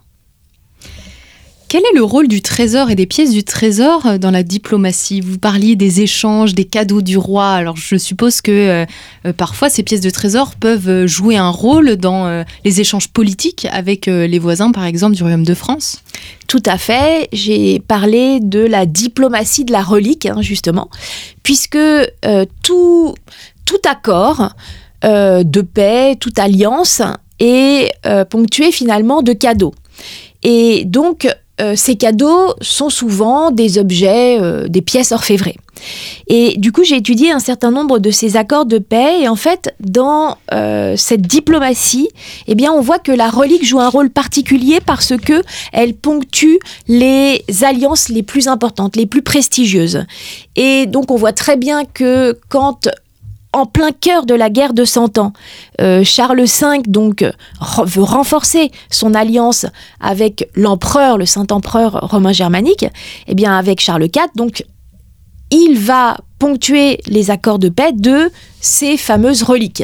Quel 1.73 1.81
est 1.91 1.95
le 1.95 2.03
rôle 2.03 2.27
du 2.27 2.43
trésor 2.43 2.91
et 2.91 2.95
des 2.95 3.07
pièces 3.07 3.31
du 3.31 3.43
trésor 3.43 4.19
dans 4.19 4.29
la 4.29 4.43
diplomatie? 4.43 5.21
Vous 5.21 5.39
parliez 5.39 5.75
des 5.75 6.01
échanges, 6.01 6.53
des 6.53 6.65
cadeaux 6.65 7.01
du 7.01 7.17
roi. 7.17 7.49
Alors 7.49 7.77
je 7.77 7.95
suppose 7.95 8.41
que 8.41 8.51
euh, 8.51 8.85
euh, 9.25 9.33
parfois 9.33 9.71
ces 9.71 9.81
pièces 9.81 10.01
de 10.01 10.11
trésor 10.11 10.53
peuvent 10.53 11.07
jouer 11.07 11.35
un 11.35 11.49
rôle 11.49 11.95
dans 11.95 12.27
euh, 12.27 12.43
les 12.63 12.79
échanges 12.79 13.07
politiques 13.07 13.65
avec 13.71 14.05
les 14.05 14.37
voisins, 14.37 14.71
par 14.71 14.85
exemple, 14.85 15.15
du 15.15 15.23
Royaume 15.23 15.45
de 15.45 15.55
France? 15.55 16.03
Tout 16.45 16.61
à 16.63 16.77
fait. 16.77 17.27
J'ai 17.33 17.79
parlé 17.79 18.39
de 18.39 18.59
la 18.59 18.85
diplomatie 18.85 19.65
de 19.65 19.71
la 19.71 19.81
relique, 19.81 20.27
hein, 20.27 20.43
justement, 20.43 20.91
puisque 21.41 21.79
tout, 22.61 23.15
tout 23.65 23.81
accord 23.89 24.53
euh, 25.03 25.43
de 25.43 25.61
paix, 25.61 26.15
toute 26.19 26.39
alliance 26.39 27.01
est 27.39 27.91
euh, 28.05 28.23
ponctuée 28.25 28.71
finalement 28.71 29.21
de 29.21 29.33
cadeaux. 29.33 29.73
Et 30.43 30.85
donc, 30.85 31.27
euh, 31.61 31.73
ces 31.75 31.95
cadeaux 31.95 32.53
sont 32.61 32.89
souvent 32.89 33.51
des 33.51 33.77
objets, 33.77 34.39
des 34.69 34.81
pièces 34.81 35.11
orfévrées. 35.11 35.57
Et 36.27 36.55
du 36.57 36.71
coup, 36.71 36.83
j'ai 36.83 36.95
étudié 36.95 37.31
un 37.31 37.39
certain 37.39 37.69
nombre 37.69 37.99
de 37.99 38.11
ces 38.11 38.37
accords 38.37 38.65
de 38.65 38.77
paix. 38.77 39.21
Et 39.21 39.27
en 39.27 39.35
fait, 39.35 39.75
dans 39.81 40.37
cette 40.95 41.23
diplomatie, 41.23 42.07
eh 42.47 42.55
bien, 42.55 42.71
on 42.71 42.79
voit 42.79 42.99
que 42.99 43.11
la 43.11 43.29
relique 43.29 43.65
joue 43.65 43.81
un 43.81 43.89
rôle 43.89 44.09
particulier 44.09 44.79
parce 44.85 45.17
que 45.17 45.41
elle 45.73 45.93
ponctue 45.93 46.59
les 46.87 47.43
alliances 47.63 48.07
les 48.07 48.23
plus 48.23 48.47
importantes, 48.47 48.95
les 48.95 49.07
plus 49.07 49.23
prestigieuses. 49.23 50.05
Et 50.55 50.85
donc, 50.85 51.11
on 51.11 51.15
voit 51.15 51.33
très 51.33 51.57
bien 51.57 51.83
que 51.83 52.39
quand 52.47 52.87
en 53.53 53.65
plein 53.65 53.91
cœur 53.91 54.25
de 54.25 54.33
la 54.33 54.49
guerre 54.49 54.73
de 54.73 54.83
Cent 54.83 55.17
Ans. 55.17 55.33
Euh, 55.79 56.03
Charles 56.03 56.43
V 56.43 56.81
donc 56.87 57.23
veut 57.85 58.03
renforcer 58.03 58.71
son 58.89 59.13
alliance 59.13 59.65
avec 59.99 60.49
l'empereur, 60.55 61.17
le 61.17 61.25
Saint-Empereur 61.25 62.09
romain 62.09 62.33
germanique. 62.33 62.85
Eh 63.27 63.35
bien, 63.35 63.57
avec 63.57 63.79
Charles 63.79 64.05
IV, 64.05 64.27
donc 64.35 64.65
il 65.51 65.77
va 65.77 66.17
ponctuer 66.39 66.99
les 67.07 67.31
accords 67.31 67.59
de 67.59 67.69
paix 67.69 67.91
de 67.93 68.31
ces 68.59 68.97
fameuses 68.97 69.43
reliques. 69.43 69.83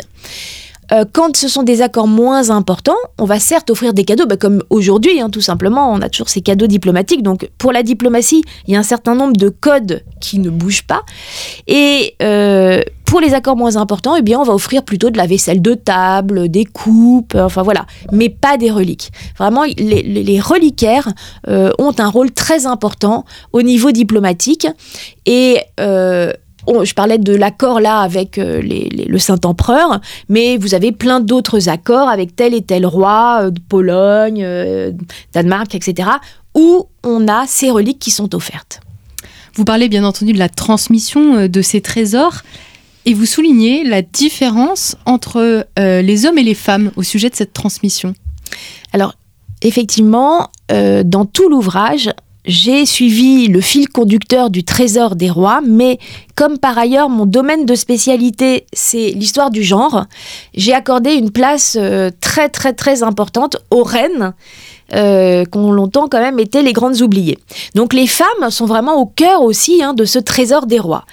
Euh, 0.92 1.06
quand 1.12 1.38
ce 1.38 1.48
sont 1.48 1.64
des 1.64 1.82
accords 1.82 2.08
moins 2.08 2.50
importants, 2.50 2.98
on 3.18 3.26
va 3.26 3.40
certes 3.40 3.70
offrir 3.70 3.94
des 3.94 4.04
cadeaux, 4.04 4.26
bah, 4.26 4.38
comme 4.38 4.64
aujourd'hui, 4.70 5.22
hein, 5.22 5.30
tout 5.30 5.42
simplement, 5.42 5.92
on 5.92 6.02
a 6.02 6.10
toujours 6.10 6.30
ces 6.30 6.42
cadeaux 6.42 6.68
diplomatiques. 6.68 7.22
Donc 7.22 7.50
pour 7.58 7.72
la 7.72 7.84
diplomatie, 7.84 8.44
il 8.68 8.74
y 8.74 8.78
a 8.78 8.80
un 8.80 8.84
certain 8.84 9.16
nombre 9.16 9.34
de 9.38 9.50
codes 9.50 10.04
qui 10.20 10.40
ne 10.40 10.50
bougent 10.50 10.88
pas. 10.88 11.04
Et 11.68 12.16
euh, 12.24 12.82
pour 13.10 13.20
les 13.20 13.34
accords 13.34 13.58
moins 13.58 13.76
importants, 13.76 14.16
eh 14.16 14.22
bien, 14.22 14.40
on 14.40 14.44
va 14.44 14.54
offrir 14.54 14.84
plutôt 14.84 15.10
de 15.10 15.18
la 15.18 15.28
vaisselle 15.28 15.62
de 15.62 15.74
table, 15.74 16.48
des 16.50 16.64
coupes, 16.64 17.36
euh, 17.36 17.46
enfin 17.46 17.64
voilà, 17.64 17.86
mais 18.12 18.30
pas 18.30 18.58
des 18.58 18.72
reliques. 18.72 19.12
Vraiment, 19.38 19.64
les, 19.64 20.40
reliquaires 20.40 21.10
ont 21.48 21.94
un 21.98 22.08
rôle 22.08 22.32
très 22.32 22.66
important 22.66 23.26
au 23.52 23.62
niveau 23.62 23.92
diplomatique 23.92 24.68
et 25.26 25.60
je 26.84 26.94
parlais 26.94 27.18
de 27.18 27.36
l'accord 27.36 27.80
là 27.80 28.00
avec 28.00 28.38
euh, 28.38 28.62
le 28.62 29.18
Saint-Empereur, 29.20 30.00
mais 30.28 30.58
vous 30.58 30.74
avez 30.74 30.92
plein 30.92 31.20
d'autres 31.20 31.70
accords 31.70 32.10
avec 32.10 32.36
tel 32.36 32.54
et 32.54 32.62
tel 32.62 32.86
roi 32.86 33.42
euh, 33.44 33.52
de 33.52 33.60
Pologne, 33.60 34.44
euh, 34.44 34.92
Danemark, 35.34 35.74
etc., 35.76 36.10
où 36.56 36.88
on 37.04 37.28
a 37.28 37.46
ces 37.48 37.70
reliques 37.70 38.00
qui 38.00 38.12
sont 38.12 38.36
offertes. 38.36 38.82
Vous 39.54 39.66
parlez 39.66 39.90
bien 39.90 40.04
entendu 40.04 40.34
de 40.34 40.40
la 40.40 40.50
transmission 40.50 41.48
de 41.48 41.62
ces 41.62 41.82
trésors. 41.82 42.44
Et 43.10 43.16
vous 43.16 43.26
soulignez 43.26 43.84
la 43.84 44.04
différence 44.04 44.96
entre 45.08 45.66
les 45.76 46.26
hommes 46.28 46.38
et 46.38 46.44
les 46.44 46.54
femmes 46.54 46.92
au 46.96 47.02
sujet 47.02 47.32
de 47.32 47.36
cette 47.36 47.54
transmission. 47.54 48.14
Alors, 48.94 49.16
effectivement, 49.64 50.52
dans 50.70 51.26
tout 51.26 51.50
l'ouvrage, 51.50 52.12
j'ai 52.46 52.86
suivi 52.86 53.48
le 53.48 53.62
fil 53.62 53.90
conducteur 53.90 54.52
du 54.52 54.64
trésor 54.64 55.16
des 55.16 55.32
rois, 55.32 55.62
mais 55.66 55.98
comme 56.40 56.58
par 56.58 56.78
ailleurs 56.78 57.10
mon 57.10 57.26
domaine 57.26 57.66
de 57.66 57.76
spécialité, 57.76 58.66
c'est 58.72 59.10
l'histoire 59.10 59.52
du 59.52 59.62
genre, 59.62 60.06
j'ai 60.54 60.74
accordé 60.74 61.12
une 61.12 61.32
place 61.32 61.76
euh, 61.78 62.12
très 62.22 62.48
très 62.48 62.72
très 62.72 63.04
importante 63.04 63.58
aux 63.72 63.84
reines 63.84 64.34
euh, 64.94 65.44
qui 65.44 65.58
ont 65.58 65.74
longtemps 65.74 66.08
quand 66.08 66.22
même 66.22 66.40
été 66.40 66.62
les 66.62 66.72
grandes 66.72 67.02
oubliées. 67.02 67.38
Donc 67.76 67.94
les 67.94 68.08
femmes 68.08 68.50
sont 68.50 68.66
vraiment 68.66 68.96
au 69.02 69.06
cœur 69.06 69.42
aussi 69.44 69.84
hein, 69.84 69.94
de 69.94 70.06
ce 70.06 70.18
trésor 70.18 70.66
des 70.66 70.80
rois. 70.80 71.04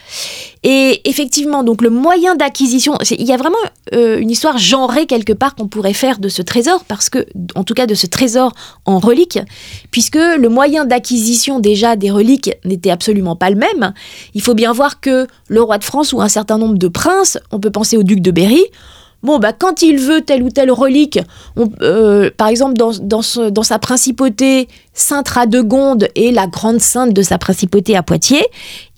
Et 0.63 1.03
effectivement, 1.09 1.63
donc 1.63 1.81
le 1.81 1.91
moyen 1.91 2.35
d'acquisition, 2.35 2.99
il 3.11 3.25
y 3.25 3.33
a 3.33 3.37
vraiment 3.37 3.57
euh, 3.95 4.19
une 4.19 4.31
histoire 4.31 4.59
genrée 4.59 5.07
quelque 5.07 5.33
part 5.33 5.55
qu'on 5.55 5.69
pourrait 5.69 5.93
faire 5.93 6.19
de 6.19 6.29
ce 6.29 6.43
trésor, 6.43 6.85
parce 6.89 7.09
que, 7.09 7.25
en 7.55 7.63
tout 7.63 7.75
cas 7.75 7.87
de 7.87 7.95
ce 7.95 8.07
trésor 8.09 8.53
en 8.85 8.99
relique, 8.99 9.39
puisque 9.93 10.17
le 10.17 10.49
moyen 10.49 10.85
d'acquisition 10.85 11.61
déjà 11.61 11.95
des 11.95 12.11
reliques 12.11 12.51
n'était 12.65 12.91
absolument 12.91 13.37
pas 13.37 13.51
le 13.51 13.57
même. 13.57 13.93
Il 14.35 14.43
faut 14.43 14.55
bien 14.55 14.73
voir 14.73 15.01
que 15.01 15.16
le 15.49 15.63
roi 15.63 15.79
de 15.79 15.85
France 15.85 16.13
ou 16.13 16.21
un 16.21 16.29
certain 16.29 16.59
nombre 16.59 16.79
de 16.79 16.89
princes, 16.89 17.39
on 17.51 17.61
peut 17.61 17.71
penser 17.71 17.97
au 17.97 18.03
duc 18.03 18.21
de 18.21 18.31
Berry, 18.31 18.65
Bon, 19.23 19.39
bah, 19.39 19.53
quand 19.53 19.83
il 19.83 19.99
veut 19.99 20.21
telle 20.21 20.43
ou 20.43 20.51
telle 20.51 20.71
relique, 20.71 21.19
euh, 21.83 22.31
par 22.37 22.49
exemple 22.49 22.75
dans, 22.75 23.23
sa 23.23 23.79
principauté, 23.79 24.69
Sainte 24.93 25.29
Radegonde 25.29 26.09
est 26.15 26.31
la 26.33 26.47
grande 26.47 26.81
sainte 26.81 27.13
de 27.13 27.23
sa 27.23 27.37
principauté 27.37 27.97
à 27.97 28.03
Poitiers, 28.03 28.47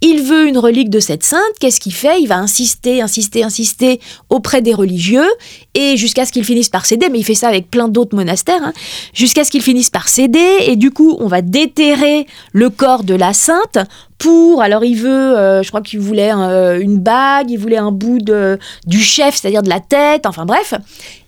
il 0.03 0.23
veut 0.23 0.47
une 0.47 0.59
relique 0.59 0.91
de 0.91 1.01
cette 1.01 1.25
sainte, 1.25 1.41
qu'est-ce 1.61 1.81
qu'il 1.81 1.95
fait? 1.95 2.21
Il 2.21 2.27
va 2.27 2.37
insister, 2.37 3.01
insister, 3.01 3.43
insister 3.43 4.01
auprès 4.29 4.61
des 4.61 4.75
religieux, 4.75 5.27
et 5.75 5.97
jusqu'à 5.97 6.27
ce 6.27 6.33
qu'il 6.33 6.45
finisse 6.45 6.69
par 6.69 6.85
céder, 6.85 7.09
mais 7.11 7.21
il 7.21 7.25
fait 7.25 7.35
ça 7.35 7.49
avec 7.49 7.71
plein 7.71 7.89
d'autres 7.89 8.15
monastères, 8.15 8.63
hein, 8.63 8.73
jusqu'à 9.15 9.45
ce 9.45 9.51
qu'il 9.51 9.63
finisse 9.63 9.91
par 9.91 10.09
céder, 10.09 10.59
et 10.67 10.77
du 10.77 10.91
coup 10.91 11.17
on 11.21 11.27
va 11.27 11.43
déterrer 11.43 12.27
le 12.53 12.71
corps 12.71 13.03
de 13.03 13.15
la 13.15 13.33
sainte 13.33 13.79
pour, 14.19 14.63
alors 14.63 14.85
il 14.85 14.97
veut, 14.97 15.39
euh, 15.39 15.63
je 15.63 15.69
crois 15.69 15.81
qu'il 15.81 16.01
voulait 16.01 16.33
euh, 16.35 16.81
une 16.81 16.99
bague, 16.99 17.51
il 17.51 17.57
voulait 17.57 17.79
un 17.79 17.93
bout 17.93 18.19
de, 18.19 18.59
du 18.87 19.01
chef, 19.01 19.37
c'est-à-dire 19.37 19.63
de 19.63 19.69
la 19.69 19.81
tête, 19.81 20.27
enfin 20.27 20.45
bref. 20.45 20.75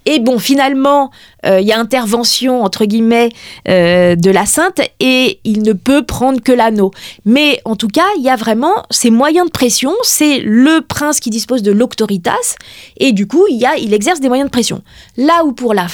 Et 0.07 0.19
bon, 0.19 0.39
finalement, 0.39 1.11
euh, 1.47 1.61
il 1.61 1.67
y 1.67 1.73
a 1.73 1.79
intervention, 1.79 2.63
entre 2.63 2.87
guillemets, 2.87 3.29
de 3.67 4.31
la 4.31 4.47
sainte, 4.47 4.81
et 4.99 5.39
il 5.45 5.63
ne 5.63 5.73
peut 5.73 6.05
prendre 6.05 6.41
que 6.41 6.53
l'anneau. 6.53 6.91
Mais 7.25 7.61
en 7.65 7.77
tout 7.77 7.89
cas, 7.89 8.07
il 8.17 8.23
y 8.23 8.31
a 8.31 8.37
vraiment 8.37 8.83
ces 8.91 9.11
moyens 9.11 9.47
de 9.47 9.53
pression, 9.53 9.93
c'est 10.03 10.41
le 10.41 10.81
prince 10.81 11.21
qui 11.21 11.31
dispose 11.31 11.63
de 11.63 11.71
l'auctoritas, 11.71 12.57
et 12.97 13.13
du 13.13 13.27
coup, 13.27 13.45
il, 13.51 13.65
il 13.79 13.95
exerce 13.95 14.21
des 14.21 14.29
moyens 14.29 14.49
de 14.49 14.53
pression. 14.53 14.83
Là 15.17 15.45
où 15.45 15.53
pour 15.53 15.75
la, 15.75 15.87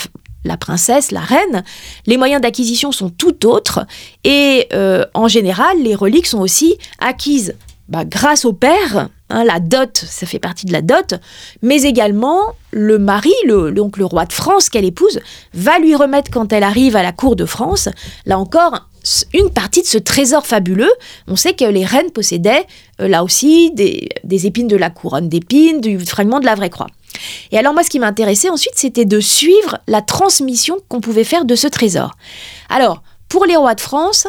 la 0.47 0.57
princesse, 0.57 1.11
la 1.11 1.21
reine, 1.21 1.65
les 2.07 2.17
moyens 2.17 2.41
d'acquisition 2.41 2.93
sont 2.93 3.11
tout 3.11 3.47
autres 3.47 3.87
et 4.25 4.69
euh, 4.73 5.05
en 5.15 5.29
général, 5.29 5.77
les 5.83 5.95
reliques 5.95 6.27
sont 6.27 6.41
aussi 6.41 6.79
acquises 6.99 7.55
bah, 7.89 8.05
grâce 8.05 8.45
au 8.45 8.53
père, 8.53 9.09
hein, 9.31 9.45
la 9.45 9.61
dot, 9.61 9.97
ça 9.97 10.27
fait 10.27 10.41
partie 10.41 10.67
de 10.67 10.73
la 10.73 10.83
dot, 10.83 11.15
mais 11.63 11.83
également 11.83 12.41
le 12.73 12.99
mari, 12.99 13.33
le, 13.47 13.71
donc 13.71 13.97
le 13.97 14.05
roi 14.05 14.25
de 14.25 14.33
France 14.33 14.69
qu'elle 14.69 14.85
épouse, 14.85 15.21
va 15.55 15.79
lui 15.79 15.95
remettre 15.95 16.31
quand 16.33 16.53
elle 16.53 16.65
arrive 16.65 16.97
à 16.97 17.03
la 17.05 17.13
cour 17.13 17.37
de 17.37 17.45
France, 17.45 17.89
là 18.25 18.39
encore, 18.39 18.89
une 19.33 19.51
partie 19.51 19.83
de 19.83 19.87
ce 19.87 19.99
trésor 19.99 20.45
fabuleux. 20.45 20.91
On 21.29 21.37
sait 21.37 21.53
que 21.53 21.65
les 21.65 21.85
reines 21.85 22.11
possédaient 22.11 22.67
euh, 23.01 23.07
là 23.07 23.23
aussi 23.23 23.71
des, 23.71 24.09
des 24.25 24.47
épines 24.47 24.67
de 24.67 24.77
la 24.77 24.91
couronne 24.91 25.29
d'épines, 25.29 25.81
du 25.81 25.99
fragment 26.01 26.41
de 26.41 26.47
la 26.47 26.57
vraie 26.57 26.71
croix. 26.71 26.89
Et 27.53 27.59
alors 27.59 27.73
moi, 27.73 27.83
ce 27.83 27.91
qui 27.91 27.99
m'intéressait 27.99 28.51
ensuite, 28.51 28.75
c'était 28.77 29.05
de 29.05 29.21
suivre 29.21 29.79
la 29.87 30.03
transmission 30.03 30.79
qu'on 30.89 31.01
pouvait 31.01 31.25
faire 31.25 31.45
de 31.45 31.55
ce 31.55 31.69
trésor. 31.69 32.13
Alors, 32.69 33.03
pour 33.29 33.45
les 33.45 33.57
rois 33.57 33.75
de 33.75 33.81
France, 33.81 34.27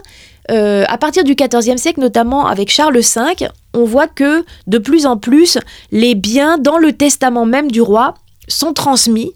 euh, 0.49 0.85
à 0.88 0.97
partir 0.97 1.23
du 1.23 1.35
XIVe 1.35 1.77
siècle, 1.77 1.99
notamment 1.99 2.47
avec 2.47 2.71
Charles 2.71 2.97
V, 2.97 3.47
on 3.73 3.83
voit 3.83 4.07
que 4.07 4.45
de 4.65 4.77
plus 4.77 5.05
en 5.05 5.17
plus, 5.17 5.57
les 5.91 6.15
biens 6.15 6.57
dans 6.57 6.77
le 6.77 6.93
testament 6.93 7.45
même 7.45 7.69
du 7.69 7.81
roi 7.81 8.15
sont 8.47 8.73
transmis 8.73 9.33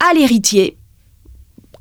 à 0.00 0.14
l'héritier 0.14 0.78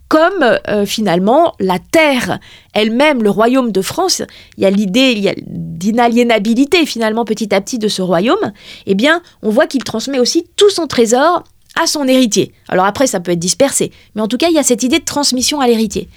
comme 0.07 0.43
euh, 0.67 0.85
finalement 0.85 1.53
la 1.59 1.79
terre 1.79 2.39
elle-même, 2.73 3.23
le 3.23 3.29
royaume 3.29 3.71
de 3.71 3.81
France, 3.81 4.21
il 4.57 4.63
y 4.63 4.65
a 4.65 4.69
l'idée 4.69 5.35
d'inaliénabilité 5.47 6.85
finalement 6.85 7.25
petit 7.25 7.53
à 7.53 7.61
petit 7.61 7.79
de 7.79 7.87
ce 7.87 8.01
royaume, 8.01 8.51
eh 8.85 8.95
bien 8.95 9.21
on 9.41 9.49
voit 9.49 9.67
qu'il 9.67 9.83
transmet 9.83 10.19
aussi 10.19 10.45
tout 10.55 10.69
son 10.69 10.87
trésor 10.87 11.43
à 11.75 11.87
son 11.87 12.07
héritier. 12.07 12.53
Alors 12.67 12.85
après 12.85 13.07
ça 13.07 13.19
peut 13.19 13.31
être 13.31 13.39
dispersé, 13.39 13.91
mais 14.13 14.21
en 14.21 14.27
tout 14.27 14.37
cas 14.37 14.49
il 14.49 14.55
y 14.55 14.59
a 14.59 14.63
cette 14.63 14.83
idée 14.83 14.99
de 14.99 15.05
transmission 15.05 15.59
à 15.59 15.67
l'héritier. 15.67 16.09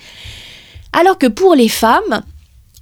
Alors 0.92 1.18
que 1.18 1.26
pour 1.26 1.54
les 1.54 1.68
femmes, 1.68 2.22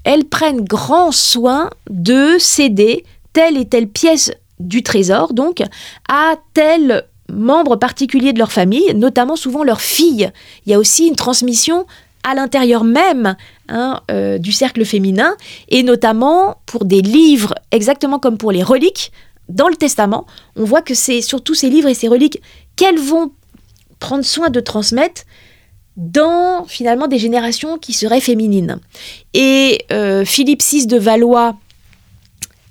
elles 0.05 0.25
prennent 0.25 0.65
grand 0.65 1.13
soin 1.13 1.71
de 1.91 2.37
céder 2.39 3.05
telle 3.33 3.57
et 3.57 3.67
telle 3.67 3.89
pièce 3.89 4.33
du 4.61 4.83
trésor, 4.83 5.35
donc 5.35 5.63
à 6.09 6.37
tel 6.55 7.05
membres 7.33 7.77
particuliers 7.77 8.33
de 8.33 8.39
leur 8.39 8.53
famille, 8.53 8.95
notamment 8.95 9.37
souvent 9.37 9.65
leurs 9.65 9.81
filles. 9.81 10.31
Il 10.65 10.73
y 10.73 10.75
a 10.75 10.79
aussi 10.79 11.07
une 11.07 11.17
transmission 11.17 11.87
à 12.23 12.35
l'intérieur 12.35 12.83
même 12.83 13.37
hein, 13.69 14.01
euh, 14.11 14.39
du 14.39 14.53
cercle 14.53 14.85
féminin, 14.85 15.37
et 15.69 15.83
notamment 15.83 16.59
pour 16.67 16.85
des 16.85 17.01
livres, 17.01 17.55
exactement 17.71 18.19
comme 18.19 18.37
pour 18.37 18.51
les 18.51 18.63
reliques, 18.63 19.13
dans 19.49 19.69
le 19.69 19.77
testament, 19.77 20.27
on 20.57 20.65
voit 20.65 20.83
que 20.83 20.95
c'est 20.95 21.21
surtout 21.21 21.55
ces 21.55 21.71
livres 21.71 21.89
et 21.89 21.95
ces 21.95 22.09
reliques 22.09 22.43
qu'elles 22.75 22.99
vont 22.99 23.31
prendre 24.01 24.25
soin 24.25 24.51
de 24.51 24.59
transmettre 24.59 25.23
dans 25.97 26.65
finalement 26.67 27.07
des 27.07 27.19
générations 27.19 27.79
qui 27.79 27.93
seraient 27.93 28.21
féminines. 28.21 28.81
Et 29.33 29.85
euh, 29.93 30.25
Philippe 30.25 30.63
VI 30.63 30.87
de 30.87 30.99
Valois 30.99 31.57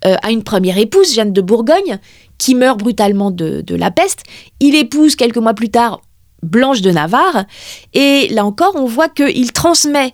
euh, 0.05 0.15
a 0.21 0.31
une 0.31 0.43
première 0.43 0.77
épouse, 0.77 1.13
Jeanne 1.13 1.33
de 1.33 1.41
Bourgogne, 1.41 1.99
qui 2.37 2.55
meurt 2.55 2.79
brutalement 2.79 3.31
de, 3.31 3.63
la 3.75 3.91
peste. 3.91 4.23
Il 4.59 4.75
épouse 4.75 5.15
quelques 5.15 5.37
mois 5.37 5.53
plus 5.53 5.69
tard 5.69 6.01
Blanche 6.43 6.81
de 6.81 6.91
Navarre. 6.91 7.45
Et 7.93 8.27
là 8.29 8.45
encore, 8.45 8.73
on 8.75 8.85
voit 8.85 9.09
qu'il 9.09 9.51
transmet 9.51 10.13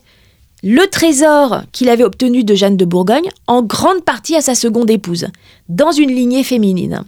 le 0.63 0.86
trésor 0.88 1.63
qu'il 1.72 1.89
avait 1.89 2.03
obtenu 2.03 2.43
de 2.43 2.53
Jeanne 2.53 2.78
de 2.78 2.86
Bourgogne 2.86 3.30
en 3.47 3.63
grande 3.63 4.03
partie 4.03 4.36
à 4.36 4.41
sa 4.41 4.53
seconde 4.53 4.91
épouse, 4.91 5.28
dans 5.69 5.91
une 5.91 6.11
lignée 6.11 6.43
féminine. 6.43 7.03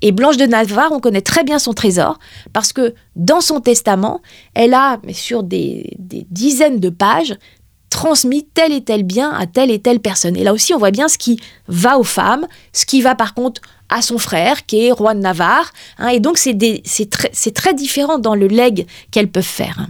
Et 0.00 0.10
Blanche 0.10 0.38
de 0.38 0.46
Navarre, 0.46 0.92
on 0.92 1.00
connaît 1.00 1.20
très 1.20 1.44
bien 1.44 1.58
son 1.58 1.74
trésor, 1.74 2.18
parce 2.54 2.72
que 2.72 2.94
dans 3.14 3.42
son 3.42 3.60
testament, 3.60 4.22
elle 4.54 4.72
a, 4.72 4.98
sur 5.12 5.42
des, 5.42 5.94
des 5.98 6.26
dizaines 6.30 6.80
de 6.80 6.88
pages, 6.88 7.36
transmis 7.94 8.44
tel 8.54 8.72
et 8.72 8.82
tel 8.82 9.04
bien 9.04 9.30
à 9.30 9.46
telle 9.46 9.70
et 9.70 9.78
telle 9.78 10.00
personne. 10.00 10.36
Et 10.36 10.42
là 10.42 10.52
aussi, 10.52 10.74
on 10.74 10.78
voit 10.78 10.90
bien 10.90 11.06
ce 11.06 11.16
qui 11.16 11.38
va 11.68 11.96
aux 11.96 12.04
femmes, 12.04 12.44
ce 12.72 12.86
qui 12.86 13.00
va 13.00 13.14
par 13.14 13.34
contre 13.34 13.62
à 13.88 14.02
son 14.02 14.18
frère, 14.18 14.66
qui 14.66 14.86
est 14.86 14.90
roi 14.90 15.14
de 15.14 15.20
Navarre. 15.20 15.72
Hein. 15.98 16.08
et 16.08 16.18
donc, 16.18 16.36
c'est 16.36 16.54
très, 17.54 17.74
différent 17.74 18.18
dans 18.18 18.34
le 18.34 18.48
legs 18.48 18.86
qu'elles 19.12 19.30
peuvent 19.30 19.44
faire. 19.44 19.86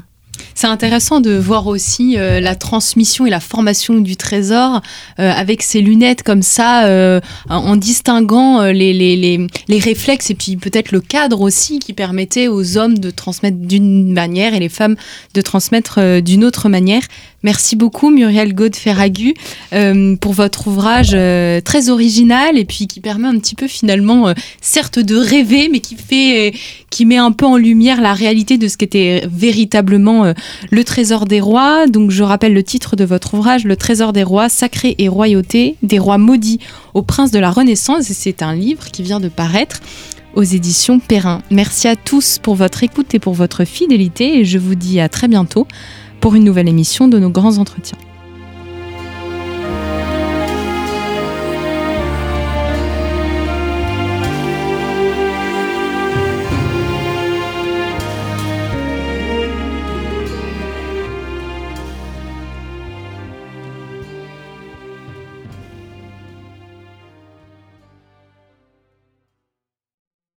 C'est 0.54 0.66
intéressant 0.66 1.20
de 1.20 1.32
voir 1.32 1.66
aussi 1.66 2.16
euh, 2.16 2.40
la 2.40 2.54
transmission 2.54 3.26
et 3.26 3.30
la 3.30 3.40
formation 3.40 3.94
du 3.94 4.16
trésor 4.16 4.82
euh, 5.18 5.30
avec 5.30 5.62
ces 5.62 5.80
lunettes 5.80 6.22
comme 6.22 6.42
ça, 6.42 6.86
euh, 6.86 7.20
en 7.48 7.76
distinguant 7.76 8.62
les, 8.64 8.92
les, 8.92 9.16
les, 9.16 9.46
les, 9.68 9.78
réflexes 9.78 10.30
et 10.30 10.34
puis 10.34 10.56
peut-être 10.56 10.92
le 10.92 11.00
cadre 11.00 11.40
aussi 11.40 11.78
qui 11.78 11.92
permettait 11.92 12.48
aux 12.48 12.76
hommes 12.76 12.98
de 12.98 13.10
transmettre 13.10 13.56
d'une 13.56 14.12
manière 14.12 14.54
et 14.54 14.60
les 14.60 14.68
femmes 14.68 14.96
de 15.34 15.40
transmettre 15.40 16.20
d'une 16.20 16.44
autre 16.44 16.68
manière. 16.68 17.02
Merci 17.44 17.76
beaucoup 17.76 18.10
Muriel 18.10 18.54
Gaud-Ferragu 18.54 19.34
pour 20.20 20.32
votre 20.32 20.66
ouvrage 20.66 21.16
très 21.64 21.90
original 21.90 22.56
et 22.56 22.64
puis 22.64 22.86
qui 22.86 23.00
permet 23.00 23.28
un 23.28 23.38
petit 23.38 23.54
peu 23.54 23.68
finalement, 23.68 24.32
certes 24.62 24.98
de 24.98 25.14
rêver, 25.14 25.68
mais 25.70 25.80
qui 25.80 25.94
fait, 25.94 26.54
qui 26.88 27.04
met 27.04 27.18
un 27.18 27.32
peu 27.32 27.44
en 27.44 27.58
lumière 27.58 28.00
la 28.00 28.14
réalité 28.14 28.56
de 28.56 28.66
ce 28.66 28.78
qu'était 28.78 29.28
véritablement 29.30 30.32
le 30.70 30.84
Trésor 30.84 31.26
des 31.26 31.40
rois. 31.40 31.86
Donc 31.86 32.10
je 32.10 32.22
rappelle 32.22 32.54
le 32.54 32.62
titre 32.62 32.96
de 32.96 33.04
votre 33.04 33.34
ouvrage, 33.34 33.64
Le 33.64 33.76
Trésor 33.76 34.14
des 34.14 34.22
rois, 34.22 34.48
sacré 34.48 34.94
et 34.96 35.08
royauté, 35.08 35.76
des 35.82 35.98
rois 35.98 36.18
maudits 36.18 36.60
au 36.94 37.02
prince 37.02 37.30
de 37.30 37.38
la 37.38 37.50
Renaissance. 37.50 38.10
Et 38.10 38.14
c'est 38.14 38.42
un 38.42 38.54
livre 38.54 38.90
qui 38.90 39.02
vient 39.02 39.20
de 39.20 39.28
paraître 39.28 39.80
aux 40.34 40.42
éditions 40.42 40.98
Perrin. 40.98 41.42
Merci 41.50 41.88
à 41.88 41.96
tous 41.96 42.38
pour 42.42 42.54
votre 42.54 42.82
écoute 42.82 43.14
et 43.14 43.18
pour 43.18 43.34
votre 43.34 43.64
fidélité 43.64 44.38
et 44.38 44.44
je 44.44 44.58
vous 44.58 44.74
dis 44.74 44.98
à 44.98 45.08
très 45.08 45.28
bientôt 45.28 45.66
pour 46.24 46.34
une 46.34 46.44
nouvelle 46.44 46.70
émission 46.70 47.06
de 47.06 47.18
nos 47.18 47.28
grands 47.28 47.58
entretiens. 47.58 47.98